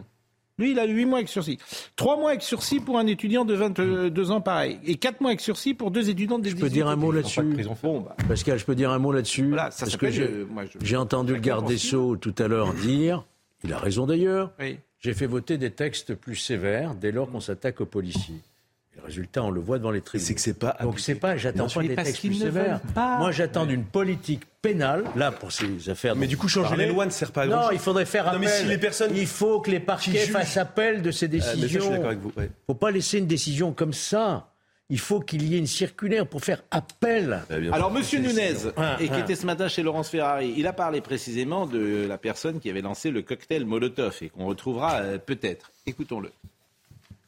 Lui, 0.58 0.72
il 0.72 0.80
a 0.80 0.86
eu 0.86 0.94
8 0.94 1.06
mois 1.06 1.18
avec 1.20 1.30
sursis. 1.30 1.58
3 1.96 2.18
mois 2.18 2.32
avec 2.32 2.44
sursis 2.44 2.80
pour 2.80 3.00
un 3.00 3.08
étudiant 3.08 3.46
de 3.46 3.54
22 3.54 4.32
ans, 4.32 4.42
pareil. 4.42 4.80
Et 4.86 4.96
4 4.96 5.22
mois 5.22 5.32
avec 5.32 5.42
sursis 5.42 5.74
pour 5.74 5.92
deux 5.92 6.10
étudiants 6.10 6.38
de 6.38 6.44
18 6.44 6.58
Je 6.58 6.62
peux 6.62 6.70
dire 6.70 6.88
un 6.88 6.96
mot 6.96 7.12
là-dessus 7.12 7.42
bon, 7.84 8.02
bah. 8.02 8.16
Pascal, 8.28 8.60
je 8.60 8.66
peux 8.66 8.76
dire 8.76 8.92
un 8.92 9.00
mot 9.00 9.12
là-dessus 9.12 9.52
Parce 9.56 9.98
que 9.98 10.06
euh, 10.06 10.46
j'ai 10.82 10.98
entendu 10.98 11.34
le 11.34 11.40
garde 11.40 11.68
des 11.68 11.78
Sceaux 11.78 12.16
tout 12.16 12.36
à 12.38 12.48
l'heure 12.48 12.74
dire, 12.74 13.26
il 13.64 13.74
a 13.74 13.78
raison 13.78 14.06
d'ailleurs, 14.06 14.54
j'ai 15.00 15.14
fait 15.14 15.26
voter 15.26 15.58
des 15.58 15.72
textes 15.72 16.14
plus 16.14 16.36
sévères 16.36 16.96
dès 16.96 17.12
lors 17.12 17.30
qu'on 17.32 17.40
s'attaque 17.40 17.82
aux 17.82 17.86
policiers. 17.86 18.42
Le 18.96 19.04
résultat, 19.06 19.44
on 19.44 19.52
le 19.52 19.62
voit 19.62 19.78
devant 19.78 19.92
les 19.92 20.02
tribunaux. 20.02 20.28
C'est 20.28 20.36
que 20.36 20.42
c'est 20.42 20.60
pas. 20.60 20.78
Donc 20.82 21.00
c'est 21.00 21.16
pas. 21.16 21.38
J'attends 21.38 21.68
pas 21.68 21.82
des 21.82 21.96
textes 21.96 22.20
plus 22.20 22.36
sévères. 22.36 22.82
Moi, 22.96 23.32
j'attends 23.32 23.66
d'une 23.66 23.86
politique 23.86 24.44
pénale 24.62 25.06
là 25.16 25.32
pour 25.32 25.52
ces 25.52 25.90
affaires. 25.90 26.16
Mais 26.16 26.28
du 26.28 26.38
coup, 26.38 26.48
changer 26.48 26.76
les 26.76 26.88
lois 26.88 27.06
ne 27.06 27.12
sert 27.12 27.32
pas 27.32 27.44
à 27.44 27.48
grand 27.48 27.62
Non, 27.64 27.72
il 27.72 27.80
faudrait 27.80 28.06
faire 28.06 28.28
appel. 28.28 28.40
Non, 28.40 28.46
mais 28.46 28.52
si 28.52 28.66
les 28.66 28.78
personnes 28.78 29.16
il 29.16 29.28
faut 29.28 29.62
que 29.62 29.72
les 29.72 29.80
parquets 29.80 30.26
fassent 30.28 30.58
appel 30.58 31.02
de 31.02 31.12
ces 31.12 31.28
décisions. 31.28 31.62
Ah, 31.64 31.68
je 31.68 31.80
suis 31.80 31.90
d'accord 31.90 32.06
avec 32.06 32.20
vous. 32.20 32.32
Faut 32.68 32.76
pas 32.76 32.92
laisser 32.92 33.20
une 33.20 33.28
décision 33.28 33.72
comme 33.72 33.94
ça. 33.94 34.48
Il 34.90 35.00
faut 35.00 35.22
qu'il 35.22 35.48
y 35.48 35.56
ait 35.56 35.58
une 35.58 35.68
circulaire 35.68 36.28
pour 36.28 36.44
faire 36.44 36.64
appel. 36.70 37.44
Alors, 37.72 37.92
Monsieur 37.92 38.20
Nunez, 38.20 38.58
et 39.00 39.08
qui 39.08 39.20
était 39.20 39.36
ce 39.36 39.46
matin 39.46 39.70
chez 39.70 39.84
Laurence 39.84 40.10
Ferrari, 40.10 40.54
il 40.58 40.68
a 40.68 40.74
parlé 40.74 41.00
précisément 41.00 41.66
de 41.66 42.06
la 42.10 42.18
personne 42.18 42.60
qui 42.60 42.70
avait 42.70 42.82
lancé 42.82 43.10
le 43.10 43.22
cocktail 43.22 43.66
Molotov 43.66 44.18
et 44.22 44.28
qu'on 44.28 44.48
retrouvera 44.48 44.96
euh, 44.98 45.18
peut-être. 45.18 45.72
Écoutons-le 45.88 46.30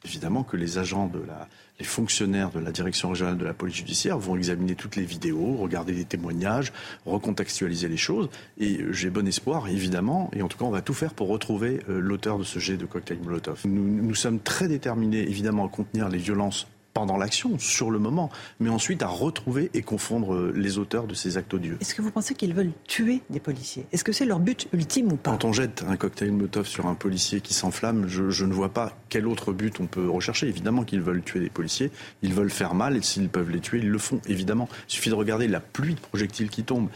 évidemment 0.05 0.43
que 0.43 0.57
les 0.57 0.77
agents 0.77 1.07
de 1.07 1.19
la, 1.19 1.47
les 1.79 1.85
fonctionnaires 1.85 2.51
de 2.51 2.59
la 2.59 2.71
direction 2.71 3.09
régionale 3.09 3.37
de 3.37 3.45
la 3.45 3.53
police 3.53 3.77
judiciaire 3.77 4.17
vont 4.17 4.35
examiner 4.35 4.75
toutes 4.75 4.95
les 4.95 5.03
vidéos, 5.03 5.55
regarder 5.55 5.93
les 5.93 6.05
témoignages, 6.05 6.71
recontextualiser 7.05 7.87
les 7.87 7.97
choses. 7.97 8.29
Et 8.59 8.79
j'ai 8.91 9.09
bon 9.09 9.27
espoir, 9.27 9.67
évidemment, 9.67 10.29
et 10.33 10.41
en 10.41 10.47
tout 10.47 10.57
cas, 10.57 10.65
on 10.65 10.71
va 10.71 10.81
tout 10.81 10.93
faire 10.93 11.13
pour 11.13 11.27
retrouver 11.27 11.81
euh, 11.89 11.99
l'auteur 11.99 12.37
de 12.37 12.43
ce 12.43 12.59
jet 12.59 12.77
de 12.77 12.85
cocktail 12.85 13.19
Molotov. 13.23 13.61
Nous, 13.65 14.03
nous 14.03 14.15
sommes 14.15 14.39
très 14.39 14.67
déterminés, 14.67 15.21
évidemment, 15.21 15.65
à 15.65 15.69
contenir 15.69 16.09
les 16.09 16.19
violences 16.19 16.67
pendant 16.93 17.17
l'action, 17.17 17.57
sur 17.59 17.91
le 17.91 17.99
moment, 17.99 18.29
mais 18.59 18.69
ensuite 18.69 19.01
à 19.01 19.07
retrouver 19.07 19.69
et 19.73 19.81
confondre 19.81 20.33
euh, 20.33 20.53
les 20.55 20.77
auteurs 20.77 21.07
de 21.07 21.13
ces 21.13 21.37
actes 21.37 21.53
odieux. 21.53 21.77
Est-ce 21.81 21.95
que 21.95 22.01
vous 22.01 22.11
pensez 22.11 22.35
qu'ils 22.35 22.53
veulent 22.53 22.71
tuer 22.87 23.21
des 23.29 23.39
policiers? 23.39 23.85
Est-ce 23.91 24.03
que 24.03 24.11
c'est 24.11 24.25
leur 24.25 24.39
but 24.39 24.67
ultime 24.73 25.11
ou 25.11 25.15
pas? 25.15 25.31
Quand 25.31 25.45
on 25.45 25.53
jette 25.53 25.83
un 25.87 25.95
cocktail 25.95 26.31
Molotov 26.31 26.67
sur 26.67 26.85
un 26.85 26.95
policier 26.95 27.41
qui 27.41 27.53
s'enflamme, 27.53 28.07
je, 28.07 28.29
je, 28.29 28.45
ne 28.45 28.53
vois 28.53 28.69
pas 28.69 28.95
quel 29.09 29.27
autre 29.27 29.53
but 29.53 29.79
on 29.79 29.87
peut 29.87 30.07
rechercher. 30.07 30.47
Évidemment 30.47 30.83
qu'ils 30.83 31.01
veulent 31.01 31.23
tuer 31.23 31.39
des 31.39 31.49
policiers, 31.49 31.91
ils 32.21 32.33
veulent 32.33 32.51
faire 32.51 32.75
mal, 32.75 32.95
et 32.95 33.01
s'ils 33.01 33.29
peuvent 33.29 33.49
les 33.49 33.59
tuer, 33.59 33.79
ils 33.79 33.89
le 33.89 33.97
font, 33.97 34.21
évidemment. 34.27 34.69
Il 34.87 34.93
suffit 34.93 35.09
de 35.09 35.15
regarder 35.15 35.47
la 35.47 35.59
pluie 35.59 35.95
de 35.95 35.99
projectiles 35.99 36.49
qui 36.49 36.63
tombent 36.63 36.89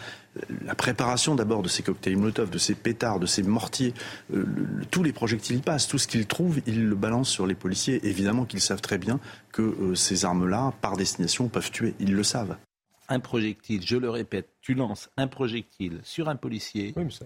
la 0.65 0.75
préparation 0.75 1.35
d'abord 1.35 1.63
de 1.63 1.67
ces 1.67 1.83
cocktails 1.83 2.17
Molotov, 2.17 2.49
de 2.49 2.57
ces 2.57 2.75
pétards, 2.75 3.19
de 3.19 3.25
ces 3.25 3.43
mortiers, 3.43 3.93
euh, 4.33 4.45
tous 4.91 5.03
les 5.03 5.13
projectiles 5.13 5.57
y 5.57 5.61
passent, 5.61 5.87
tout 5.87 5.97
ce 5.97 6.07
qu'ils 6.07 6.27
trouvent, 6.27 6.61
ils 6.65 6.87
le 6.87 6.95
balancent 6.95 7.29
sur 7.29 7.47
les 7.47 7.55
policiers. 7.55 8.05
Évidemment 8.07 8.45
qu'ils 8.45 8.61
savent 8.61 8.81
très 8.81 8.97
bien 8.97 9.19
que 9.51 9.61
euh, 9.61 9.95
ces 9.95 10.25
armes-là, 10.25 10.73
par 10.81 10.97
destination, 10.97 11.47
peuvent 11.47 11.71
tuer. 11.71 11.93
Ils 11.99 12.13
le 12.13 12.23
savent. 12.23 12.57
Un 13.09 13.19
projectile, 13.19 13.81
je 13.85 13.95
le 13.95 14.09
répète, 14.09 14.49
tu 14.61 14.73
lances 14.73 15.09
un 15.15 15.27
projectile 15.27 16.01
sur 16.03 16.27
un 16.27 16.35
policier. 16.35 16.93
Oui, 16.97 17.05
mais 17.05 17.11
ça... 17.11 17.25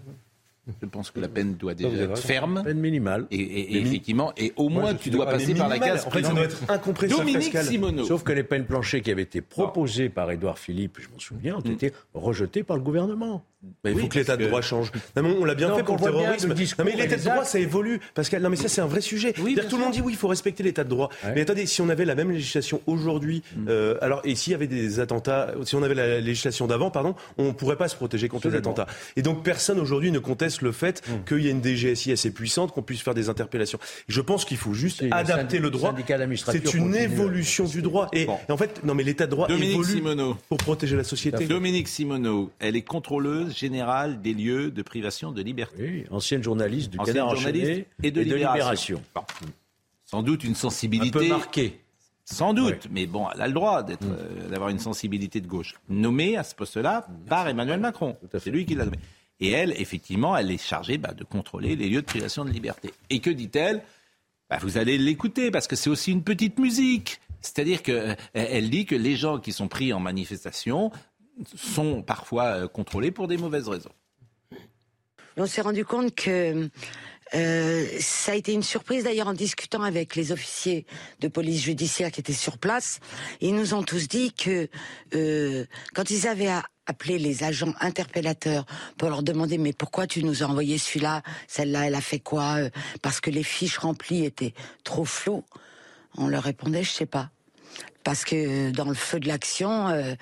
Je 0.67 0.85
pense 0.85 1.09
que 1.09 1.19
la 1.19 1.27
peine 1.27 1.55
doit 1.55 1.73
être 1.73 2.17
ferme. 2.17 2.61
Peine 2.63 2.79
minimale. 2.79 3.25
Et, 3.31 3.79
effectivement, 3.79 4.31
et 4.37 4.53
au 4.55 4.69
moins 4.69 4.93
tu 4.93 5.09
dois 5.09 5.25
passer 5.25 5.55
par 5.55 5.67
la 5.67 5.79
case. 5.79 6.05
En 6.05 6.11
fait, 6.11 6.23
ça 6.23 6.33
doit 6.33 6.43
être 6.43 6.69
incompressible. 6.69 7.19
Dominique 7.19 7.57
Simoneau. 7.57 8.05
Sauf 8.05 8.23
que 8.23 8.31
les 8.31 8.43
peines 8.43 8.65
planchées 8.65 9.01
qui 9.01 9.11
avaient 9.11 9.23
été 9.23 9.41
proposées 9.41 10.09
par 10.09 10.29
Édouard 10.31 10.59
Philippe, 10.59 10.99
je 10.99 11.09
m'en 11.09 11.19
souviens, 11.19 11.55
ont 11.57 11.67
mm. 11.67 11.71
été 11.71 11.93
rejetées 12.13 12.63
par 12.63 12.77
le 12.77 12.83
gouvernement. 12.83 13.43
Il 13.85 13.99
faut 13.99 14.07
que 14.07 14.17
l'état 14.17 14.37
de 14.37 14.45
droit 14.47 14.61
change. 14.61 14.91
on 15.15 15.45
l'a 15.45 15.55
bien 15.55 15.75
fait 15.75 15.83
pour 15.83 15.97
le 15.97 16.01
terrorisme. 16.01 16.49
Non, 16.49 16.85
mais 16.85 16.95
l'état 16.95 17.17
de 17.17 17.23
droit, 17.23 17.45
ça 17.45 17.59
évolue. 17.59 17.99
Pascal, 18.13 18.41
non, 18.41 18.49
mais 18.49 18.55
ça, 18.55 18.67
c'est 18.67 18.81
un 18.81 18.87
vrai 18.87 19.01
sujet. 19.01 19.33
tout 19.33 19.43
le 19.43 19.77
monde 19.77 19.93
dit 19.93 20.01
oui, 20.01 20.13
il 20.13 20.17
faut 20.17 20.27
respecter 20.27 20.63
l'état 20.63 20.83
de 20.83 20.89
droit. 20.89 21.09
Mais 21.35 21.41
attendez, 21.41 21.65
si 21.65 21.81
on 21.81 21.89
avait 21.89 22.05
la 22.05 22.15
même 22.15 22.31
législation 22.31 22.81
aujourd'hui, 22.87 23.43
mm. 23.55 23.65
euh, 23.69 23.97
alors, 24.01 24.21
et 24.23 24.35
s'il 24.35 24.51
y 24.51 24.53
avait 24.53 24.67
des 24.67 24.99
attentats, 24.99 25.53
si 25.63 25.75
on 25.75 25.83
avait 25.83 25.95
la 25.95 26.19
législation 26.19 26.67
d'avant, 26.67 26.91
pardon, 26.91 27.15
on 27.37 27.45
ne 27.45 27.51
pourrait 27.51 27.75
pas 27.75 27.87
se 27.87 27.95
protéger 27.95 28.27
contre 28.27 28.49
les 28.49 28.55
attentats. 28.55 28.87
Et 29.15 29.21
donc, 29.21 29.43
personne 29.43 29.79
aujourd'hui 29.79 30.11
ne 30.11 30.19
conteste 30.19 30.61
le 30.61 30.71
fait 30.71 31.01
mm. 31.07 31.25
qu'il 31.27 31.39
y 31.39 31.47
ait 31.47 31.51
une 31.51 31.63
DGSI 31.63 32.11
assez 32.11 32.31
puissante, 32.31 32.71
qu'on 32.71 32.81
puisse 32.81 33.01
faire 33.01 33.13
des 33.13 33.29
interpellations. 33.29 33.79
Je 34.07 34.21
pense 34.21 34.45
qu'il 34.45 34.57
faut 34.57 34.73
juste 34.73 35.03
adapter 35.11 35.59
le, 35.59 35.69
droit. 35.69 35.95
C'est 36.45 36.73
une 36.73 36.95
évolution 36.95 37.65
du 37.65 37.81
droit. 37.81 38.09
Et, 38.13 38.27
en 38.49 38.57
fait, 38.57 38.83
non, 38.83 38.95
mais 38.95 39.03
l'état 39.03 39.25
de 39.25 39.31
droit 39.31 39.47
évolue 39.49 40.01
pour 40.49 40.57
protéger 40.57 40.95
la 40.95 41.03
société. 41.03 41.45
Dominique 41.45 41.87
Simoneau, 41.87 42.51
elle 42.59 42.75
est 42.75 42.81
contrôleuse 42.81 43.50
générale 43.57 44.21
des 44.21 44.33
lieux 44.33 44.71
de 44.71 44.81
privation 44.81 45.31
de 45.31 45.41
liberté. 45.41 45.83
Oui, 45.83 46.05
ancienne 46.09 46.43
journaliste 46.43 46.91
du 46.91 46.99
ancienne 46.99 47.15
Canard 47.15 47.35
journaliste 47.35 47.85
et 48.03 48.11
de, 48.11 48.21
Libération. 48.21 49.01
Sans 50.05 50.23
doute 50.23 50.43
une 50.43 50.55
sensibilité. 50.55 51.17
Un 51.17 51.21
peu 51.21 51.27
marquée. 51.27 51.79
Sans 52.25 52.53
doute, 52.53 52.87
mais 52.91 53.07
bon, 53.07 53.27
elle 53.33 53.41
a 53.41 53.47
le 53.47 53.53
droit 53.53 53.83
mm. 53.83 53.97
euh, 54.03 54.49
d'avoir 54.49 54.69
une 54.69 54.79
sensibilité 54.79 55.41
de 55.41 55.47
gauche. 55.47 55.75
Nommée 55.89 56.37
à 56.37 56.43
ce 56.43 56.55
poste-là 56.55 57.07
par 57.27 57.47
Emmanuel 57.47 57.79
Macron. 57.79 58.17
C'est 58.37 58.51
lui 58.51 58.65
qui 58.65 58.75
l'a 58.75 58.85
nommée. 58.85 58.99
Et 59.39 59.51
elle, 59.51 59.73
effectivement, 59.81 60.37
elle 60.37 60.51
est 60.51 60.61
chargée 60.61 60.97
bah, 60.97 61.13
de 61.13 61.23
contrôler 61.23 61.75
les 61.75 61.89
lieux 61.89 62.01
de 62.01 62.05
privation 62.05 62.45
de 62.45 62.51
liberté. 62.51 62.91
Et 63.09 63.19
que 63.19 63.31
dit-elle? 63.31 63.81
Bah, 64.49 64.59
Vous 64.61 64.77
allez 64.77 64.97
l'écouter 64.97 65.49
parce 65.49 65.67
que 65.67 65.75
c'est 65.75 65.89
aussi 65.89 66.11
une 66.11 66.23
petite 66.23 66.59
musique. 66.59 67.19
C'est-à-dire 67.41 67.81
qu'elle 67.81 68.17
euh, 68.37 68.61
dit 68.61 68.85
que 68.85 68.95
les 68.95 69.15
gens 69.15 69.39
qui 69.39 69.51
sont 69.51 69.67
pris 69.67 69.93
en 69.93 69.99
manifestation 69.99 70.91
sont 71.55 72.01
parfois 72.01 72.45
euh, 72.45 72.67
contrôlés 72.67 73.11
pour 73.11 73.27
des 73.27 73.37
mauvaises 73.37 73.67
raisons. 73.67 73.91
On 75.37 75.45
s'est 75.45 75.61
rendu 75.61 75.85
compte 75.85 76.13
que 76.13 76.69
euh, 77.33 77.87
ça 77.99 78.33
a 78.33 78.35
été 78.35 78.51
une 78.53 78.63
surprise 78.63 79.05
d'ailleurs 79.05 79.27
en 79.27 79.33
discutant 79.33 79.81
avec 79.81 80.15
les 80.15 80.31
officiers 80.33 80.85
de 81.21 81.29
police 81.29 81.61
judiciaire 81.61 82.11
qui 82.11 82.19
étaient 82.19 82.33
sur 82.33 82.57
place. 82.57 82.99
Ils 83.39 83.55
nous 83.55 83.73
ont 83.73 83.83
tous 83.83 84.07
dit 84.09 84.33
que 84.33 84.67
euh, 85.15 85.65
quand 85.93 86.09
ils 86.09 86.27
avaient 86.27 86.51
appelé 86.85 87.17
les 87.17 87.43
agents 87.43 87.73
interpellateurs 87.79 88.65
pour 88.97 89.09
leur 89.09 89.23
demander 89.23 89.57
mais 89.57 89.71
pourquoi 89.71 90.07
tu 90.07 90.23
nous 90.23 90.43
as 90.43 90.47
envoyé 90.47 90.77
celui-là, 90.77 91.21
celle-là 91.47 91.87
elle 91.87 91.95
a 91.95 92.01
fait 92.01 92.19
quoi, 92.19 92.57
parce 93.01 93.21
que 93.21 93.29
les 93.29 93.43
fiches 93.43 93.77
remplies 93.77 94.25
étaient 94.25 94.53
trop 94.83 95.05
floues, 95.05 95.45
on 96.17 96.27
leur 96.27 96.43
répondait 96.43 96.83
je 96.83 96.91
sais 96.91 97.05
pas 97.05 97.29
parce 98.03 98.25
que 98.25 98.71
dans 98.71 98.85
le 98.85 98.93
feu 98.93 99.19
de 99.19 99.27
l'action, 99.27 99.89
euh, 99.89 100.13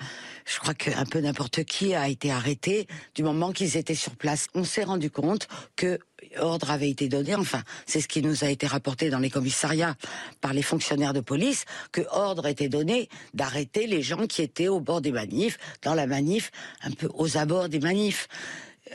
je 0.44 0.58
crois 0.58 0.74
qu'un 0.74 1.04
peu 1.04 1.20
n'importe 1.20 1.64
qui 1.64 1.94
a 1.94 2.08
été 2.08 2.30
arrêté 2.30 2.86
du 3.14 3.22
moment 3.22 3.52
qu'ils 3.52 3.76
étaient 3.76 3.94
sur 3.94 4.16
place. 4.16 4.48
On 4.54 4.64
s'est 4.64 4.84
rendu 4.84 5.10
compte 5.10 5.48
que 5.76 5.98
ordre 6.38 6.70
avait 6.70 6.90
été 6.90 7.08
donné, 7.08 7.34
enfin, 7.34 7.62
c'est 7.86 8.00
ce 8.00 8.08
qui 8.08 8.22
nous 8.22 8.44
a 8.44 8.50
été 8.50 8.66
rapporté 8.66 9.10
dans 9.10 9.18
les 9.18 9.30
commissariats 9.30 9.94
par 10.40 10.52
les 10.52 10.62
fonctionnaires 10.62 11.12
de 11.12 11.20
police, 11.20 11.64
que 11.92 12.02
ordre 12.10 12.46
était 12.46 12.68
donné 12.68 13.08
d'arrêter 13.34 13.86
les 13.86 14.02
gens 14.02 14.26
qui 14.26 14.42
étaient 14.42 14.68
au 14.68 14.80
bord 14.80 15.00
des 15.00 15.12
manifs, 15.12 15.58
dans 15.82 15.94
la 15.94 16.06
manif, 16.06 16.50
un 16.82 16.90
peu 16.90 17.08
aux 17.14 17.36
abords 17.36 17.68
des 17.68 17.80
manifs. 17.80 18.28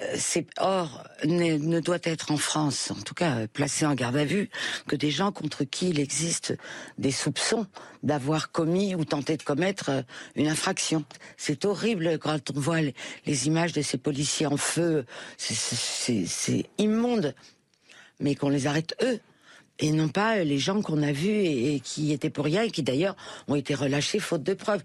Euh, 0.02 0.16
c'est 0.18 0.48
or 0.60 1.04
ne, 1.24 1.80
doit 1.80 2.00
être 2.04 2.32
en 2.32 2.38
France, 2.38 2.92
en 2.92 3.02
tout 3.02 3.14
cas 3.14 3.48
placé 3.48 3.86
en 3.86 3.94
garde 3.94 4.18
à 4.18 4.26
vue, 4.26 4.50
que 4.88 4.96
des 4.96 5.12
gens 5.12 5.32
contre 5.32 5.64
qui 5.64 5.90
il 5.90 6.00
existe 6.00 6.54
des 6.98 7.12
soupçons 7.12 7.68
d'avoir 8.04 8.52
commis 8.52 8.96
ou 8.96 9.06
tenté 9.06 9.38
de 9.38 9.44
commettre 9.44 9.90
euh, 9.90 10.02
une 10.36 10.48
infraction. 10.48 11.06
C'est 11.38 11.66
horrible 11.66 12.20
quand 12.20 12.52
on 12.52 12.60
voit 12.60 12.82
les, 12.82 13.48
images 13.48 13.74
de 13.74 13.82
ces 13.82 13.98
policiers 13.98 14.48
en 14.48 14.58
feu, 14.58 15.06
c'est 15.38 16.66
immonde, 16.78 17.34
mais 18.20 18.36
qu'on 18.36 18.50
les 18.50 18.68
arrête 18.68 18.96
eux 19.02 19.20
et 19.80 19.92
non 19.92 20.08
pas 20.08 20.44
les 20.44 20.58
gens 20.58 20.82
qu'on 20.82 21.02
a 21.04 21.12
vus 21.12 21.30
et, 21.30 21.82
qui 21.84 22.12
étaient 22.12 22.30
pour 22.30 22.46
rien 22.46 22.64
et 22.64 22.72
qui 22.72 22.84
d'ailleurs 22.84 23.16
ont 23.48 23.56
été 23.56 23.76
relâchés 23.76 24.20
faute 24.20 24.44
de 24.44 24.54
preuves. 24.54 24.84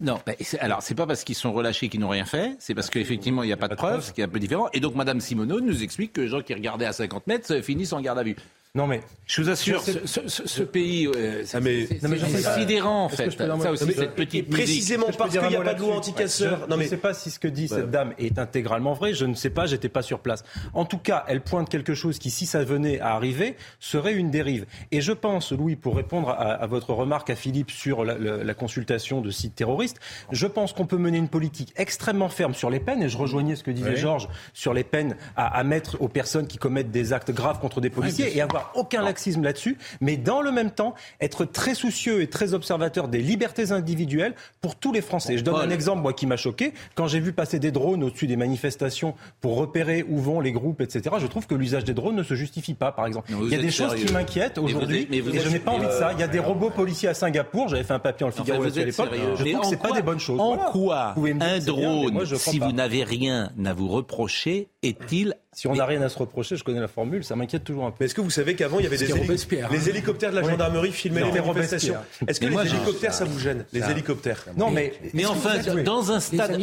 Non, 0.00 0.20
bah, 0.26 0.32
alors 0.60 0.82
c'est 0.82 0.94
pas 0.94 1.06
parce 1.06 1.24
qu'ils 1.24 1.34
sont 1.34 1.52
relâchés 1.52 1.88
qu'ils 1.88 2.00
n'ont 2.00 2.08
rien 2.08 2.24
fait, 2.24 2.56
c'est 2.58 2.74
parce 2.74 2.90
qu'effectivement 2.90 3.42
il 3.42 3.46
n'y 3.46 3.52
a 3.52 3.56
pas 3.56 3.68
de 3.68 3.74
preuves, 3.74 4.04
ce 4.04 4.12
qui 4.12 4.20
est 4.20 4.24
un 4.24 4.28
peu 4.28 4.38
différent. 4.38 4.68
Et 4.72 4.80
donc 4.80 4.94
Madame 4.94 5.20
Simoneau 5.20 5.60
nous 5.60 5.82
explique 5.82 6.12
que 6.12 6.20
les 6.20 6.28
gens 6.28 6.42
qui 6.42 6.54
regardaient 6.54 6.86
à 6.86 6.92
50 6.92 7.26
mètres 7.26 7.60
finissent 7.62 7.92
en 7.92 8.00
garde 8.00 8.18
à 8.18 8.22
vue. 8.22 8.36
Non 8.78 8.86
mais 8.86 9.00
je 9.26 9.42
vous 9.42 9.50
assure, 9.50 9.82
ce, 9.82 10.62
pays, 10.62 11.06
euh, 11.06 11.42
c'est 11.44 12.58
sidérant 12.58 13.04
en 13.04 13.08
fait. 13.10 13.30
Ça 13.30 13.72
aussi, 13.72 13.92
cette 13.92 14.14
petite 14.14 14.48
précisément 14.48 15.08
parce 15.18 15.36
qu'il 15.36 15.48
n'y 15.48 15.56
a 15.56 15.60
pas 15.60 15.74
de 15.74 15.80
loi 15.80 16.00
mais 16.06 16.26
je 16.28 16.74
ne 16.74 16.82
sais 16.84 16.96
pas 16.96 17.12
si 17.12 17.30
ce 17.30 17.40
que 17.40 17.48
dit 17.48 17.66
cette 17.66 17.90
dame 17.90 18.14
est 18.18 18.38
intégralement 18.38 18.94
vrai. 18.94 19.14
Je 19.14 19.26
ne 19.26 19.34
sais 19.34 19.50
pas, 19.50 19.66
j'étais 19.66 19.88
pas 19.88 20.02
sur 20.02 20.20
place. 20.20 20.44
En 20.72 20.84
tout 20.84 20.96
cas, 20.96 21.24
elle 21.26 21.40
pointe 21.40 21.68
quelque 21.68 21.94
chose 21.94 22.20
qui, 22.20 22.30
si 22.30 22.46
ça 22.46 22.62
venait 22.62 23.00
à 23.00 23.16
arriver, 23.16 23.56
serait 23.80 24.14
une 24.14 24.30
dérive. 24.30 24.64
Et 24.92 25.00
je 25.00 25.12
pense, 25.12 25.50
Louis, 25.50 25.74
pour 25.74 25.96
répondre 25.96 26.30
à, 26.30 26.66
votre 26.68 26.94
remarque 26.94 27.28
à 27.30 27.34
Philippe 27.34 27.72
sur 27.72 28.04
la, 28.04 28.54
consultation 28.54 29.20
de 29.20 29.30
sites 29.30 29.56
terroristes, 29.56 29.98
je 30.30 30.46
pense 30.46 30.72
qu'on 30.72 30.86
peut 30.86 30.96
mener 30.96 31.18
une 31.18 31.28
politique 31.28 31.74
extrêmement 31.76 32.28
ferme 32.28 32.54
sur 32.54 32.70
les 32.70 32.80
peines. 32.80 33.02
Et 33.02 33.08
je 33.08 33.18
rejoignais 33.18 33.56
ce 33.56 33.64
que 33.64 33.72
disait 33.72 33.96
Georges 33.96 34.28
sur 34.54 34.72
les 34.72 34.84
peines 34.84 35.16
à, 35.36 35.58
à, 35.58 35.64
mettre 35.64 36.00
aux 36.00 36.08
personnes 36.08 36.46
qui 36.46 36.56
commettent 36.58 36.92
des 36.92 37.12
actes 37.12 37.32
graves 37.32 37.58
contre 37.58 37.80
des 37.80 37.90
policiers 37.90 38.36
et 38.36 38.40
avoir 38.40 38.67
aucun 38.74 39.02
laxisme 39.02 39.42
là-dessus, 39.42 39.78
mais 40.00 40.16
dans 40.16 40.40
le 40.40 40.52
même 40.52 40.70
temps, 40.70 40.94
être 41.20 41.44
très 41.44 41.74
soucieux 41.74 42.22
et 42.22 42.28
très 42.28 42.54
observateur 42.54 43.08
des 43.08 43.20
libertés 43.20 43.72
individuelles 43.72 44.34
pour 44.60 44.76
tous 44.76 44.92
les 44.92 45.00
Français. 45.00 45.38
Je 45.38 45.44
donne 45.44 45.56
un 45.56 45.70
exemple, 45.70 46.02
moi, 46.02 46.12
qui 46.12 46.26
m'a 46.26 46.36
choqué. 46.36 46.72
Quand 46.94 47.08
j'ai 47.08 47.20
vu 47.20 47.32
passer 47.32 47.58
des 47.58 47.70
drones 47.70 48.04
au-dessus 48.04 48.26
des 48.26 48.36
manifestations 48.36 49.14
pour 49.40 49.56
repérer 49.56 50.04
où 50.08 50.18
vont 50.18 50.40
les 50.40 50.52
groupes, 50.52 50.80
etc., 50.80 51.16
je 51.20 51.26
trouve 51.26 51.46
que 51.46 51.54
l'usage 51.54 51.84
des 51.84 51.94
drones 51.94 52.16
ne 52.16 52.22
se 52.22 52.34
justifie 52.34 52.74
pas, 52.74 52.92
par 52.92 53.06
exemple. 53.06 53.30
Il 53.42 53.48
y 53.50 53.54
a 53.54 53.58
des 53.58 53.70
choses 53.70 53.94
qui 53.94 54.12
m'inquiètent 54.12 54.58
aujourd'hui, 54.58 55.08
et 55.10 55.22
je 55.22 55.48
n'ai 55.48 55.58
pas 55.58 55.72
envie 55.72 55.86
de 55.86 55.92
ça. 55.92 56.12
Il 56.12 56.20
y 56.20 56.22
a 56.22 56.28
des 56.28 56.38
robots 56.38 56.70
policiers 56.70 57.08
à 57.08 57.14
Singapour, 57.14 57.68
j'avais 57.68 57.84
fait 57.84 57.94
un 57.94 57.98
papier 57.98 58.24
en 58.24 58.28
le 58.28 58.32
Figaro 58.32 58.62
à 58.62 58.68
l'époque, 58.68 59.10
je 59.36 59.44
trouve 59.44 59.60
que 59.60 59.66
ce 59.66 59.74
pas 59.74 59.92
des 59.92 60.02
bonnes 60.02 60.20
choses. 60.20 60.40
En 60.40 60.56
quoi 60.56 61.14
un 61.40 61.58
drone, 61.58 62.26
si 62.36 62.58
vous 62.58 62.72
n'avez 62.72 63.04
rien 63.04 63.50
à 63.64 63.72
vous 63.72 63.88
reprocher, 63.88 64.68
est-il 64.82 65.34
si 65.52 65.66
on 65.66 65.74
n'a 65.74 65.86
rien 65.86 66.00
à 66.02 66.08
se 66.08 66.16
reprocher, 66.16 66.54
je 66.54 66.62
connais 66.62 66.78
la 66.78 66.86
formule, 66.86 67.24
ça 67.24 67.34
m'inquiète 67.34 67.64
toujours 67.64 67.84
un 67.84 67.90
peu. 67.90 67.96
Mais 67.98 68.06
est-ce 68.06 68.14
que 68.14 68.20
vous 68.20 68.30
savez 68.30 68.54
qu'avant, 68.54 68.78
il 68.78 68.84
y 68.84 68.86
avait 68.86 68.96
des 68.96 69.10
hélicoptères 69.10 69.72
Les 69.72 69.88
hélicoptères 69.88 70.30
de 70.30 70.36
la 70.36 70.48
gendarmerie 70.48 70.92
filmaient 70.92 71.24
les 71.24 71.40
manifestations. 71.40 71.96
Est-ce 72.28 72.38
que 72.38 72.46
les 72.46 72.70
hélicoptères, 72.70 73.12
ça 73.12 73.24
vous 73.24 73.40
gêne 73.40 73.64
Les 73.72 73.82
hélicoptères 73.90 74.44
Non, 74.56 74.70
mais. 74.70 74.92
Mais 75.14 75.26
enfin, 75.26 75.58
dans 75.82 76.12
un 76.12 76.20
stade. 76.20 76.60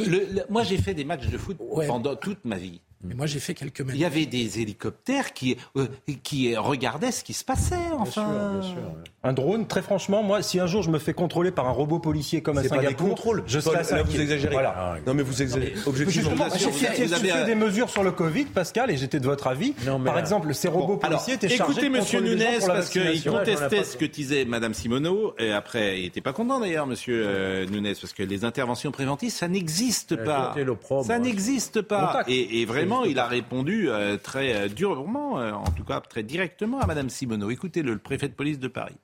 Moi, 0.50 0.64
j'ai 0.64 0.78
fait 0.78 0.94
des 0.94 1.04
matchs 1.04 1.28
de 1.28 1.38
foot 1.38 1.58
pendant 1.88 2.16
toute 2.16 2.46
ma 2.46 2.56
vie. 2.56 2.80
Mais 3.08 3.16
moi, 3.16 3.26
j'ai 3.26 3.40
fait 3.40 3.54
quelques 3.54 3.84
Il 3.90 3.98
y 3.98 4.06
avait 4.06 4.26
des 4.26 4.60
hélicoptères 4.60 5.34
qui, 5.34 5.58
euh, 5.78 5.88
qui 6.24 6.56
regardaient 6.56 7.12
ce 7.12 7.24
qui 7.24 7.34
se 7.34 7.44
passait, 7.44 7.76
enfin. 7.98 8.30
Bien 8.30 8.62
sûr, 8.62 8.62
bien 8.62 8.62
sûr. 8.62 8.82
Un 9.24 9.34
drone, 9.34 9.66
très 9.66 9.82
franchement, 9.82 10.22
moi, 10.22 10.44
si 10.44 10.60
un 10.60 10.68
jour 10.68 10.84
je 10.84 10.92
me 10.92 11.00
fais 11.00 11.14
contrôler 11.14 11.50
par 11.50 11.68
un 11.68 11.72
robot 11.72 11.98
policier 11.98 12.42
comme 12.42 12.60
un 12.60 12.64
Singapour, 12.64 13.10
contrôle. 13.10 13.44
je 13.48 13.60
serai 13.60 13.82
là, 13.82 14.04
vous 14.04 14.22
exagérez. 14.22 14.54
Voilà. 14.54 14.98
Non, 15.08 15.16
mais 15.16 15.24
vous 15.24 15.42
exagérez. 15.42 15.74
Objectivement, 15.88 16.46
j'ai 16.56 16.72
fait, 16.72 17.46
des 17.46 17.56
mesures 17.56 17.90
sur 17.90 18.04
le 18.04 18.12
Covid, 18.12 18.46
Pascal, 18.46 18.92
et 18.92 18.98
j'étais 18.98 19.20
de 19.20 19.26
votre 19.26 19.48
avis. 19.48 19.74
par 20.06 20.20
exemple, 20.20 20.54
ces 20.54 20.68
robots 20.68 20.98
policiers 20.98 21.34
étaient 21.34 21.50
chargés 21.50 21.72
écoutez, 21.72 21.90
Monsieur 21.90 22.22
Nunes, 22.22 22.44
parce 22.68 22.90
qu'il 22.90 23.24
contestait 23.24 23.84
ce 23.84 23.98
que 23.98 24.06
disait 24.06 24.46
Madame 24.46 24.74
Simoneau, 24.74 25.34
et 25.40 25.52
après, 25.52 26.00
il 26.00 26.04
n'était 26.04 26.22
pas 26.22 26.34
content 26.34 26.60
d'ailleurs, 26.60 26.86
Monsieur 26.86 27.24
euh, 27.26 27.66
Nunes, 27.66 27.94
parce 28.00 28.14
que 28.14 28.24
les 28.24 28.46
interventions 28.46 28.92
préventives, 28.92 29.32
ça 29.32 29.48
n'existe 29.48 30.16
pas. 30.24 30.56
Ça 31.04 31.18
n'existe 31.18 31.82
pas. 31.82 32.24
Et 32.28 32.66
vraiment, 32.66 32.95
il 33.04 33.20
a 33.20 33.28
répondu 33.28 33.90
euh, 33.90 34.18
très 34.18 34.56
euh, 34.56 34.68
durement, 34.68 35.40
euh, 35.40 35.52
en 35.52 35.72
tout 35.72 35.84
cas 35.84 36.00
très 36.02 36.24
directement 36.24 36.80
à 36.80 36.88
Madame 36.88 37.10
Simoneau. 37.10 37.50
Écoutez 37.50 37.82
le, 37.82 37.98
préfet 37.98 38.30
de 38.30 38.34
police 38.34 38.60
de 38.60 38.68
Paris. 38.68 38.96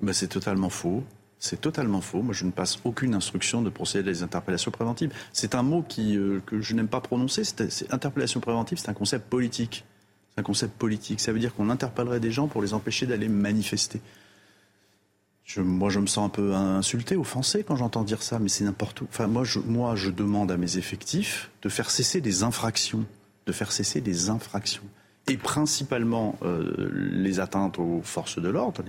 Ben, 0.00 0.12
c'est 0.12 0.28
totalement 0.28 0.70
faux. 0.70 1.04
C'est 1.38 1.60
totalement 1.60 2.00
faux. 2.00 2.22
Moi, 2.22 2.34
je 2.34 2.44
ne 2.44 2.50
passe 2.50 2.78
aucune 2.84 3.14
instruction 3.14 3.62
de 3.62 3.70
procéder 3.70 4.08
à 4.08 4.12
des 4.12 4.22
interpellations 4.22 4.70
préventives. 4.70 5.12
C'est 5.32 5.54
un 5.54 5.62
mot 5.62 5.82
qui, 5.82 6.18
que 6.46 6.60
je 6.60 6.74
n'aime 6.74 6.88
pas 6.88 7.00
prononcer. 7.00 7.44
C'est, 7.44 7.92
interpellation 7.92 8.40
préventive, 8.40 8.78
c'est 8.78 8.88
un 8.88 8.94
concept 8.94 9.28
politique. 9.28 9.84
C'est 10.30 10.40
un 10.40 10.42
concept 10.42 10.74
politique. 10.78 11.20
Ça 11.20 11.32
veut 11.32 11.38
dire 11.38 11.54
qu'on 11.54 11.68
interpellerait 11.68 12.20
des 12.20 12.32
gens 12.32 12.48
pour 12.48 12.62
les 12.62 12.72
empêcher 12.72 13.06
d'aller 13.06 13.28
manifester. 13.28 14.00
Je, 15.46 15.60
moi, 15.60 15.90
je 15.90 16.00
me 16.00 16.06
sens 16.06 16.26
un 16.26 16.28
peu 16.28 16.54
insulté, 16.54 17.16
offensé 17.16 17.62
quand 17.62 17.76
j'entends 17.76 18.02
dire 18.02 18.22
ça, 18.22 18.38
mais 18.38 18.48
c'est 18.48 18.64
n'importe 18.64 19.00
où. 19.00 19.06
Enfin, 19.08 19.28
moi 19.28 19.44
je, 19.44 20.10
demande 20.10 20.50
à 20.50 20.56
mes 20.56 20.76
effectifs 20.76 21.50
de 21.62 21.68
faire 21.68 21.88
cesser 21.88 22.20
des 22.20 22.42
infractions 22.42 23.06
de 23.46 23.52
faire 23.52 23.72
cesser 23.72 24.00
des 24.00 24.28
infractions. 24.28 24.82
Et 25.28 25.36
principalement 25.36 26.38
euh, 26.42 26.90
les 26.92 27.40
atteintes 27.40 27.78
aux 27.78 28.00
forces 28.02 28.40
de 28.40 28.48
l'ordre, 28.48 28.82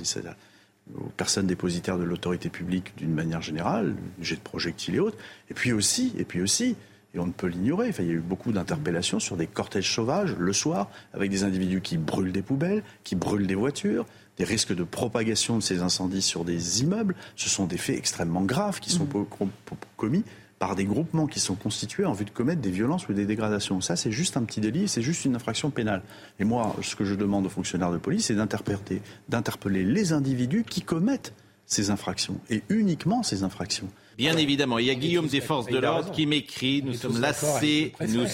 aux 0.95 1.09
personnes 1.15 1.47
dépositaires 1.47 1.97
de 1.97 2.03
l'autorité 2.03 2.49
publique 2.49 2.93
d'une 2.97 3.13
manière 3.13 3.41
générale, 3.41 3.95
jet 4.21 4.35
de 4.35 4.41
projectiles 4.41 4.95
et 4.95 4.99
autres. 4.99 5.17
Et 5.49 5.53
puis 5.53 5.71
aussi, 5.71 6.13
et 6.17 6.25
puis 6.25 6.41
aussi, 6.41 6.75
et 7.13 7.19
on 7.19 7.27
ne 7.27 7.31
peut 7.31 7.47
l'ignorer, 7.47 7.91
il 7.97 8.05
y 8.05 8.09
a 8.09 8.13
eu 8.13 8.19
beaucoup 8.19 8.51
d'interpellations 8.51 9.19
sur 9.19 9.37
des 9.37 9.47
cortèges 9.47 9.91
sauvages 9.91 10.35
le 10.37 10.53
soir, 10.53 10.89
avec 11.13 11.31
des 11.31 11.43
individus 11.43 11.81
qui 11.81 11.97
brûlent 11.97 12.31
des 12.31 12.41
poubelles, 12.41 12.83
qui 13.03 13.15
brûlent 13.15 13.47
des 13.47 13.55
voitures, 13.55 14.05
des 14.37 14.43
risques 14.43 14.73
de 14.73 14.83
propagation 14.83 15.57
de 15.57 15.63
ces 15.63 15.81
incendies 15.81 16.21
sur 16.21 16.45
des 16.45 16.81
immeubles. 16.81 17.15
Ce 17.35 17.49
sont 17.49 17.65
des 17.65 17.77
faits 17.77 17.97
extrêmement 17.97 18.43
graves 18.43 18.79
qui 18.79 18.91
sont 18.91 19.05
mmh. 19.05 19.47
commis 19.95 20.23
par 20.59 20.75
des 20.75 20.85
groupements 20.85 21.27
qui 21.27 21.39
sont 21.39 21.55
constitués 21.55 22.05
en 22.05 22.13
vue 22.13 22.25
de 22.25 22.31
commettre 22.31 22.61
des 22.61 22.71
violences 22.71 23.07
ou 23.09 23.13
des 23.13 23.25
dégradations. 23.25 23.79
Ça, 23.81 23.95
c'est 23.95 24.11
juste 24.11 24.37
un 24.37 24.43
petit 24.43 24.59
délit, 24.59 24.87
c'est 24.87 25.01
juste 25.01 25.25
une 25.25 25.35
infraction 25.35 25.69
pénale. 25.69 26.01
Et 26.39 26.45
moi, 26.45 26.75
ce 26.81 26.95
que 26.95 27.05
je 27.05 27.15
demande 27.15 27.45
aux 27.45 27.49
fonctionnaires 27.49 27.91
de 27.91 27.97
police, 27.97 28.25
c'est 28.25 28.35
d'interpeller 28.35 29.83
les 29.83 30.13
individus 30.13 30.63
qui 30.67 30.81
commettent 30.81 31.33
ces 31.67 31.89
infractions, 31.89 32.39
et 32.49 32.63
uniquement 32.69 33.23
ces 33.23 33.43
infractions. 33.43 33.89
Bien 34.17 34.37
évidemment, 34.37 34.79
il 34.79 34.85
y 34.85 34.89
a 34.89 34.95
Guillaume 34.95 35.27
des 35.27 35.41
forces 35.41 35.67
de 35.67 35.77
l'ordre 35.77 36.11
qui 36.11 36.25
m'écrit, 36.25 36.81
nous 36.81 36.93
sommes 36.93 37.19
lassés, 37.19 37.93
nous, 38.07 38.25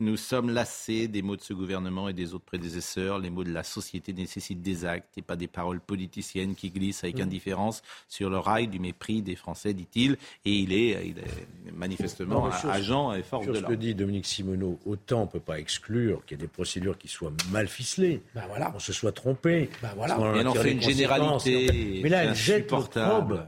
nous 0.00 0.16
sommes 0.16 0.50
lassés 0.50 1.08
des 1.08 1.22
mots 1.22 1.34
de 1.34 1.42
ce 1.42 1.52
gouvernement 1.52 2.08
et 2.08 2.12
des 2.12 2.32
autres 2.32 2.44
prédécesseurs. 2.44 3.18
Les 3.18 3.30
mots 3.30 3.42
de 3.42 3.52
la 3.52 3.64
société 3.64 4.12
nécessitent 4.12 4.62
des 4.62 4.84
actes 4.84 5.18
et 5.18 5.22
pas 5.22 5.34
des 5.34 5.48
paroles 5.48 5.80
politiciennes 5.80 6.54
qui 6.54 6.70
glissent 6.70 7.02
avec 7.02 7.18
mm. 7.18 7.22
indifférence 7.22 7.82
sur 8.08 8.30
le 8.30 8.38
rail 8.38 8.68
du 8.68 8.78
mépris 8.78 9.22
des 9.22 9.34
Français, 9.34 9.74
dit-il. 9.74 10.16
Et 10.44 10.52
il 10.52 10.72
est, 10.72 11.04
il 11.04 11.18
est 11.18 11.72
manifestement 11.72 12.48
agent 12.70 13.12
et 13.14 13.24
fort 13.24 13.44
de 13.44 13.54
ce 13.54 13.60
que 13.60 13.72
dit 13.72 13.96
Dominique 13.96 14.26
Simoneau, 14.26 14.78
autant 14.86 15.22
on 15.22 15.24
ne 15.26 15.30
peut 15.30 15.40
pas 15.40 15.58
exclure 15.58 16.24
qu'il 16.24 16.38
y 16.38 16.40
ait 16.40 16.46
des 16.46 16.48
procédures 16.48 16.96
qui 16.96 17.08
soient 17.08 17.32
mal 17.50 17.66
ficelées, 17.66 18.22
bah 18.34 18.44
voilà. 18.48 18.72
on 18.76 18.78
se 18.78 18.92
soit 18.92 19.12
trompé. 19.12 19.68
Bah 19.82 19.94
voilà. 19.96 20.16
Et 20.36 20.38
elle 20.38 20.48
en 20.48 20.54
fait 20.54 20.72
une 20.72 20.80
généralité. 20.80 22.00
Mais 22.04 22.08
là, 22.08 22.24
elle 22.24 22.36
jette 22.36 22.70
l'opprobre. 22.70 23.44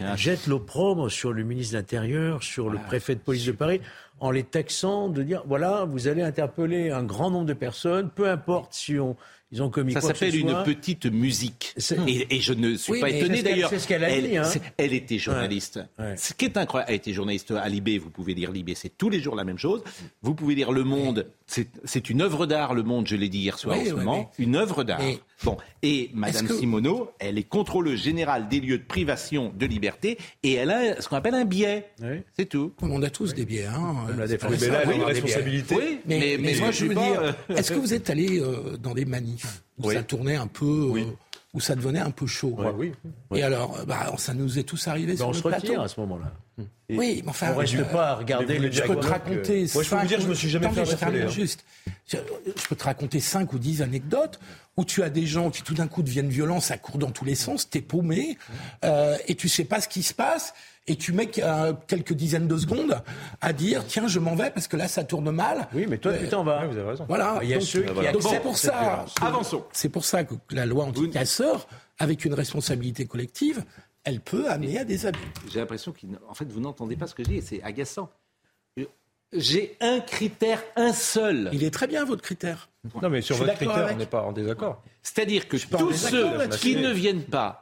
Elle 0.00 0.16
jette 0.16 0.46
l'opprobre 0.46 1.10
sur 1.10 1.32
le 1.32 1.44
ministre 1.44 1.74
de 1.74 1.78
l'Intérieur, 1.78 2.42
sur 2.42 2.70
le 2.70 2.78
préfet 2.78 3.14
de 3.14 3.20
police 3.20 3.44
de 3.44 3.52
Paris 3.52 3.80
en 4.22 4.30
les 4.30 4.44
taxant 4.44 5.08
de 5.08 5.22
dire 5.24 5.42
voilà, 5.46 5.84
vous 5.84 6.06
allez 6.06 6.22
interpeller 6.22 6.90
un 6.90 7.02
grand 7.02 7.30
nombre 7.30 7.46
de 7.46 7.54
personnes, 7.54 8.08
peu 8.08 8.30
importe 8.30 8.72
si 8.72 8.96
on, 8.96 9.16
ils 9.50 9.62
ont 9.62 9.68
commis 9.68 9.92
Ça 9.92 10.00
s'appelle 10.00 10.36
une 10.36 10.62
petite 10.64 11.06
musique. 11.06 11.74
Et, 12.06 12.40
je 12.40 12.54
ne 12.54 12.76
suis 12.76 13.00
pas 13.00 13.10
étonné 13.10 13.42
d'ailleurs. 13.42 13.68
C'est 13.68 13.80
ce 13.80 13.88
qu'elle 13.88 14.04
a 14.04 14.20
dit. 14.20 14.36
Hein. 14.38 14.48
Elle 14.78 14.94
était 14.94 15.18
journaliste. 15.18 15.80
Ce 16.16 16.32
qui 16.32 16.46
est 16.46 16.56
incroyable, 16.56 16.90
elle 16.90 16.96
était 16.96 17.12
journaliste 17.12 17.50
à 17.50 17.68
Libé. 17.68 17.98
Vous 17.98 18.10
pouvez 18.10 18.32
lire 18.32 18.52
Libé, 18.52 18.74
c'est 18.74 18.96
tous 18.96 19.10
les 19.10 19.20
jours 19.20 19.34
la 19.34 19.44
même 19.44 19.58
chose. 19.58 19.82
Vous 20.22 20.34
pouvez 20.34 20.54
lire 20.54 20.72
Le 20.72 20.84
Monde. 20.84 21.26
C'est 21.84 22.10
une 22.10 22.22
œuvre 22.22 22.46
d'art, 22.46 22.74
Le 22.74 22.82
Monde. 22.82 23.06
Je 23.06 23.16
l'ai 23.16 23.28
dit 23.28 23.38
hier 23.38 23.58
soir 23.58 23.78
en 23.78 23.84
ce 23.84 23.92
moment. 23.92 24.30
Une 24.38 24.56
œuvre 24.56 24.84
d'art. 24.84 25.00
Bon, 25.44 25.56
et 25.82 26.10
Madame 26.14 26.48
Simoneau, 26.48 27.10
elle 27.18 27.36
est 27.36 27.42
contrôleuse 27.42 28.00
générale 28.00 28.48
des 28.48 28.60
lieux 28.60 28.78
de 28.78 28.84
privation 28.84 29.52
de 29.58 29.66
liberté 29.66 30.18
et 30.42 30.52
elle 30.54 30.70
a 30.70 31.00
ce 31.00 31.08
qu'on 31.08 31.16
appelle 31.16 31.34
un 31.34 31.44
biais. 31.44 31.90
C'est 32.36 32.48
tout. 32.48 32.72
On 32.80 33.02
a 33.02 33.10
tous 33.10 33.34
des 33.34 33.44
biais. 33.44 33.66
Hein. 33.66 34.06
mais 34.08 34.26
là, 34.26 34.36
elle 34.82 34.90
a 34.90 34.94
une 34.94 35.02
responsabilité. 35.02 35.76
Oui, 35.76 36.00
mais, 36.06 36.54
moi, 36.58 36.70
je 36.70 36.86
veux 36.86 36.94
dire, 36.94 37.20
euh, 37.20 37.32
est-ce 37.48 37.72
que 37.72 37.78
vous 37.78 37.94
êtes 37.94 38.10
allé 38.10 38.40
euh, 38.40 38.76
dans 38.76 38.94
des 38.94 39.04
manifs? 39.04 39.62
Où 39.78 39.90
ça 39.90 40.02
tournait 40.02 40.36
un 40.36 40.46
peu, 40.46 40.92
euh, 40.96 41.04
où 41.54 41.60
ça 41.60 41.74
devenait 41.74 42.00
un 42.00 42.10
peu 42.10 42.26
chaud 42.26 42.56
oui. 42.76 42.92
Et 43.34 43.42
alors, 43.42 43.84
bah, 43.86 44.12
ça 44.16 44.32
nous 44.32 44.58
est 44.58 44.62
tous 44.62 44.88
arrivé 44.88 45.16
sur 45.16 45.28
on 45.28 45.32
le 45.32 45.36
se 45.36 45.42
plateau. 45.42 45.80
à 45.80 45.88
ce 45.88 46.00
moment-là. 46.00 46.32
Oui, 46.90 47.22
mais 47.24 47.30
enfin, 47.30 47.52
on 47.52 47.56
reste 47.56 47.90
pas 47.90 48.10
à 48.10 48.14
regarder 48.16 48.58
le 48.58 48.70
Je 48.70 48.82
peux 48.82 48.96
te 48.96 49.06
raconter. 49.06 49.66
Je 49.66 49.72
peux 49.72 49.96
vous 49.96 50.06
dire, 50.06 50.20
je 50.20 50.28
me 50.28 50.34
suis 50.34 50.48
jamais 50.48 50.68
fait 50.70 51.04
hein. 51.04 51.28
juste. 51.28 51.64
Je 52.06 52.18
peux 52.68 52.76
te 52.76 52.84
raconter 52.84 53.20
5 53.20 53.52
ou 53.52 53.58
10 53.58 53.82
anecdotes 53.82 54.40
où 54.76 54.84
tu 54.84 55.02
as 55.02 55.10
des 55.10 55.26
gens 55.26 55.50
qui 55.50 55.62
tout 55.62 55.74
d'un 55.74 55.88
coup 55.88 56.02
deviennent 56.02 56.30
violents, 56.30 56.60
ça 56.60 56.78
court 56.78 56.98
dans 56.98 57.10
tous 57.10 57.24
les 57.24 57.34
sens, 57.34 57.68
t'es 57.68 57.82
paumé, 57.82 58.38
euh, 58.84 59.18
et 59.28 59.34
tu 59.34 59.48
sais 59.48 59.64
pas 59.64 59.80
ce 59.80 59.88
qui 59.88 60.02
se 60.02 60.14
passe, 60.14 60.54
et 60.86 60.96
tu 60.96 61.12
mets 61.12 61.30
euh, 61.38 61.72
quelques 61.86 62.12
dizaines 62.12 62.48
de 62.48 62.56
secondes 62.56 63.00
à 63.40 63.52
dire 63.52 63.84
tiens 63.86 64.08
je 64.08 64.18
m'en 64.18 64.34
vais 64.34 64.50
parce 64.50 64.66
que 64.66 64.76
là 64.76 64.88
ça 64.88 65.04
tourne 65.04 65.30
mal. 65.30 65.68
Oui 65.74 65.86
mais 65.88 65.98
toi 65.98 66.12
tu 66.16 66.28
t'en 66.28 66.44
vas. 66.44 66.66
vous 66.66 66.76
avez 66.76 66.90
raison. 66.90 67.04
Voilà. 67.08 67.38
Il 67.42 67.48
y 67.48 67.54
a 67.54 67.58
donc, 67.58 67.66
ceux 67.66 67.82
qui 67.82 68.22
c'est 68.22 68.40
pour 68.40 68.56
ça. 68.56 69.04
Avançons. 69.20 69.64
C'est 69.72 69.88
pour 69.88 70.04
ça 70.04 70.24
que 70.24 70.34
la 70.50 70.66
loi 70.66 70.84
anti-casseurs, 70.84 71.66
avec 71.98 72.24
une 72.24 72.34
responsabilité 72.34 73.06
collective, 73.06 73.64
elle 74.04 74.20
peut 74.20 74.50
amener 74.50 74.78
à 74.78 74.84
des 74.84 75.06
abus. 75.06 75.18
J'ai 75.50 75.60
l'impression 75.60 75.92
qu'en 75.92 76.34
fait 76.34 76.50
vous 76.50 76.60
n'entendez 76.60 76.96
pas 76.96 77.06
ce 77.06 77.14
que 77.14 77.22
je 77.22 77.28
dis 77.28 77.36
et 77.36 77.42
c'est 77.42 77.62
agaçant. 77.62 78.10
J'ai 79.34 79.78
un 79.80 80.00
critère, 80.00 80.62
un 80.76 80.92
seul. 80.92 81.48
Il 81.54 81.64
est 81.64 81.70
très 81.70 81.86
bien 81.86 82.04
votre 82.04 82.20
critère. 82.20 82.68
Non, 83.00 83.08
mais 83.08 83.22
sur 83.22 83.36
votre 83.36 83.54
critère, 83.54 83.88
on 83.90 83.96
n'est 83.96 84.04
pas 84.04 84.22
en 84.22 84.32
désaccord. 84.32 84.82
C'est-à-dire 85.02 85.48
que 85.48 85.56
tous 85.56 85.92
ceux 85.94 86.48
qui 86.60 86.76
ne 86.76 86.90
viennent 86.90 87.24
pas 87.24 87.61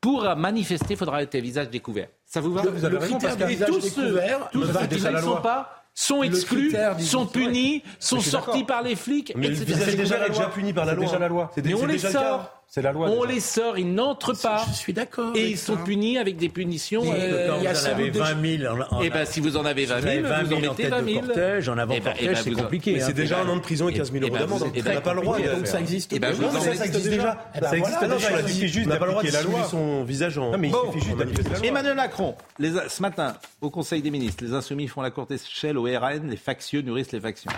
pour 0.00 0.24
manifester, 0.36 0.94
il 0.94 0.96
faudra 0.96 1.22
être 1.22 1.34
à 1.34 1.40
visage 1.40 1.68
découvert. 1.70 2.08
Ça 2.24 2.40
vous 2.40 2.52
va 2.52 2.62
Vous 2.62 2.84
avez 2.84 2.98
raison, 2.98 3.18
parce 3.18 3.34
Et 3.50 3.56
tous 3.58 3.80
ceux, 3.80 4.18
tous 4.52 4.64
ceux 4.64 4.86
qui 4.86 5.12
ne 5.12 5.20
sont 5.20 5.40
pas 5.40 5.84
sont 5.92 6.22
exclus, 6.22 6.74
sont 6.98 7.26
punis, 7.26 7.82
sont 7.98 8.20
sortis 8.20 8.64
par 8.64 8.82
les 8.82 8.96
flics. 8.96 9.32
Mais 9.36 9.48
le 9.48 9.54
visage 9.54 9.96
découvert 9.96 10.24
est 10.24 10.28
déjà 10.30 10.46
puni 10.46 10.72
par 10.72 10.86
la 10.86 10.94
loi. 10.94 11.04
Déjà 11.04 11.18
la 11.18 11.28
loi. 11.28 11.50
Mais 11.64 11.74
on 11.74 11.86
les 11.86 11.98
sort. 11.98 12.59
C'est 12.72 12.82
la 12.82 12.92
loi. 12.92 13.10
On 13.10 13.24
les 13.24 13.40
sort, 13.40 13.78
ils 13.78 13.92
n'entrent 13.92 14.40
pas. 14.40 14.64
Je 14.70 14.76
suis 14.76 14.92
d'accord. 14.92 15.32
Et 15.34 15.50
ils 15.50 15.58
sont 15.58 15.76
punis 15.76 16.18
avec 16.18 16.36
des 16.36 16.48
punitions. 16.48 17.02
Euh, 17.04 17.48
quand 17.48 17.56
il 17.58 17.64
y 17.64 17.66
a 17.66 17.72
vous 17.72 17.84
en 17.84 17.90
avez 17.90 18.10
20 18.10 18.58
000. 18.58 18.74
Et 19.02 19.06
eh 19.06 19.10
ben 19.10 19.24
si 19.24 19.40
vous 19.40 19.56
en 19.56 19.64
avez 19.64 19.86
20 19.86 20.00
000, 20.00 20.22
vous, 20.22 20.46
vous 20.46 20.54
en 20.54 20.60
mettez 20.60 20.86
20 20.86 21.04
000. 21.04 21.26
Cortège, 21.26 21.68
en 21.68 21.78
avant 21.78 21.98
cortège, 21.98 22.16
eh 22.20 22.26
ben, 22.28 22.36
c'est 22.36 22.50
compliqué. 22.52 22.92
Mais 22.92 23.00
c'est 23.00 23.12
déjà 23.12 23.40
un 23.40 23.48
an 23.48 23.56
de 23.56 23.60
prison 23.60 23.88
et 23.88 23.94
15 23.94 24.12
000 24.12 24.24
euros 24.24 24.38
d'amende. 24.38 24.70
Et 24.72 24.82
on 24.86 24.88
n'a 24.88 25.00
pas 25.00 25.14
le 25.14 25.20
droit. 25.20 25.40
Donc 25.40 25.66
ça 25.66 25.80
existe. 25.80 26.16
Ben 26.20 26.32
ça 26.32 26.84
existe 26.84 27.08
déjà. 27.08 27.50
Ça 27.60 27.76
existe 27.76 28.04
déjà. 28.04 28.40
Il 28.40 28.48
suffit 28.48 28.68
juste 28.68 28.88
d'appliquer 28.88 29.32
la 29.32 29.42
loi. 29.42 29.64
son 29.64 30.04
visage 30.04 30.38
en. 30.38 30.56
mais 30.56 30.68
il 30.68 30.74
suffit 30.92 31.04
juste 31.04 31.18
d'appliquer 31.18 31.42
la 31.42 31.58
loi. 31.58 31.66
Emmanuel 31.66 31.96
Macron, 31.96 32.36
ce 32.60 33.02
matin, 33.02 33.34
au 33.60 33.70
Conseil 33.70 34.00
des 34.00 34.12
ministres, 34.12 34.44
les 34.44 34.52
insoumis 34.52 34.86
font 34.86 35.02
la 35.02 35.10
courte 35.10 35.32
échelle 35.32 35.76
au 35.76 35.82
RN, 35.82 36.30
les 36.30 36.36
factieux 36.36 36.82
nourrissent 36.82 37.10
les 37.10 37.20
factions. 37.20 37.50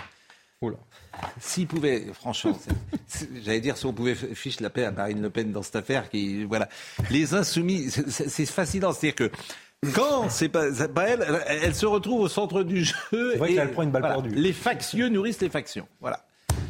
Oula. 0.59 0.77
S'il 1.39 1.67
pouvait, 1.67 2.05
franchement, 2.13 2.57
j'allais 3.43 3.61
dire 3.61 3.77
si 3.77 3.85
on 3.85 3.93
pouvait 3.93 4.15
fiche 4.15 4.59
la 4.59 4.69
paix 4.69 4.85
à 4.85 4.91
Marine 4.91 5.21
Le 5.21 5.29
Pen 5.29 5.51
dans 5.51 5.61
cette 5.61 5.75
affaire, 5.75 6.09
qui, 6.09 6.43
voilà, 6.43 6.69
les 7.11 7.33
insoumis, 7.33 7.89
c'est 7.89 8.45
fascinant, 8.45 8.93
c'est-à-dire 8.93 9.15
que 9.15 9.31
quand 9.93 10.29
c'est 10.29 10.49
pas, 10.49 10.71
pas, 10.87 11.09
elle, 11.09 11.43
elle 11.47 11.75
se 11.75 11.85
retrouve 11.85 12.21
au 12.21 12.27
centre 12.29 12.63
du 12.63 12.85
jeu. 12.85 13.37
Qu'elle 13.37 13.71
prend 13.71 13.83
une 13.83 13.91
balle 13.91 14.03
perdue. 14.03 14.29
Les 14.29 14.53
factieux 14.53 15.09
nourrissent 15.09 15.41
les 15.41 15.49
factions. 15.49 15.87
Voilà. 15.99 16.25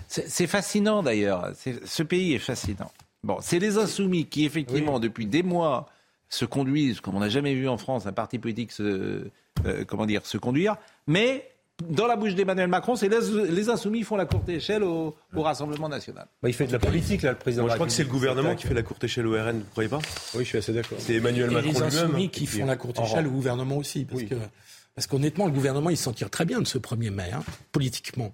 C'est 0.08 0.48
fascinant 0.48 1.04
d'ailleurs. 1.04 1.52
Ce 1.86 2.04
pays 2.04 2.34
est 2.34 2.40
fascinant. 2.40 2.92
Bon, 3.24 3.38
c'est 3.42 3.60
les 3.60 3.78
insoumis 3.78 4.26
qui 4.26 4.46
effectivement 4.46 5.00
depuis 5.00 5.26
des 5.26 5.44
mois 5.44 5.90
se 6.30 6.46
conduisent 6.46 7.00
comme 7.00 7.16
on 7.16 7.20
n'a 7.20 7.30
jamais 7.30 7.54
vu 7.54 7.70
en 7.70 7.78
France 7.78 8.06
un 8.08 8.12
parti 8.12 8.40
politique 8.40 8.72
se, 8.72 9.28
euh, 9.66 9.86
comment 9.86 10.06
dire, 10.06 10.26
se 10.26 10.38
conduire, 10.38 10.78
mais 11.08 11.53
dans 11.90 12.08
la 12.08 12.16
bouche 12.16 12.36
d'Emmanuel 12.36 12.68
Macron, 12.68 12.96
c'est 12.96 13.10
les, 13.10 13.70
insoumis 13.70 14.04
font 14.04 14.16
la 14.16 14.26
courte 14.26 14.48
échelle 14.50 14.84
au, 14.84 15.16
Rassemblement 15.34 15.90
national. 15.90 16.28
Bah, 16.42 16.50
il 16.50 16.54
fait 16.54 16.68
de 16.68 16.72
la 16.72 16.80
politique, 16.80 17.22
là, 17.24 17.32
le 17.32 17.38
président. 17.38 17.68
je 17.68 17.74
crois 17.74 17.88
que 17.88 17.92
c'est 17.92 18.04
le 18.04 18.10
gouvernement 18.10 18.56
qui 18.56 18.68
fait 18.68 18.74
la 18.74 18.84
courte 18.84 19.04
échelle 19.04 19.28
au 19.28 19.34
RN, 19.34 19.60
vous 19.60 19.72
croyez 19.72 19.90
pas? 19.90 20.00
Oui, 20.36 20.44
je 20.44 20.50
suis 20.50 20.58
assez 20.58 20.74
d'accord. 20.74 20.98
C'est 21.00 21.16
Emmanuel 21.16 21.52
Macron 21.52 21.72
lui-même. 21.72 21.90
les 21.90 21.98
insoumis 21.98 22.30
qui 22.30 22.46
font 22.46 22.66
la 22.66 22.76
courte 22.76 23.00
échelle 23.00 23.28
au 23.28 23.32
gouvernement 23.32 23.78
aussi. 23.78 24.06
Parce 24.06 24.24
que 24.24 24.36
parce 24.96 25.08
qu'honnêtement, 25.08 25.48
le 25.48 25.52
gouvernement, 25.52 25.90
il 25.90 25.98
s'en 25.98 26.14
tire 26.14 26.30
très 26.30 26.46
bien 26.46 26.62
de 26.62 26.68
ce 26.68 26.78
1er 26.78 27.10
mai, 27.10 27.32
hein, 27.34 27.44
politiquement. 27.72 28.32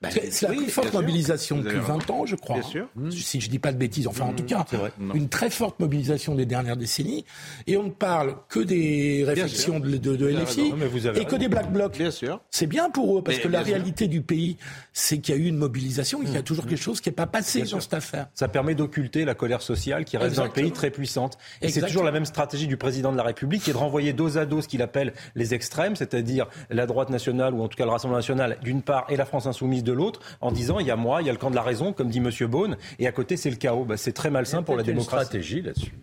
Ben, 0.00 0.12
c'est 0.12 0.46
la 0.46 0.54
plus 0.54 0.70
forte 0.70 0.92
mobilisation 0.94 1.58
depuis 1.58 1.80
20 1.80 2.08
ans, 2.10 2.24
je 2.24 2.36
crois. 2.36 2.60
Bien 2.60 2.68
sûr. 2.68 2.88
Hein. 2.96 3.08
Si 3.10 3.40
je 3.40 3.50
dis 3.50 3.58
pas 3.58 3.72
de 3.72 3.78
bêtises. 3.78 4.06
Enfin, 4.06 4.26
en 4.26 4.32
tout 4.32 4.44
cas, 4.44 4.64
une 5.12 5.28
très 5.28 5.50
forte 5.50 5.80
mobilisation 5.80 6.36
des 6.36 6.46
dernières 6.46 6.76
décennies. 6.76 7.24
Et 7.66 7.76
on 7.76 7.82
ne 7.82 7.90
parle 7.90 8.36
que 8.48 8.60
des 8.60 9.24
réflexions 9.26 9.80
de, 9.80 9.96
de, 9.96 10.26
LFI 10.28 10.72
et 11.16 11.24
que 11.24 11.34
des 11.34 11.48
black 11.48 11.72
blocs. 11.72 11.98
Bien 11.98 12.12
sûr. 12.12 12.40
C'est 12.48 12.68
bien 12.68 12.90
pour 12.90 13.18
eux, 13.18 13.22
parce 13.22 13.38
que 13.38 13.48
la 13.48 13.62
réalité 13.62 14.06
du 14.06 14.22
pays, 14.22 14.56
c'est 14.92 15.18
qu'il 15.18 15.34
y 15.34 15.38
a 15.38 15.40
eu 15.40 15.46
une 15.46 15.56
mobilisation 15.56 16.22
et 16.22 16.26
qu'il 16.26 16.34
y 16.34 16.38
a 16.38 16.42
toujours 16.42 16.66
quelque 16.66 16.80
chose 16.80 17.00
qui 17.00 17.08
n'est 17.08 17.16
pas 17.16 17.26
passé 17.26 17.62
dans 17.62 17.80
cette 17.80 17.94
affaire. 17.94 18.28
Ça 18.34 18.46
permet 18.46 18.76
d'occulter 18.76 19.24
la 19.24 19.34
colère 19.34 19.62
sociale 19.62 20.04
qui 20.04 20.16
reste 20.16 20.36
dans 20.36 20.44
le 20.44 20.50
pays 20.50 20.70
très 20.70 20.92
puissante. 20.92 21.38
Et 21.60 21.70
c'est 21.70 21.80
toujours 21.80 22.04
la 22.04 22.12
même 22.12 22.24
stratégie 22.24 22.68
du 22.68 22.76
président 22.76 23.10
de 23.10 23.16
la 23.16 23.24
République 23.24 23.64
qui 23.64 23.70
est 23.70 23.72
de 23.72 23.78
renvoyer 23.78 24.12
dos 24.12 24.38
à 24.38 24.46
dos 24.46 24.62
ce 24.62 24.68
qu'il 24.68 24.82
appelle 24.82 25.12
les 25.34 25.54
extrêmes, 25.54 25.96
c'est-à-dire 25.96 26.46
la 26.70 26.86
droite 26.86 27.10
nationale 27.10 27.52
ou 27.52 27.62
en 27.62 27.68
tout 27.68 27.76
cas 27.76 27.84
le 27.84 27.90
Rassemblement 27.90 28.18
national 28.18 28.58
d'une 28.62 28.82
part 28.82 29.04
et 29.08 29.16
la 29.16 29.24
France 29.24 29.46
insoumise 29.46 29.82
de 29.88 29.92
l'autre, 29.92 30.20
en 30.40 30.52
disant 30.52 30.78
il 30.78 30.86
y 30.86 30.90
a 30.90 30.96
moi, 30.96 31.22
il 31.22 31.26
y 31.26 31.30
a 31.30 31.32
le 31.32 31.38
camp 31.38 31.50
de 31.50 31.56
la 31.56 31.62
raison, 31.62 31.92
comme 31.92 32.10
dit 32.10 32.20
Monsieur 32.20 32.46
Beaune, 32.46 32.76
et 32.98 33.06
à 33.06 33.12
côté 33.12 33.36
c'est 33.36 33.50
le 33.50 33.56
chaos. 33.56 33.84
Bah, 33.84 33.96
c'est 33.96 34.12
très 34.12 34.30
malsain 34.30 34.62
pour 34.62 34.76
la 34.76 34.82
démocratie. 34.82 35.26
stratégie 35.26 35.62
là-dessus. 35.62 35.94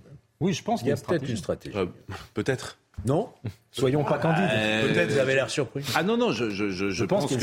Oui, 0.42 0.54
je 0.54 0.64
pense 0.64 0.82
qu'il 0.82 0.90
y 0.90 0.92
a, 0.92 0.98
peut-être 0.98 1.30
une 1.30 1.38
stratégie. 1.38 1.78
Euh, 1.78 1.86
peut-être. 2.34 2.78
Non? 3.06 3.30
Soyons 3.72 4.04
pas 4.04 4.18
candides. 4.18 4.50
Euh, 4.52 4.94
peut-être 4.94 5.12
vous 5.12 5.18
avez 5.20 5.36
l'air 5.36 5.50
surpris. 5.50 5.84
Ah 5.96 6.04
non, 6.04 6.18
non, 6.18 6.32
je, 6.32 6.50
je, 6.50 6.70
je, 6.70 6.90
je 6.90 7.06
pense, 7.06 7.28
que 7.28 7.38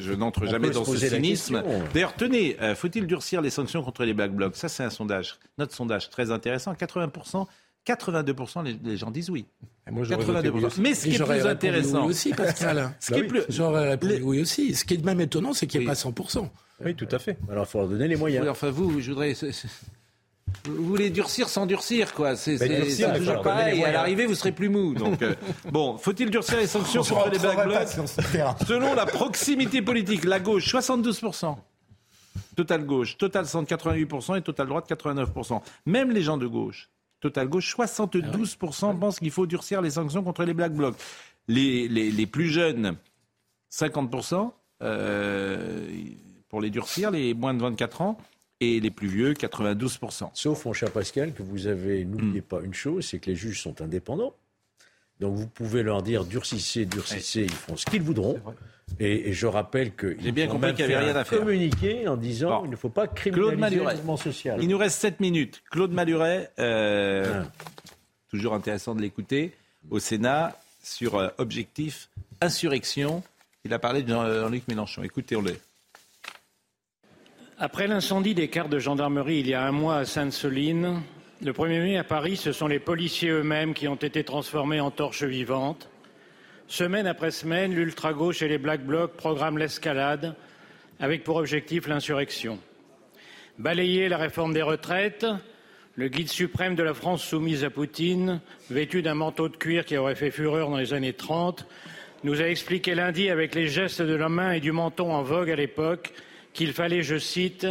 je, 0.00 0.12
n'entre 0.12 0.46
jamais 0.46 0.70
dans 0.70 0.84
ce 0.84 0.96
cynisme. 0.96 1.62
D'ailleurs, 1.92 2.14
tenez, 2.14 2.56
euh, 2.60 2.74
faut-il 2.74 3.06
durcir 3.06 3.40
les 3.40 3.50
sanctions 3.50 3.82
contre 3.82 4.04
les 4.04 4.14
Black 4.14 4.32
Blocs? 4.32 4.56
Ça, 4.56 4.68
c'est 4.68 4.84
un 4.84 4.90
sondage, 4.90 5.38
notre 5.58 5.74
sondage 5.74 6.10
très 6.10 6.30
intéressant. 6.30 6.72
80%, 6.72 7.46
82% 7.86 8.78
les 8.82 8.96
gens 8.96 9.10
disent 9.10 9.30
oui. 9.30 9.46
Moi, 9.90 10.04
82%. 10.04 10.80
Mais 10.80 10.94
ce 10.94 11.04
qui 11.04 11.14
est 11.14 11.24
plus 11.24 11.46
intéressant. 11.46 12.04
Oui 12.04 12.10
aussi, 12.10 12.30
Pascal. 12.32 12.94
ce 13.00 13.12
qui 13.12 13.20
est 13.20 13.24
plus... 13.24 13.42
J'aurais 13.48 13.90
répondu 13.90 14.20
oui 14.22 14.40
aussi. 14.40 14.74
Ce 14.74 14.84
qui 14.84 14.94
est 14.94 15.04
même 15.04 15.20
étonnant, 15.20 15.52
c'est 15.52 15.66
qu'il 15.66 15.80
n'y 15.80 15.86
ait 15.86 15.88
pas 15.88 15.94
100%. 15.94 16.48
Oui, 16.84 16.94
tout 16.94 17.08
à 17.10 17.18
fait. 17.18 17.36
Alors, 17.50 17.66
il 17.68 17.70
faut 17.70 17.78
leur 17.78 17.88
donner 17.88 18.08
les 18.08 18.16
moyens. 18.16 18.48
enfin, 18.48 18.70
vous, 18.70 19.00
je 19.00 19.10
voudrais. 19.10 19.34
Vous 20.64 20.84
voulez 20.86 21.10
durcir 21.10 21.48
sans 21.48 21.66
durcir, 21.66 22.14
quoi. 22.14 22.36
C'est 22.36 22.58
toujours 23.16 23.42
pareil. 23.42 23.82
à 23.84 23.92
l'arrivée, 23.92 24.26
vous 24.26 24.34
serez 24.34 24.52
plus 24.52 24.68
mou. 24.68 24.94
Donc, 24.98 25.22
euh, 25.22 25.34
bon, 25.70 25.98
faut-il 25.98 26.30
durcir 26.30 26.58
les 26.58 26.66
sanctions 26.66 27.02
contre 27.02 27.30
les 27.30 27.38
Black 27.38 27.64
Blocs 27.64 28.08
Selon 28.66 28.94
la 28.94 29.06
proximité 29.06 29.82
politique, 29.82 30.24
la 30.24 30.40
gauche, 30.40 30.72
72%. 30.72 31.56
Total 32.56 32.84
gauche, 32.84 33.16
total 33.16 33.46
centre 33.46 33.72
88% 33.72 34.38
et 34.38 34.42
total 34.42 34.68
droite 34.68 34.88
89%. 34.88 35.60
Même 35.86 36.10
les 36.10 36.22
gens 36.22 36.36
de 36.36 36.46
gauche 36.46 36.88
Total 37.24 37.48
Gauche, 37.48 37.74
72% 37.74 38.98
pensent 38.98 39.18
qu'il 39.18 39.30
faut 39.30 39.46
durcir 39.46 39.80
les 39.80 39.88
sanctions 39.88 40.22
contre 40.22 40.44
les 40.44 40.52
Black 40.52 40.74
Blocs. 40.74 40.94
Les, 41.48 41.88
les, 41.88 42.26
plus 42.26 42.48
jeunes, 42.50 42.98
50% 43.72 44.52
euh, 44.82 45.88
pour 46.50 46.60
les 46.60 46.68
durcir, 46.68 47.10
les 47.10 47.32
moins 47.32 47.54
de 47.54 47.62
24 47.62 48.02
ans 48.02 48.18
et 48.60 48.78
les 48.78 48.90
plus 48.90 49.08
vieux, 49.08 49.32
92%. 49.32 50.32
Sauf, 50.34 50.66
mon 50.66 50.74
cher 50.74 50.90
Pascal, 50.90 51.32
que 51.32 51.42
vous 51.42 51.66
avez, 51.66 52.04
n'oubliez 52.04 52.40
hmm. 52.40 52.42
pas 52.42 52.60
une 52.60 52.74
chose, 52.74 53.06
c'est 53.06 53.18
que 53.20 53.30
les 53.30 53.36
juges 53.36 53.62
sont 53.62 53.80
indépendants. 53.80 54.34
Donc 55.24 55.36
vous 55.36 55.46
pouvez 55.46 55.82
leur 55.82 56.02
dire 56.02 56.26
durcissez, 56.26 56.84
durcissez, 56.84 57.44
ils 57.44 57.50
feront 57.50 57.78
ce 57.78 57.86
qu'ils 57.86 58.02
voudront. 58.02 58.38
Et, 59.00 59.32
je 59.32 59.46
rappelle 59.46 59.92
que 59.92 60.14
j'ai 60.20 60.32
bien 60.32 60.46
compris 60.48 60.74
qu'il 60.74 60.86
n'y 60.86 60.92
avait 60.92 61.06
rien 61.06 61.16
à 61.16 61.24
faire. 61.24 61.38
Communiquer 61.38 62.06
en 62.06 62.18
disant 62.18 62.60
qu'il 62.60 62.70
ne 62.70 62.76
faut 62.76 62.90
pas 62.90 63.06
criminaliser 63.06 63.82
le 63.82 63.94
mouvement 63.94 64.18
social. 64.18 64.58
Il 64.60 64.68
nous 64.68 64.76
reste 64.76 65.00
7 65.00 65.20
minutes. 65.20 65.62
Claude 65.70 65.92
Maluret, 65.92 66.50
euh, 66.58 67.42
ah. 67.42 67.64
toujours 68.28 68.52
intéressant 68.52 68.94
de 68.94 69.00
l'écouter 69.00 69.54
au 69.88 69.98
Sénat 69.98 70.58
sur 70.82 71.14
euh, 71.14 71.30
objectif 71.38 72.10
insurrection. 72.42 73.22
Il 73.64 73.72
a 73.72 73.78
parlé 73.78 74.02
de 74.02 74.10
Jean-Luc 74.10 74.68
Mélenchon. 74.68 75.04
Écoutez-le. 75.04 75.56
Après 77.58 77.86
l'incendie 77.86 78.34
des 78.34 78.48
cartes 78.48 78.68
de 78.68 78.78
gendarmerie 78.78 79.38
il 79.38 79.48
y 79.48 79.54
a 79.54 79.64
un 79.64 79.72
mois 79.72 79.96
à 79.96 80.04
Sainte-Soline, 80.04 81.00
le 81.44 81.52
1er 81.52 81.82
mai 81.82 81.98
à 81.98 82.04
Paris, 82.04 82.36
ce 82.36 82.52
sont 82.52 82.66
les 82.66 82.78
policiers 82.78 83.28
eux-mêmes 83.28 83.74
qui 83.74 83.86
ont 83.86 83.96
été 83.96 84.24
transformés 84.24 84.80
en 84.80 84.90
torches 84.90 85.24
vivantes. 85.24 85.90
Semaine 86.68 87.06
après 87.06 87.30
semaine, 87.30 87.74
l'ultra-gauche 87.74 88.40
et 88.40 88.48
les 88.48 88.56
Black 88.56 88.82
Blocs 88.82 89.12
programment 89.12 89.58
l'escalade 89.58 90.34
avec 91.00 91.22
pour 91.22 91.36
objectif 91.36 91.86
l'insurrection. 91.86 92.58
Balayer 93.58 94.08
la 94.08 94.16
réforme 94.16 94.54
des 94.54 94.62
retraites, 94.62 95.26
le 95.96 96.08
guide 96.08 96.30
suprême 96.30 96.76
de 96.76 96.82
la 96.82 96.94
France 96.94 97.22
soumise 97.22 97.62
à 97.62 97.68
Poutine, 97.68 98.40
vêtu 98.70 99.02
d'un 99.02 99.14
manteau 99.14 99.50
de 99.50 99.56
cuir 99.58 99.84
qui 99.84 99.98
aurait 99.98 100.14
fait 100.14 100.30
fureur 100.30 100.70
dans 100.70 100.78
les 100.78 100.94
années 100.94 101.12
30, 101.12 101.66
nous 102.22 102.40
a 102.40 102.48
expliqué 102.48 102.94
lundi 102.94 103.28
avec 103.28 103.54
les 103.54 103.68
gestes 103.68 104.00
de 104.00 104.14
la 104.14 104.30
main 104.30 104.52
et 104.52 104.60
du 104.60 104.72
menton 104.72 105.12
en 105.12 105.22
vogue 105.22 105.50
à 105.50 105.56
l'époque 105.56 106.14
qu'il 106.54 106.72
fallait, 106.72 107.02
je 107.02 107.18
cite, 107.18 107.66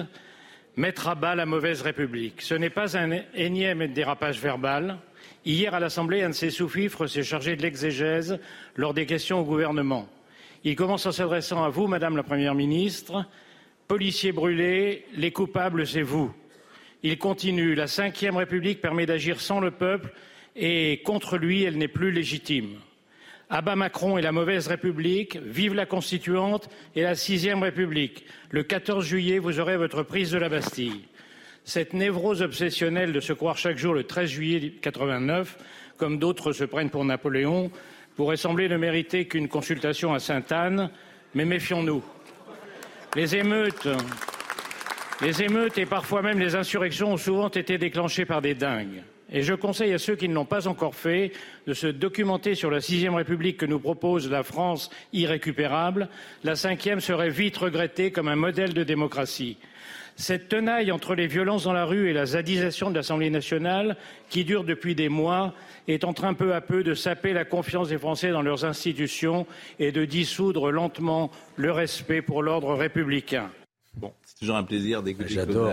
mettre 0.76 1.08
à 1.08 1.16
bas 1.16 1.36
la 1.36 1.46
mauvaise 1.46 1.82
République. 1.82 2.42
Ce 2.42 2.56
n'est 2.56 2.70
pas 2.70 2.98
un 2.98 3.20
énième 3.36 3.88
dérapage 3.88 4.40
verbal. 4.40 4.98
Hier, 5.46 5.74
à 5.74 5.80
l'Assemblée, 5.80 6.24
un 6.24 6.30
de 6.30 6.34
ses 6.34 6.50
sous-fifres 6.50 7.08
s'est 7.08 7.24
chargé 7.24 7.56
de 7.56 7.62
l'exégèse 7.62 8.40
lors 8.76 8.94
des 8.94 9.06
questions 9.06 9.42
au 9.42 9.44
gouvernement. 9.44 10.08
Il 10.64 10.76
commence 10.76 11.06
en 11.06 11.12
s'adressant 11.12 11.64
à 11.64 11.70
vous, 11.70 11.88
Madame 11.88 12.16
la 12.16 12.24
Première 12.24 12.56
ministre. 12.56 13.26
Policiers 13.88 14.32
brûlés, 14.32 15.06
les 15.16 15.32
coupables, 15.32 15.86
c'est 15.86 16.02
vous. 16.02 16.34
Il 17.04 17.18
continue. 17.18 17.76
La 17.76 17.86
Ve 17.86 18.36
République 18.36 18.82
permet 18.82 19.06
d'agir 19.06 19.42
sans 19.42 19.60
le 19.60 19.72
peuple 19.72 20.14
et 20.56 21.02
contre 21.04 21.38
lui, 21.38 21.64
elle 21.64 21.78
n'est 21.78 21.88
plus 21.88 22.12
légitime. 22.12 22.78
Abat 23.56 23.76
Macron 23.76 24.18
et 24.18 24.24
la 24.24 24.32
mauvaise 24.32 24.68
République, 24.68 25.38
vive 25.38 25.76
la 25.76 25.86
Constituante 25.86 26.70
et 26.96 27.04
la 27.04 27.14
Sixième 27.14 27.62
République. 27.62 28.26
Le 28.50 28.64
14 28.64 29.06
juillet, 29.06 29.38
vous 29.38 29.60
aurez 29.60 29.78
votre 29.78 30.02
prise 30.02 30.32
de 30.32 30.40
la 30.40 30.50
Bastille. 30.50 31.04
Cette 31.64 31.94
névrose 31.94 32.42
obsessionnelle 32.42 33.14
de 33.14 33.20
se 33.20 33.32
croire 33.32 33.60
chaque 33.60 33.78
jour 33.78 33.94
le 33.94 34.06
13 34.06 34.28
juillet 34.28 34.74
89, 34.82 35.60
comme 35.98 36.18
d'autres 36.18 36.52
se 36.52 36.64
prennent 36.64 36.90
pour 36.90 37.06
Napoléon, 37.06 37.70
pourrait 38.16 38.38
sembler 38.38 38.68
ne 38.68 38.78
mériter 38.78 39.28
qu'une 39.28 39.48
consultation 39.48 40.16
à 40.16 40.20
Sainte-Anne, 40.20 40.90
mais 41.36 41.46
méfions-nous. 41.46 42.04
Les 43.16 43.36
émeutes, 43.36 43.88
les 45.22 45.44
émeutes 45.44 45.78
et 45.78 45.86
parfois 45.86 46.24
même 46.24 46.40
les 46.40 46.56
insurrections 46.56 47.14
ont 47.14 47.18
souvent 47.18 47.50
été 47.50 47.78
déclenchées 47.78 48.26
par 48.26 48.42
des 48.42 48.56
dingues. 48.56 49.04
Je 49.32 49.54
conseille 49.54 49.94
à 49.94 49.98
ceux 49.98 50.16
qui 50.16 50.30
ne 50.30 50.34
l'ont 50.34 50.46
pas 50.46 50.68
encore 50.68 50.96
fait 50.96 51.32
de 51.66 51.74
se 51.74 51.88
documenter 51.88 52.56
sur 52.56 52.70
la 52.70 52.82
sixième 52.82 53.16
République 53.16 53.58
que 53.58 53.66
nous 53.66 53.80
propose 53.80 54.30
la 54.30 54.44
France 54.44 54.90
irrécupérable. 55.12 56.10
La 56.44 56.56
cinquième 56.56 57.00
serait 57.00 57.30
vite 57.30 57.58
regrettée 57.58 58.12
comme 58.12 58.28
un 58.28 58.36
modèle 58.36 58.74
de 58.74 58.84
démocratie. 58.84 59.58
Cette 60.16 60.48
tenaille 60.48 60.92
entre 60.92 61.16
les 61.16 61.26
violences 61.26 61.64
dans 61.64 61.74
la 61.74 61.86
rue 61.86 62.10
et 62.10 62.14
la 62.14 62.28
zadisation 62.28 62.92
de 62.92 62.96
l'Assemblée 62.96 63.32
nationale, 63.32 63.98
qui 64.30 64.46
dure 64.46 64.64
depuis 64.64 64.94
des 64.94 65.10
mois, 65.10 65.56
est 65.88 66.04
en 66.04 66.14
train 66.14 66.36
peu 66.36 66.54
à 66.54 66.62
peu 66.62 66.84
de 66.84 66.94
saper 66.94 67.34
la 67.34 67.46
confiance 67.46 67.90
des 67.90 67.98
Français 67.98 68.30
dans 68.30 68.44
leurs 68.44 68.66
institutions 68.66 69.48
et 69.80 69.92
de 69.92 70.06
dissoudre 70.06 70.72
lentement 70.72 71.32
le 71.56 71.72
respect 71.72 72.22
pour 72.22 72.44
l'ordre 72.44 72.76
républicain. 72.76 73.50
Toujours 74.44 74.58
un 74.58 74.64
plaisir 74.64 75.02
d'écouter 75.02 75.36
J'adore 75.36 75.72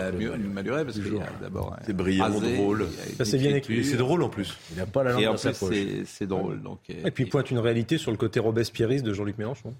Maluret 0.52 0.84
parce 0.84 0.98
que 0.98 1.08
d'abord 1.40 1.76
c'est 1.84 1.92
brillant, 1.92 2.30
drôle. 2.30 2.86
c'est 3.24 3.38
bien 3.38 3.56
écrit. 3.56 3.84
C'est 3.84 3.96
drôle 3.96 4.22
en 4.22 4.28
plus. 4.28 4.56
Il 4.70 4.76
n'a 4.76 4.86
pas 4.86 5.02
la 5.02 5.12
langue 5.12 5.24
dans 5.24 5.36
sa 5.36 5.52
poche. 5.52 5.74
C'est 6.06 6.26
drôle. 6.28 6.62
Donc, 6.62 6.78
et 6.88 7.10
puis 7.10 7.24
il 7.24 7.30
pointe 7.30 7.50
une 7.50 7.58
réalité 7.58 7.98
sur 7.98 8.12
le 8.12 8.16
côté 8.16 8.38
robespierriste 8.38 9.04
de 9.04 9.12
Jean-Luc 9.12 9.38
Mélenchon. 9.38 9.74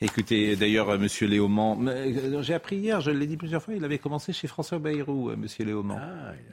Écoutez, 0.00 0.54
d'ailleurs, 0.54 0.90
euh, 0.90 0.98
Monsieur 0.98 1.26
Léaumont, 1.26 1.76
euh, 1.88 2.40
j'ai 2.40 2.54
appris 2.54 2.76
hier, 2.76 3.00
je 3.00 3.10
l'ai 3.10 3.26
dit 3.26 3.36
plusieurs 3.36 3.60
fois, 3.60 3.74
il 3.74 3.84
avait 3.84 3.98
commencé 3.98 4.32
chez 4.32 4.46
François 4.46 4.78
Bayrou, 4.78 5.30
euh, 5.30 5.36
Monsieur 5.36 5.64
Léaumont. 5.64 5.98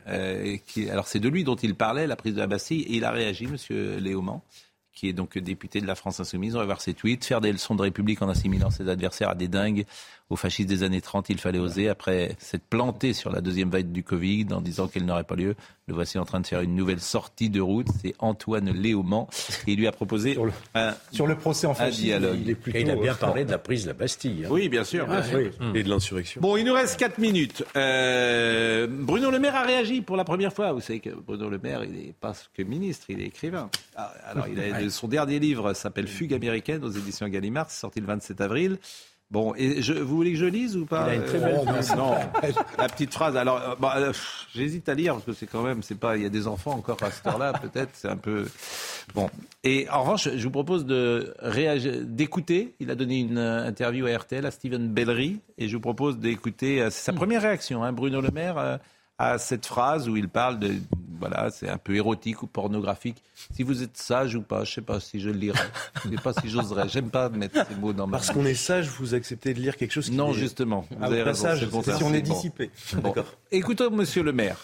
Ah, 0.07 0.17
qui, 0.65 0.89
alors 0.89 1.05
c'est 1.05 1.19
de 1.19 1.29
lui 1.29 1.43
dont 1.43 1.55
il 1.55 1.75
parlait, 1.75 2.07
la 2.07 2.15
prise 2.15 2.33
de 2.33 2.39
la 2.39 2.47
Bastille, 2.47 2.81
et 2.81 2.95
il 2.95 3.05
a 3.05 3.11
réagi, 3.11 3.45
Monsieur 3.45 3.97
Léaumont 3.97 4.41
qui 4.95 5.09
est 5.09 5.13
donc 5.13 5.37
député 5.37 5.81
de 5.81 5.85
la 5.85 5.93
France 5.93 6.19
Insoumise. 6.21 6.55
On 6.55 6.59
va 6.59 6.65
voir 6.65 6.81
ses 6.81 6.93
tweets. 6.93 7.25
Faire 7.25 7.41
des 7.41 7.51
leçons 7.51 7.75
de 7.75 7.81
République 7.81 8.21
en 8.21 8.29
assimilant 8.29 8.69
ses 8.69 8.87
adversaires 8.87 9.29
à 9.29 9.35
des 9.35 9.49
dingues. 9.49 9.85
Aux 10.31 10.35
fascistes 10.35 10.69
des 10.69 10.81
années 10.81 11.01
30, 11.01 11.29
il 11.29 11.39
fallait 11.39 11.59
oser. 11.59 11.87
Après 11.87 12.35
s'être 12.39 12.63
planté 12.63 13.13
sur 13.13 13.31
la 13.31 13.41
deuxième 13.41 13.69
vague 13.69 13.91
du 13.91 14.03
Covid 14.03 14.47
en 14.51 14.61
disant 14.61 14.87
qu'elle 14.87 15.05
n'aurait 15.05 15.23
pas 15.23 15.35
lieu, 15.35 15.55
le 15.87 15.93
voici 15.93 16.17
en 16.17 16.25
train 16.25 16.39
de 16.39 16.47
faire 16.47 16.61
une 16.61 16.75
nouvelle 16.75 16.99
sortie 16.99 17.51
de 17.51 17.61
route. 17.61 17.87
C'est 18.01 18.15
Antoine 18.17 18.71
Léaumont. 18.71 19.27
Et 19.67 19.73
il 19.73 19.79
lui 19.79 19.85
a 19.85 19.91
proposé 19.91 20.33
sur 20.33 20.45
le, 20.45 20.51
un, 20.73 20.95
sur 21.11 21.27
le 21.27 21.37
procès 21.37 21.67
en 21.67 21.75
fascisme, 21.75 22.05
dialogue. 22.05 22.39
Il, 22.41 22.49
est 22.49 22.55
plutôt, 22.55 22.79
il 22.79 22.89
a 22.89 22.95
bien 22.95 23.13
parlé 23.13 23.45
de 23.45 23.51
la 23.51 23.59
prise 23.59 23.83
de 23.83 23.89
la 23.89 23.93
Bastille. 23.93 24.45
Hein. 24.45 24.49
Oui, 24.51 24.67
bien 24.67 24.83
sûr. 24.83 25.07
Et 25.75 25.83
de 25.83 25.89
l'insurrection. 25.89 26.41
Bon, 26.41 26.57
il 26.57 26.65
nous 26.65 26.73
reste 26.73 26.99
4 26.99 27.19
minutes. 27.19 27.63
Euh, 27.75 28.87
Bruno 28.89 29.29
Le 29.29 29.37
Maire 29.37 29.55
a 29.55 29.63
réagi 29.63 30.01
pour 30.01 30.17
la 30.17 30.23
première 30.23 30.53
fois. 30.53 30.71
Vous 30.73 30.81
savez 30.81 31.01
que 31.01 31.11
Bruno 31.11 31.49
Le 31.49 31.59
Maire, 31.59 31.83
il 31.83 31.91
n'est 31.91 32.15
pas 32.19 32.33
que 32.55 32.63
ministre, 32.63 33.05
il 33.09 33.21
est 33.21 33.27
écrivain. 33.27 33.69
Ah, 33.95 34.11
alors, 34.25 34.47
il 34.47 34.59
a, 34.59 34.89
son 34.89 35.07
dernier 35.07 35.37
livre 35.37 35.73
s'appelle 35.73 36.07
Fugue 36.07 36.33
américaine 36.33 36.83
aux 36.83 36.91
éditions 36.91 37.27
Gallimard, 37.27 37.69
sorti 37.69 37.99
le 37.99 38.07
27 38.07 38.41
avril. 38.41 38.79
Bon, 39.35 39.53
et 39.57 39.81
je, 39.81 39.91
vous 39.91 40.15
voulez 40.15 40.31
que 40.31 40.37
je 40.37 40.45
lise 40.45 40.77
ou 40.77 40.85
pas 40.85 41.07
Il 41.07 41.11
a 41.11 41.15
une 41.15 41.25
très 41.25 41.39
belle 41.39 41.59
euh, 41.67 41.95
Non, 41.97 42.15
la 42.77 42.87
petite 42.87 43.13
phrase. 43.13 43.35
Alors, 43.35 43.57
euh, 43.57 43.75
bah, 43.77 43.95
euh, 43.97 44.13
j'hésite 44.55 44.87
à 44.87 44.93
lire 44.93 45.15
parce 45.15 45.25
que 45.25 45.33
c'est 45.33 45.45
quand 45.45 45.61
même, 45.61 45.83
c'est 45.83 45.99
pas, 45.99 46.15
il 46.15 46.23
y 46.23 46.25
a 46.25 46.29
des 46.29 46.47
enfants 46.47 46.71
encore 46.71 47.03
à 47.03 47.11
cette 47.11 47.27
heure-là, 47.27 47.51
peut-être, 47.61 47.89
c'est 47.95 48.07
un 48.07 48.15
peu 48.15 48.47
bon. 49.13 49.29
Et 49.65 49.89
en 49.89 50.03
revanche, 50.03 50.29
je 50.33 50.41
vous 50.41 50.51
propose 50.51 50.85
de 50.85 51.33
réagir, 51.39 51.95
d'écouter. 52.05 52.75
Il 52.79 52.89
a 52.89 52.95
donné 52.95 53.19
une 53.19 53.37
interview 53.37 54.05
à 54.05 54.17
RTL 54.17 54.45
à 54.45 54.51
Steven 54.51 54.87
Bellery, 54.87 55.41
et 55.57 55.67
je 55.67 55.75
vous 55.75 55.81
propose 55.81 56.17
d'écouter. 56.17 56.77
C'est 56.89 56.91
sa 56.91 57.11
hmm. 57.11 57.15
première 57.15 57.41
réaction, 57.41 57.83
hein, 57.83 57.91
Bruno 57.91 58.21
Le 58.21 58.31
Maire 58.31 58.79
à 59.17 59.37
cette 59.37 59.65
phrase 59.65 60.09
où 60.09 60.17
il 60.17 60.29
parle 60.29 60.59
de 60.59 60.75
voilà, 61.19 61.49
c'est 61.51 61.69
un 61.69 61.77
peu 61.77 61.95
érotique 61.95 62.43
ou 62.43 62.47
pornographique. 62.47 63.21
Si 63.53 63.63
vous 63.63 63.83
êtes 63.83 63.97
sage 63.97 64.35
ou 64.35 64.41
pas, 64.41 64.63
je 64.63 64.73
sais 64.73 64.81
pas 64.81 64.99
si 64.99 65.19
je 65.19 65.29
le 65.29 65.37
lirai. 65.37 65.59
Je 66.03 66.09
sais 66.09 66.15
pas 66.15 66.33
si 66.33 66.49
j'oserais. 66.49 66.89
J'aime 66.89 67.09
pas 67.09 67.29
mettre 67.29 67.65
ces 67.67 67.75
mots 67.75 67.93
dans 67.93 68.07
ma 68.07 68.17
Parce 68.17 68.31
qu'on 68.31 68.45
est 68.45 68.53
sage, 68.53 68.87
vous 68.87 69.13
acceptez 69.13 69.53
de 69.53 69.59
lire 69.59 69.75
quelque 69.77 69.91
chose 69.91 70.09
qui 70.09 70.15
Non, 70.15 70.33
justement. 70.33 70.85
Vous 70.91 71.03
avez 71.03 71.23
raison, 71.23 71.43
sage, 71.43 71.67
si 71.97 72.03
on 72.03 72.13
est 72.13 72.21
dissipé. 72.21 72.71
D'accord. 72.93 73.25
Écoutons 73.51 73.91
monsieur 73.91 74.23
le 74.23 74.33
maire. 74.33 74.57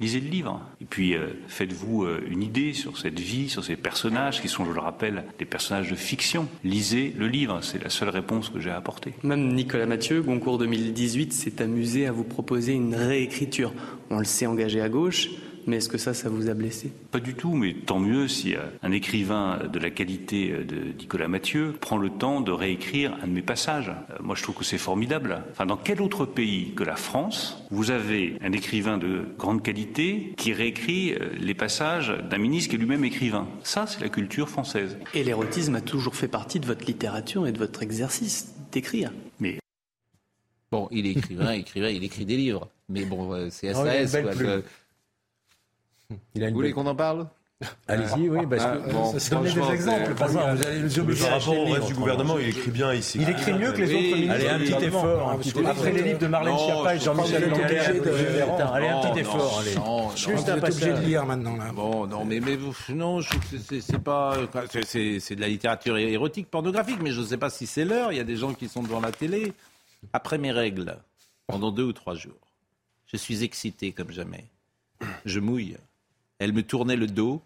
Lisez 0.00 0.20
le 0.20 0.28
livre 0.28 0.60
et 0.80 0.84
puis 0.84 1.14
euh, 1.14 1.28
faites-vous 1.48 2.04
euh, 2.04 2.24
une 2.28 2.42
idée 2.42 2.72
sur 2.72 2.98
cette 2.98 3.18
vie, 3.18 3.48
sur 3.48 3.64
ces 3.64 3.76
personnages 3.76 4.40
qui 4.40 4.48
sont, 4.48 4.64
je 4.64 4.72
le 4.72 4.80
rappelle, 4.80 5.24
des 5.38 5.44
personnages 5.44 5.90
de 5.90 5.96
fiction. 5.96 6.48
Lisez 6.64 7.14
le 7.16 7.28
livre, 7.28 7.60
c'est 7.62 7.82
la 7.82 7.90
seule 7.90 8.10
réponse 8.10 8.48
que 8.50 8.60
j'ai 8.60 8.70
à 8.70 8.76
apporter. 8.76 9.14
Même 9.22 9.52
Nicolas 9.52 9.86
Mathieu, 9.86 10.22
Goncourt 10.22 10.58
2018, 10.58 11.32
s'est 11.32 11.62
amusé 11.62 12.06
à 12.06 12.12
vous 12.12 12.24
proposer 12.24 12.72
une 12.72 12.94
réécriture. 12.94 13.72
On 14.10 14.18
le 14.18 14.24
sait 14.24 14.46
engagé 14.46 14.80
à 14.80 14.88
gauche, 14.88 15.30
mais 15.66 15.76
est-ce 15.76 15.88
que 15.88 15.98
ça, 15.98 16.14
ça 16.14 16.28
vous 16.28 16.48
a 16.48 16.54
blessé? 16.54 16.92
Pas 17.10 17.18
du 17.18 17.34
tout, 17.34 17.54
mais 17.54 17.74
tant 17.74 17.98
mieux 17.98 18.28
si 18.28 18.54
euh, 18.54 18.60
un 18.82 18.92
écrivain 18.92 19.58
de 19.70 19.78
la 19.78 19.90
qualité 19.90 20.52
euh, 20.52 20.64
de 20.64 20.92
Nicolas 20.98 21.28
Mathieu 21.28 21.72
prend 21.80 21.96
le 21.96 22.08
temps 22.10 22.40
de 22.40 22.52
réécrire 22.52 23.16
un 23.22 23.26
de 23.26 23.32
mes 23.32 23.42
passages. 23.42 23.88
Euh, 23.88 24.14
moi, 24.20 24.36
je 24.36 24.42
trouve 24.42 24.54
que 24.54 24.64
c'est 24.64 24.78
formidable. 24.78 25.42
Enfin, 25.50 25.66
dans 25.66 25.76
quel 25.76 26.00
autre 26.00 26.24
pays 26.24 26.72
que 26.74 26.84
la 26.84 26.96
France, 26.96 27.64
vous 27.70 27.90
avez 27.90 28.36
un 28.42 28.52
écrivain 28.52 28.96
de 28.96 29.24
grande 29.38 29.62
qualité 29.62 30.34
qui 30.36 30.52
réécrit 30.52 31.14
les 31.38 31.54
passages 31.54 32.14
d'un 32.30 32.38
ministre 32.38 32.70
qui 32.70 32.76
est 32.76 32.78
lui-même 32.78 33.04
écrivain? 33.04 33.48
Ça, 33.64 33.86
c'est 33.86 34.00
la 34.00 34.08
culture 34.08 34.48
française. 34.48 34.96
Et 35.14 35.24
l'érotisme 35.24 35.74
a 35.74 35.80
toujours 35.80 36.14
fait 36.14 36.28
partie 36.28 36.60
de 36.60 36.66
votre 36.66 36.86
littérature 36.86 37.46
et 37.46 37.52
de 37.52 37.58
votre 37.58 37.82
exercice 37.82 38.54
d'écrire. 38.70 39.12
Mais 39.40 39.58
Bon, 40.70 40.88
il 40.90 41.06
est 41.06 41.10
écrivain, 41.10 41.52
écrivain, 41.52 41.88
il 41.88 42.02
écrit 42.04 42.24
des 42.24 42.36
livres. 42.36 42.68
Mais 42.88 43.04
bon, 43.04 43.48
c'est 43.50 43.72
SAS. 43.72 44.16
Quoi, 44.22 44.62
il 46.34 46.44
a 46.44 46.48
Vous 46.48 46.54
voulez 46.54 46.72
qu'on 46.72 46.86
en 46.86 46.94
parle 46.94 47.28
Allez-y, 47.88 48.28
oui, 48.28 48.46
parce 48.46 48.64
que 48.64 48.92
bon, 48.92 49.12
donner 49.40 49.54
des 49.54 49.72
exemples. 49.72 50.14
Par 50.14 50.28
exemple, 50.28 50.56
vous 50.56 50.66
allez 50.66 50.80
nous 50.80 50.98
obliger 50.98 51.24
Par 51.24 51.32
à 51.32 51.38
rapport 51.38 51.58
au 51.58 51.64
reste 51.64 51.86
du 51.86 51.94
gouvernement, 51.94 52.38
il 52.38 52.48
écrit 52.48 52.70
bien 52.70 52.92
ici. 52.92 53.18
Il 53.18 53.30
écrit 53.30 53.54
mieux 53.54 53.72
que 53.72 53.78
les 53.78 53.94
autres 53.94 54.14
ministres. 54.16 54.34
Allez, 54.34 54.48
un 54.48 54.58
petit 54.58 54.84
effort. 54.84 55.30
un 55.30 55.38
petit 55.38 55.66
Après 55.66 55.92
les 55.92 56.02
livres 56.02 56.18
de 56.18 56.26
Marlène 56.26 56.58
Schiappa 56.58 56.94
et 56.96 57.00
Jean-Michel 57.00 57.44
Allez, 58.74 58.88
un 58.88 59.00
petit 59.00 59.20
effort. 59.20 59.62
Juste 60.14 60.48
un 60.50 60.56
êtes 60.56 60.64
obligé 60.64 60.80
de 60.86 60.90
passage. 60.90 61.06
lire 61.06 61.24
maintenant. 61.24 61.56
Bon, 61.74 62.06
non, 62.06 62.26
mais, 62.26 62.40
non, 62.90 63.20
je 63.22 63.30
trouve 63.30 63.50
que 63.50 63.80
c'est- 63.80 63.98
pas. 63.98 64.36
c'est 64.84 65.34
de 65.34 65.40
la 65.40 65.48
littérature 65.48 65.96
érotique, 65.96 66.50
pornographique, 66.50 66.98
mais 67.02 67.12
je 67.12 67.22
ne 67.22 67.26
sais 67.26 67.38
pas 67.38 67.48
si 67.48 67.66
c'est 67.66 67.86
l'heure. 67.86 68.12
Il 68.12 68.18
y 68.18 68.20
a 68.20 68.24
des 68.24 68.36
gens 68.36 68.52
qui 68.52 68.68
sont 68.68 68.82
devant 68.82 69.00
la 69.00 69.12
télé. 69.12 69.54
Après 70.12 70.36
mes 70.36 70.52
règles, 70.52 70.98
pendant 71.46 71.70
deux 71.70 71.84
ou 71.84 71.92
trois 71.94 72.14
jours, 72.14 72.34
je 73.06 73.16
suis 73.16 73.42
excité 73.44 73.92
comme 73.92 74.12
jamais. 74.12 74.44
Je 75.24 75.40
mouille. 75.40 75.76
Elle 76.38 76.52
me 76.52 76.62
tournait 76.62 76.96
le 76.96 77.06
dos, 77.06 77.42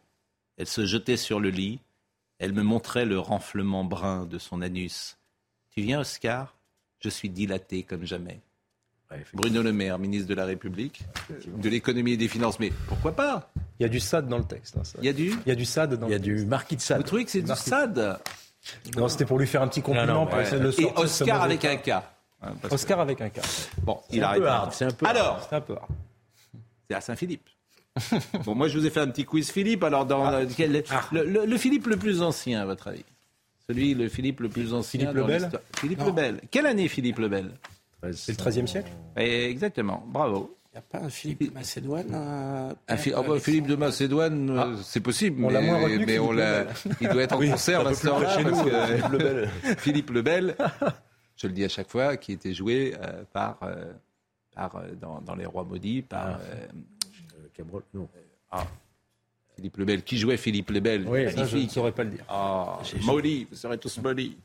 elle 0.57 0.67
se 0.67 0.85
jetait 0.87 1.17
sur 1.17 1.41
le 1.41 1.51
lit, 1.51 1.81
elle 2.39 2.53
me 2.53 2.63
montrait 2.63 3.05
le 3.05 3.19
renflement 3.19 3.85
brun 3.85 4.27
de 4.27 4.39
son 4.39 4.63
anus. 4.63 5.17
Tu 5.71 5.83
viens, 5.83 6.01
Oscar? 6.01 6.55
Je 7.01 7.09
suis 7.09 7.31
dilaté 7.31 7.83
comme 7.83 8.05
jamais. 8.05 8.41
Bruno 9.35 9.63
Le 9.63 9.73
Maire, 9.73 9.99
ministre 9.99 10.29
de 10.29 10.35
la 10.35 10.45
République, 10.45 11.03
de 11.47 11.69
l'économie 11.69 12.13
et 12.13 12.17
des 12.17 12.29
finances, 12.29 12.61
mais 12.61 12.71
pourquoi 12.87 13.13
pas? 13.13 13.51
Il 13.79 13.83
y 13.83 13.87
a 13.87 13.89
du 13.89 13.99
SAD 13.99 14.29
dans 14.29 14.39
le 14.39 14.45
texte. 14.45 14.77
hein, 14.77 14.85
ça. 14.85 14.99
Il 15.01 15.07
y 15.07 15.09
a 15.09 15.13
du? 15.13 15.31
Il 15.31 15.49
y 15.49 15.51
a 15.51 15.55
du 15.57 15.65
SAD 15.65 15.95
dans 15.95 16.07
Il 16.07 16.13
y 16.13 16.15
a 16.15 16.19
du 16.21 16.45
marquis 16.47 16.77
de 16.77 16.81
Sade. 16.81 16.99
Vous 16.99 17.03
trouvez 17.05 17.25
que 17.25 17.31
c'est 17.31 17.41
du 17.41 17.49
Marquis. 17.49 17.71
SAD? 17.71 18.19
Non, 18.97 19.09
c'était 19.09 19.25
pour 19.25 19.39
lui 19.39 19.47
faire 19.49 19.63
un 19.63 19.69
petit 19.69 19.83
compliment 19.83 20.07
Non, 20.07 20.15
non, 20.21 20.27
pour 20.27 20.37
ouais. 20.37 20.43
essayer 20.43 20.59
de 20.59 20.65
le 20.65 20.69
Et 20.79 20.83
sortir 20.83 20.99
Oscar 21.03 21.43
avec 21.43 21.65
un 21.65 21.77
K. 21.77 21.89
Hein, 21.89 22.03
que- 22.63 22.73
Oscar 22.75 23.01
avec 23.01 23.21
un 23.21 23.31
K. 23.31 23.41
Bon, 23.83 24.01
C'est 24.11 24.17
il 24.17 24.23
un 24.23 24.27
arrête. 24.29 24.41
peu 24.43 24.49
hard, 24.49 24.73
c'est 24.73 24.85
un 24.85 24.91
peu 24.91 25.07
Alors, 25.07 25.47
C'est 25.49 25.57
un 25.57 25.61
peu 25.61 25.73
rare. 25.73 25.89
c'est 26.89 26.95
à 26.95 27.01
Saint-Philippe. 27.01 27.49
bon, 28.45 28.55
moi, 28.55 28.69
je 28.69 28.79
vous 28.79 28.87
ai 28.87 28.91
fait 28.91 29.01
un 29.01 29.09
petit 29.09 29.25
quiz 29.25 29.51
Philippe. 29.51 29.83
Alors, 29.85 30.07
dans 30.07 30.25
Ah. 30.25 30.35
euh, 30.37 30.47
quel- 30.57 30.85
le, 31.13 31.25
le- 31.25 31.45
le 31.47 31.57
Philippe 31.59 31.87
le 31.87 31.97
plus 31.97 32.23
ancien, 32.23 32.61
à 32.61 32.65
votre 32.65 32.89
avis? 32.89 33.05
Celui, 33.69 33.95
le 33.95 34.09
Philippe 34.09 34.41
le 34.41 34.49
plus 34.49 34.73
ancien. 34.75 35.01
Philippe 35.01 35.15
dans 35.15 35.21
le 35.23 35.27
Bel 35.27 35.41
l'histoire. 35.43 35.63
Philippe 35.77 35.99
Non. 36.01 36.07
le 36.07 36.13
Bel. 36.13 36.41
Quelle 36.51 36.67
année, 36.67 36.89
Philippe 36.89 37.19
le 37.19 37.29
Bel? 37.29 37.51
C'est 38.13 38.39
le 38.39 38.51
XIIIe 38.51 38.67
siècle? 38.69 38.91
Exactement. 39.17 40.05
Bravo. 40.09 40.57
Il 40.73 40.77
n'y 40.77 40.79
a 40.79 40.83
pas 40.83 41.05
un 41.05 41.11
Philippe 41.11 41.43
de 41.43 41.51
Macédoine 41.53 42.07
euh, 42.15 42.71
Un 42.89 42.97
ah 43.17 43.23
bah, 43.23 43.41
Philippe 43.41 43.67
de 43.67 43.75
Macédoine, 43.75 44.51
euh, 44.51 44.77
c'est 44.85 45.01
possible, 45.01 45.45
On 45.45 45.51
mais, 45.61 45.67
moins 45.67 45.79
retenu 45.83 46.19
on 46.21 46.31
le 46.31 46.39
l'a- 46.39 46.65
Bel. 46.65 46.75
il 47.01 47.09
doit 47.09 47.23
être 47.23 47.33
en 47.35 47.39
Oui, 47.39 47.51
un 47.51 47.55
à 47.55 48.37
chez 48.37 48.45
nous, 48.45 48.63
que- 48.65 48.71
Philippe 48.71 49.11
le 49.11 49.19
Bel. 49.19 49.49
Philippe 49.79 50.11
je 51.37 51.47
le 51.49 51.53
dis 51.55 51.65
à 51.65 51.69
chaque 51.69 51.89
fois, 51.91 52.17
qui 52.17 52.31
était 52.33 52.55
joué 52.55 52.95
euh, 53.03 53.25
par, 53.33 53.59
euh, 53.65 53.93
par 54.55 54.77
euh, 54.77 54.95
dans, 55.01 55.21
dans 55.21 55.35
Les 55.35 55.45
Rois 55.47 55.65
Maudits, 55.65 56.03
par 56.03 56.39
Ah. 56.39 56.41
Cabrol, 57.63 57.83
non. 57.95 58.09
ah, 58.51 58.65
Philippe 59.57 59.77
le 59.77 59.85
Bel. 59.85 60.03
Qui 60.03 60.19
jouait 60.19 60.37
Philippe 60.37 60.71
le 60.71 60.81
Bel 60.81 61.07
Oui, 61.07 61.31
Ça, 61.33 61.45
je 61.47 61.57
ne 61.59 61.69
saurais 61.69 61.93
pas 61.93 62.05
le 62.05 62.11
dire. 62.11 62.25
Ah, 62.29 62.79
maudit, 63.03 63.47
vous 63.51 63.57
serez 63.57 63.77
tous 63.79 63.99
maudits. 63.99 64.37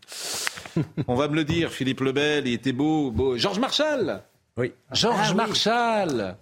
On 1.08 1.16
va 1.16 1.28
me 1.28 1.36
le 1.36 1.44
dire, 1.46 1.72
Philippe 1.72 2.02
le 2.02 2.12
Bel, 2.12 2.48
il 2.48 2.54
était 2.54 2.74
beau, 2.74 3.12
beau. 3.12 3.38
Georges 3.38 3.60
Marshall 3.60 4.22
Oui. 4.58 4.74
Georges 4.92 5.18
Ah 5.22 5.30
oui. 5.32 5.36
Marshall. 5.36 6.36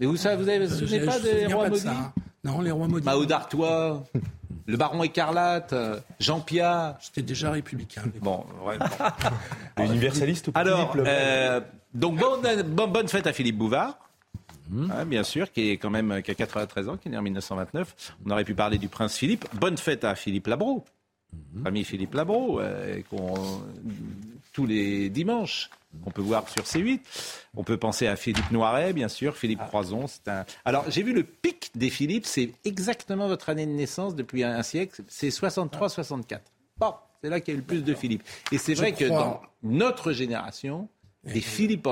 Mais 0.00 0.06
vous 0.06 0.16
savez, 0.16 0.42
vous 0.42 0.48
avez- 0.48 0.66
vous 0.66 0.74
souvenez 0.78 1.00
pas 1.04 1.18
des 1.20 1.46
Rois 1.46 1.64
pas 1.64 1.64
de 1.66 1.70
Maudits 1.70 1.82
ça. 1.82 1.90
hein. 1.92 2.12
Non, 2.44 2.60
les 2.60 2.70
rois 2.70 2.86
maudits. 2.88 3.04
Mao 3.04 3.26
d'Artois, 3.26 4.04
le 4.66 4.76
baron 4.76 5.02
écarlate, 5.02 5.74
Jean 6.20 6.40
Pia. 6.40 6.96
J'étais 7.00 7.22
déjà 7.22 7.50
républicain. 7.50 8.02
Bon, 8.20 8.44
bon. 8.64 9.84
Universaliste 9.84 10.48
ou 10.48 10.52
Alors, 10.54 10.92
Philippe 10.92 10.94
le 10.94 11.02
Bel 11.02 11.14
euh, 11.18 11.60
donc 11.94 12.16
bonne, 12.18 12.62
bonne 12.90 13.08
fête 13.08 13.26
à 13.26 13.32
Philippe 13.32 13.58
Bouvard. 13.58 13.98
Ah, 14.90 15.04
bien 15.04 15.22
sûr, 15.22 15.52
qui 15.52 15.70
est 15.70 15.76
quand 15.76 15.90
même 15.90 16.22
qui 16.22 16.30
a 16.30 16.34
93 16.34 16.88
ans, 16.88 16.96
qui 16.96 17.08
est 17.08 17.10
né 17.10 17.18
en 17.18 17.22
1929. 17.22 18.14
On 18.26 18.30
aurait 18.30 18.44
pu 18.44 18.54
parler 18.54 18.78
du 18.78 18.88
prince 18.88 19.16
Philippe. 19.16 19.46
Bonne 19.54 19.76
fête 19.76 20.04
à 20.04 20.14
Philippe 20.14 20.46
Labro, 20.46 20.84
mmh. 21.32 21.62
famille 21.62 21.84
Philippe 21.84 22.14
Labro, 22.14 22.60
euh, 22.60 23.00
tous 24.52 24.66
les 24.66 25.10
dimanches. 25.10 25.70
On 26.04 26.10
peut 26.10 26.22
voir 26.22 26.48
sur 26.48 26.64
C8. 26.64 27.00
On 27.56 27.64
peut 27.64 27.76
penser 27.76 28.06
à 28.06 28.16
Philippe 28.16 28.50
Noiret, 28.50 28.92
bien 28.92 29.08
sûr, 29.08 29.36
Philippe 29.36 29.64
Croison. 29.66 30.06
C'est 30.06 30.28
un... 30.28 30.44
Alors, 30.64 30.84
j'ai 30.90 31.02
vu 31.02 31.12
le 31.12 31.24
pic 31.24 31.70
des 31.74 31.90
Philippes, 31.90 32.26
c'est 32.26 32.52
exactement 32.64 33.26
votre 33.26 33.48
année 33.48 33.66
de 33.66 33.72
naissance 33.72 34.14
depuis 34.14 34.44
un 34.44 34.62
siècle, 34.62 35.02
c'est 35.08 35.28
63-64. 35.28 36.40
Bon, 36.76 36.94
c'est 37.22 37.30
là 37.30 37.40
qu'il 37.40 37.54
y 37.54 37.56
a 37.56 37.58
eu 37.58 37.60
le 37.60 37.66
plus 37.66 37.82
de 37.82 37.94
Philippe. 37.94 38.22
Et 38.52 38.58
c'est 38.58 38.74
vrai 38.74 38.92
que 38.92 39.06
dans 39.06 39.40
notre 39.62 40.12
génération, 40.12 40.88
des 41.24 41.40
Philippe 41.40 41.86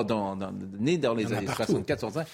nés 0.79 0.99
dans 0.99 1.15
les 1.15 1.33
années 1.33 1.47
64-65, 1.47 2.27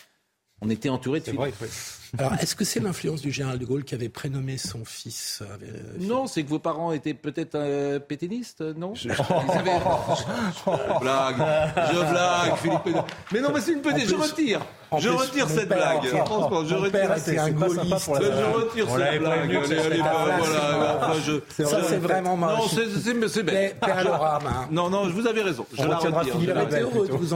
on 0.60 0.70
était 0.70 0.88
entouré 0.88 1.20
de 1.20 1.24
C'est 1.24 1.32
Philippe. 1.32 1.54
vrai, 1.56 1.68
oui. 1.68 2.18
Alors, 2.18 2.34
est-ce 2.34 2.54
que 2.54 2.64
c'est 2.64 2.78
l'influence 2.80 3.22
du 3.22 3.32
général 3.32 3.58
de 3.58 3.64
Gaulle 3.64 3.84
qui 3.84 3.94
avait 3.94 4.10
prénommé 4.10 4.58
son 4.58 4.84
fils 4.84 5.42
euh, 5.42 5.56
Non, 5.98 6.26
c'est 6.26 6.42
que 6.44 6.48
vos 6.50 6.58
parents 6.58 6.92
étaient 6.92 7.14
peut-être 7.14 7.54
euh, 7.54 7.98
pétainistes, 7.98 8.60
non 8.60 8.92
avaient- 8.92 9.00
Je 9.00 11.00
blague, 11.00 11.36
je 11.36 12.10
blague, 12.10 12.56
Philippe. 12.56 12.96
Mais 13.32 13.40
non, 13.40 13.50
mais 13.54 13.60
c'est 13.60 13.72
une 13.72 13.80
petite. 13.80 14.08
Je 14.08 14.14
retire. 14.14 14.60
Je 14.98 15.08
retire 15.08 15.48
mon 15.48 15.54
cette 15.54 15.68
père- 15.68 15.78
blague. 16.00 16.12
mon 16.12 16.24
Franchement, 16.26 16.64
je 16.64 16.74
retire. 16.74 17.10
cette- 17.18 17.34
la- 17.36 17.48
Je 17.48 18.44
retire 18.56 18.88
cette 18.88 19.18
blague. 19.20 19.50
ça 19.64 19.98
bah, 20.02 20.98
voilà, 20.98 21.84
c'est 21.88 21.96
vraiment 21.98 22.36
moche. 22.36 22.50
Non, 22.58 22.68
c'est- 22.68 23.00
c'est 23.02 23.28
c'est 23.28 23.42
bête. 23.42 23.76
Hein. 23.82 24.68
Non, 24.70 24.90
non, 24.90 25.08
vous 25.08 25.26
avez 25.26 25.42
raison. 25.42 25.66
Je 25.72 25.84
la 25.84 25.96
retire. 25.96 26.36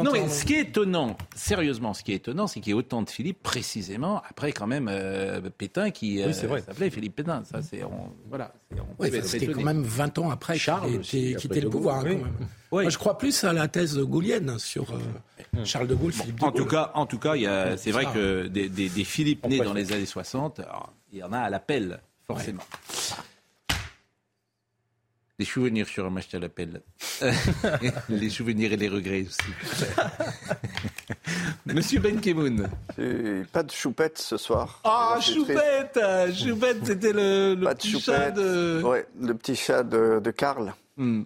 Non, 0.02 0.11
mais 0.12 0.28
ce 0.28 0.44
qui 0.44 0.54
est 0.54 0.61
étonnant, 0.61 1.16
sérieusement, 1.34 1.94
ce 1.94 2.02
qui 2.02 2.12
est 2.12 2.16
étonnant, 2.16 2.46
c'est 2.46 2.61
qu'il 2.61 2.72
y 2.72 2.76
ait 2.76 2.78
autant 2.78 3.02
de 3.02 3.11
Philippe, 3.11 3.42
précisément, 3.42 4.22
après 4.28 4.52
quand 4.52 4.66
même 4.66 4.88
euh, 4.90 5.40
Pétain 5.57 5.90
qui 5.90 6.22
euh, 6.22 6.26
Oui, 6.28 6.34
c'est 6.34 6.46
vrai. 6.46 6.62
s'appelait 6.66 6.90
Philippe 6.90 7.16
Pétain. 7.16 7.42
Ça, 7.50 7.61
c'est, 7.62 7.82
on- 7.84 8.11
voilà, 8.28 8.52
c'était 9.22 9.46
quand 9.46 9.62
même 9.62 9.82
20 9.82 10.18
ans 10.18 10.30
après 10.30 10.59
Charles 10.59 10.86
qu'il 10.86 10.94
ait 10.96 10.98
aussi, 10.98 11.18
été- 11.18 11.36
après 11.36 11.40
quitté 11.42 11.61
De 11.61 11.64
le 11.64 11.70
pouvoir. 11.70 11.96
hein, 11.96 12.02
quand 12.02 12.09
même. 12.09 12.48
Oui. 12.72 12.82
Moi, 12.84 12.90
je 12.90 12.98
crois 12.98 13.16
plus 13.16 13.44
à 13.44 13.52
la 13.52 13.68
thèse 13.68 13.96
gaulienne 13.98 14.58
sur 14.58 14.86
euh, 14.92 15.64
Charles 15.64 15.86
de 15.86 15.94
Gaulle, 15.94 16.12
Philippe 16.12 16.40
de 16.40 16.44
En 16.44 16.50
Gaulle. 16.50 16.62
tout 16.62 16.68
cas, 16.68 16.90
en 16.94 17.06
tout 17.06 17.18
cas, 17.18 17.36
il 17.36 17.42
y 17.42 17.46
a- 17.46 17.76
c'est 17.76 17.92
vrai 17.92 18.06
que 18.12 18.46
des, 18.48 18.68
des- 18.68 18.88
des 18.88 19.04
Philippe 19.04 19.46
nés 19.46 19.60
dans 19.60 19.72
les 19.72 19.92
années 19.92 20.04
60, 20.06 20.60
alors, 20.60 20.92
il 21.12 21.18
y 21.20 21.22
en 21.22 21.32
a 21.32 21.38
à 21.38 21.48
l'appel, 21.50 22.00
forcément. 22.26 22.62
Les 25.38 25.44
souvenirs 25.44 25.86
sur 25.86 26.06
un 26.06 26.10
match 26.10 26.34
à 26.34 26.38
l'appel. 26.38 26.80
les 28.08 28.30
souvenirs 28.30 28.72
et 28.72 28.76
les 28.78 28.88
regrets 28.88 29.26
aussi. 29.26 29.86
Monsieur 31.66 32.00
Ben 32.00 32.18
Kemoun. 32.20 32.68
Pas 33.52 33.62
de 33.62 33.70
choupette 33.70 34.18
ce 34.18 34.38
soir. 34.38 34.80
Ah, 34.84 35.18
C'est 35.20 35.32
triste. 35.32 35.46
Choupette 35.46 36.00
Choupette, 36.34 36.86
c'était 36.86 37.12
le, 37.12 37.54
le 37.54 37.64
Pas 37.64 37.74
de 37.74 37.78
petit 37.78 38.00
chat 38.00 38.30
choupette. 38.30 38.34
de... 38.34 38.82
Ouais, 38.82 39.06
le 39.20 39.34
petit 39.34 39.56
chat 39.56 39.82
de, 39.82 40.20
de 40.24 40.30
Karl. 40.30 40.74
Mm. 40.96 41.22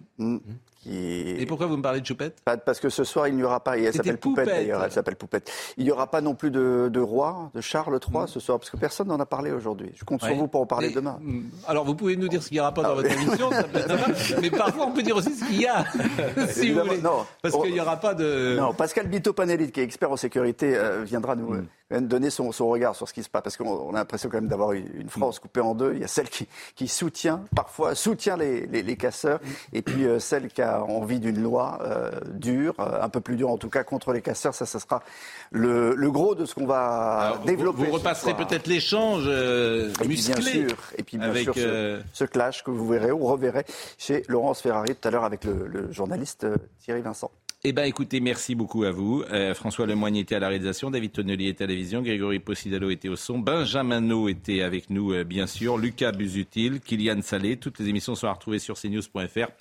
Qui... 0.83 1.29
Et 1.39 1.45
pourquoi 1.45 1.67
vous 1.67 1.77
me 1.77 1.81
parlez 1.83 2.01
de 2.01 2.05
Choupette? 2.05 2.37
Parce 2.65 2.79
que 2.79 2.89
ce 2.89 3.03
soir, 3.03 3.27
il 3.27 3.35
n'y 3.35 3.43
aura 3.43 3.59
pas. 3.59 3.77
Elle 3.77 3.93
s'appelle 3.93 4.17
Poupette, 4.17 4.45
Poupette. 4.45 4.59
d'ailleurs. 4.61 4.83
Elle 4.83 4.91
s'appelle 4.91 5.15
Poupette. 5.15 5.51
Il 5.77 5.83
n'y 5.85 5.91
aura 5.91 6.07
pas 6.07 6.21
non 6.21 6.33
plus 6.33 6.49
de, 6.49 6.89
de 6.91 6.99
roi, 6.99 7.51
de 7.53 7.61
Charles 7.61 7.99
III 8.11 8.23
ce 8.27 8.39
soir, 8.39 8.57
parce 8.59 8.69
que 8.71 8.77
personne 8.77 9.07
n'en 9.07 9.19
a 9.19 9.25
parlé 9.25 9.51
aujourd'hui. 9.51 9.91
Je 9.95 10.03
compte 10.03 10.23
sur 10.23 10.33
vous 10.35 10.47
pour 10.47 10.61
en 10.61 10.65
parler 10.65 10.89
demain. 10.89 11.19
hmm, 11.21 11.43
Alors, 11.67 11.85
vous 11.85 11.93
pouvez 11.95 12.15
nous 12.15 12.27
dire 12.27 12.41
ce 12.41 12.47
qu'il 12.47 12.55
n'y 12.55 12.61
aura 12.61 12.73
pas 12.73 12.81
dans 12.83 12.89
Ah, 12.91 12.95
votre 12.95 13.11
émission, 13.11 13.51
ça 13.51 13.63
peut 13.63 13.77
être 13.77 13.87
sympa, 13.89 14.11
mais 14.41 14.49
parfois 14.49 14.85
on 14.87 14.91
peut 14.91 15.03
dire 15.03 15.15
aussi 15.15 15.33
ce 15.35 15.45
qu'il 15.45 15.61
y 15.61 15.67
a, 15.67 15.85
si 16.47 16.71
vous 16.71 16.79
Évidemment, 16.79 16.83
voulez. 16.89 17.01
non. 17.01 17.25
Parce 17.43 17.55
qu'il 17.61 17.73
n'y 17.73 17.79
aura 17.79 17.97
pas 17.97 18.13
de... 18.15 18.57
Non, 18.57 18.73
Pascal 18.73 19.07
Bito 19.07 19.33
Panelli, 19.33 19.71
qui 19.71 19.81
est 19.81 19.83
expert 19.83 20.11
en 20.11 20.17
sécurité, 20.17 20.75
euh, 20.75 21.03
viendra 21.03 21.35
nous 21.35 21.53
euh, 21.53 21.63
quand 21.89 21.95
même 21.95 22.07
donner 22.07 22.29
son, 22.31 22.51
son 22.51 22.69
regard 22.69 22.95
sur 22.95 23.07
ce 23.07 23.13
qui 23.13 23.21
se 23.21 23.29
passe. 23.29 23.43
Parce 23.43 23.57
qu'on 23.57 23.67
on 23.69 23.93
a 23.93 23.97
l'impression 23.99 24.29
quand 24.29 24.37
même 24.37 24.47
d'avoir 24.47 24.71
une 24.71 24.87
une 24.95 25.09
France 25.09 25.39
coupée 25.39 25.61
en 25.61 25.75
deux. 25.75 25.93
Il 25.93 26.01
y 26.01 26.03
a 26.03 26.07
celle 26.07 26.29
qui, 26.29 26.47
qui 26.75 26.87
soutient, 26.87 27.43
parfois 27.55 27.93
soutient 27.95 28.35
les, 28.37 28.65
les- 28.67 28.81
les 28.83 28.95
casseurs, 28.97 29.39
et 29.73 29.81
puis 29.81 30.05
euh, 30.05 30.19
celle 30.19 30.47
qui 30.47 30.61
a 30.61 30.70
envie 30.79 31.19
d'une 31.19 31.41
loi 31.41 31.79
euh, 31.81 32.11
dure, 32.33 32.73
euh, 32.79 33.01
un 33.01 33.09
peu 33.09 33.21
plus 33.21 33.35
dure 33.35 33.49
en 33.49 33.57
tout 33.57 33.69
cas, 33.69 33.83
contre 33.83 34.13
les 34.13 34.21
casseurs. 34.21 34.53
Ça, 34.53 34.65
ça 34.65 34.79
sera 34.79 35.03
le, 35.51 35.93
le 35.95 36.11
gros 36.11 36.35
de 36.35 36.45
ce 36.45 36.55
qu'on 36.55 36.65
va 36.65 37.19
Alors, 37.19 37.39
développer. 37.39 37.85
Vous, 37.85 37.91
repasserez 37.91 38.33
peut-être 38.35 38.67
l'échange 38.67 39.23
euh, 39.27 39.91
musclé. 40.07 40.33
bien 40.33 40.41
sûr, 40.41 40.77
et 40.97 41.03
puis 41.03 41.17
bien 41.17 41.29
avec, 41.29 41.43
sûr 41.43 41.55
ce, 41.55 41.59
euh, 41.61 41.99
ce 42.13 42.23
clash 42.25 42.63
que 42.63 42.71
vous 42.71 42.87
verrez 42.87 43.11
ou 43.11 43.25
reverrez 43.25 43.65
chez 43.97 44.23
Laurence 44.27 44.61
Ferrari 44.61 44.95
tout 44.95 45.07
à 45.07 45.11
l'heure 45.11 45.25
avec 45.25 45.43
le, 45.43 45.67
le 45.67 45.91
journaliste 45.91 46.43
euh, 46.43 46.57
Thierry 46.79 47.01
Vincent. 47.01 47.31
Eh 47.63 47.73
bien, 47.73 47.83
écoutez, 47.83 48.21
merci 48.21 48.55
beaucoup 48.55 48.85
à 48.85 48.91
vous. 48.91 49.23
Euh, 49.31 49.53
François 49.53 49.85
Lemoyne 49.85 50.15
était 50.15 50.33
à 50.33 50.39
la 50.39 50.47
réalisation, 50.47 50.89
David 50.89 51.11
Tonnelier 51.11 51.49
était 51.49 51.65
à 51.65 51.67
la 51.67 51.75
vision, 51.75 52.01
Grégory 52.01 52.39
Possidalo 52.39 52.89
était 52.89 53.07
au 53.07 53.15
son, 53.15 53.37
Benjamin 53.37 54.01
No 54.01 54.27
était 54.29 54.63
avec 54.63 54.89
nous, 54.89 55.13
euh, 55.13 55.23
bien 55.23 55.45
sûr, 55.45 55.77
Lucas 55.77 56.11
Busutil, 56.11 56.79
Kylian 56.79 57.21
Salé. 57.21 57.57
Toutes 57.57 57.77
les 57.77 57.87
émissions 57.87 58.15
sont 58.15 58.25
à 58.25 58.33
retrouver 58.33 58.57
sur 58.57 58.79
cnews.fr. 58.79 59.51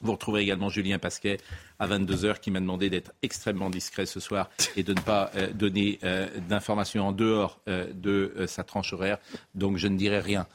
Vous 0.00 0.12
retrouverez 0.12 0.42
également 0.42 0.68
Julien 0.68 0.98
Pasquet 0.98 1.38
à 1.78 1.88
22h 1.88 2.40
qui 2.40 2.50
m'a 2.50 2.60
demandé 2.60 2.90
d'être 2.90 3.12
extrêmement 3.22 3.70
discret 3.70 4.06
ce 4.06 4.20
soir 4.20 4.48
et 4.76 4.82
de 4.82 4.94
ne 4.94 5.00
pas 5.00 5.30
euh, 5.34 5.52
donner 5.52 5.98
euh, 6.04 6.28
d'informations 6.48 7.08
en 7.08 7.12
dehors 7.12 7.60
euh, 7.68 7.92
de 7.92 8.46
sa 8.46 8.62
tranche 8.64 8.92
horaire. 8.92 9.18
Donc 9.54 9.76
je 9.76 9.88
ne 9.88 9.96
dirai 9.96 10.20
rien. 10.20 10.46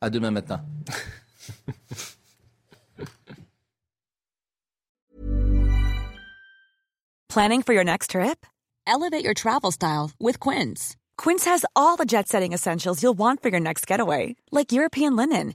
À 0.00 0.10
demain 0.10 0.30
matin. 0.30 0.62
Planning 7.28 7.62
for 7.62 7.74
your 7.74 7.84
next 7.84 8.10
trip? 8.10 8.46
Elevate 8.86 9.24
your 9.24 9.34
travel 9.34 9.70
style 9.70 10.10
with 10.18 10.38
Quince. 10.38 10.96
Quince 11.18 11.44
has 11.44 11.64
all 11.74 11.96
the 11.96 12.06
jet 12.06 12.28
setting 12.28 12.52
essentials 12.52 13.02
you'll 13.02 13.18
want 13.18 13.42
for 13.42 13.50
your 13.50 13.60
next 13.60 13.86
getaway, 13.86 14.36
like 14.52 14.72
European 14.72 15.16
linen, 15.16 15.54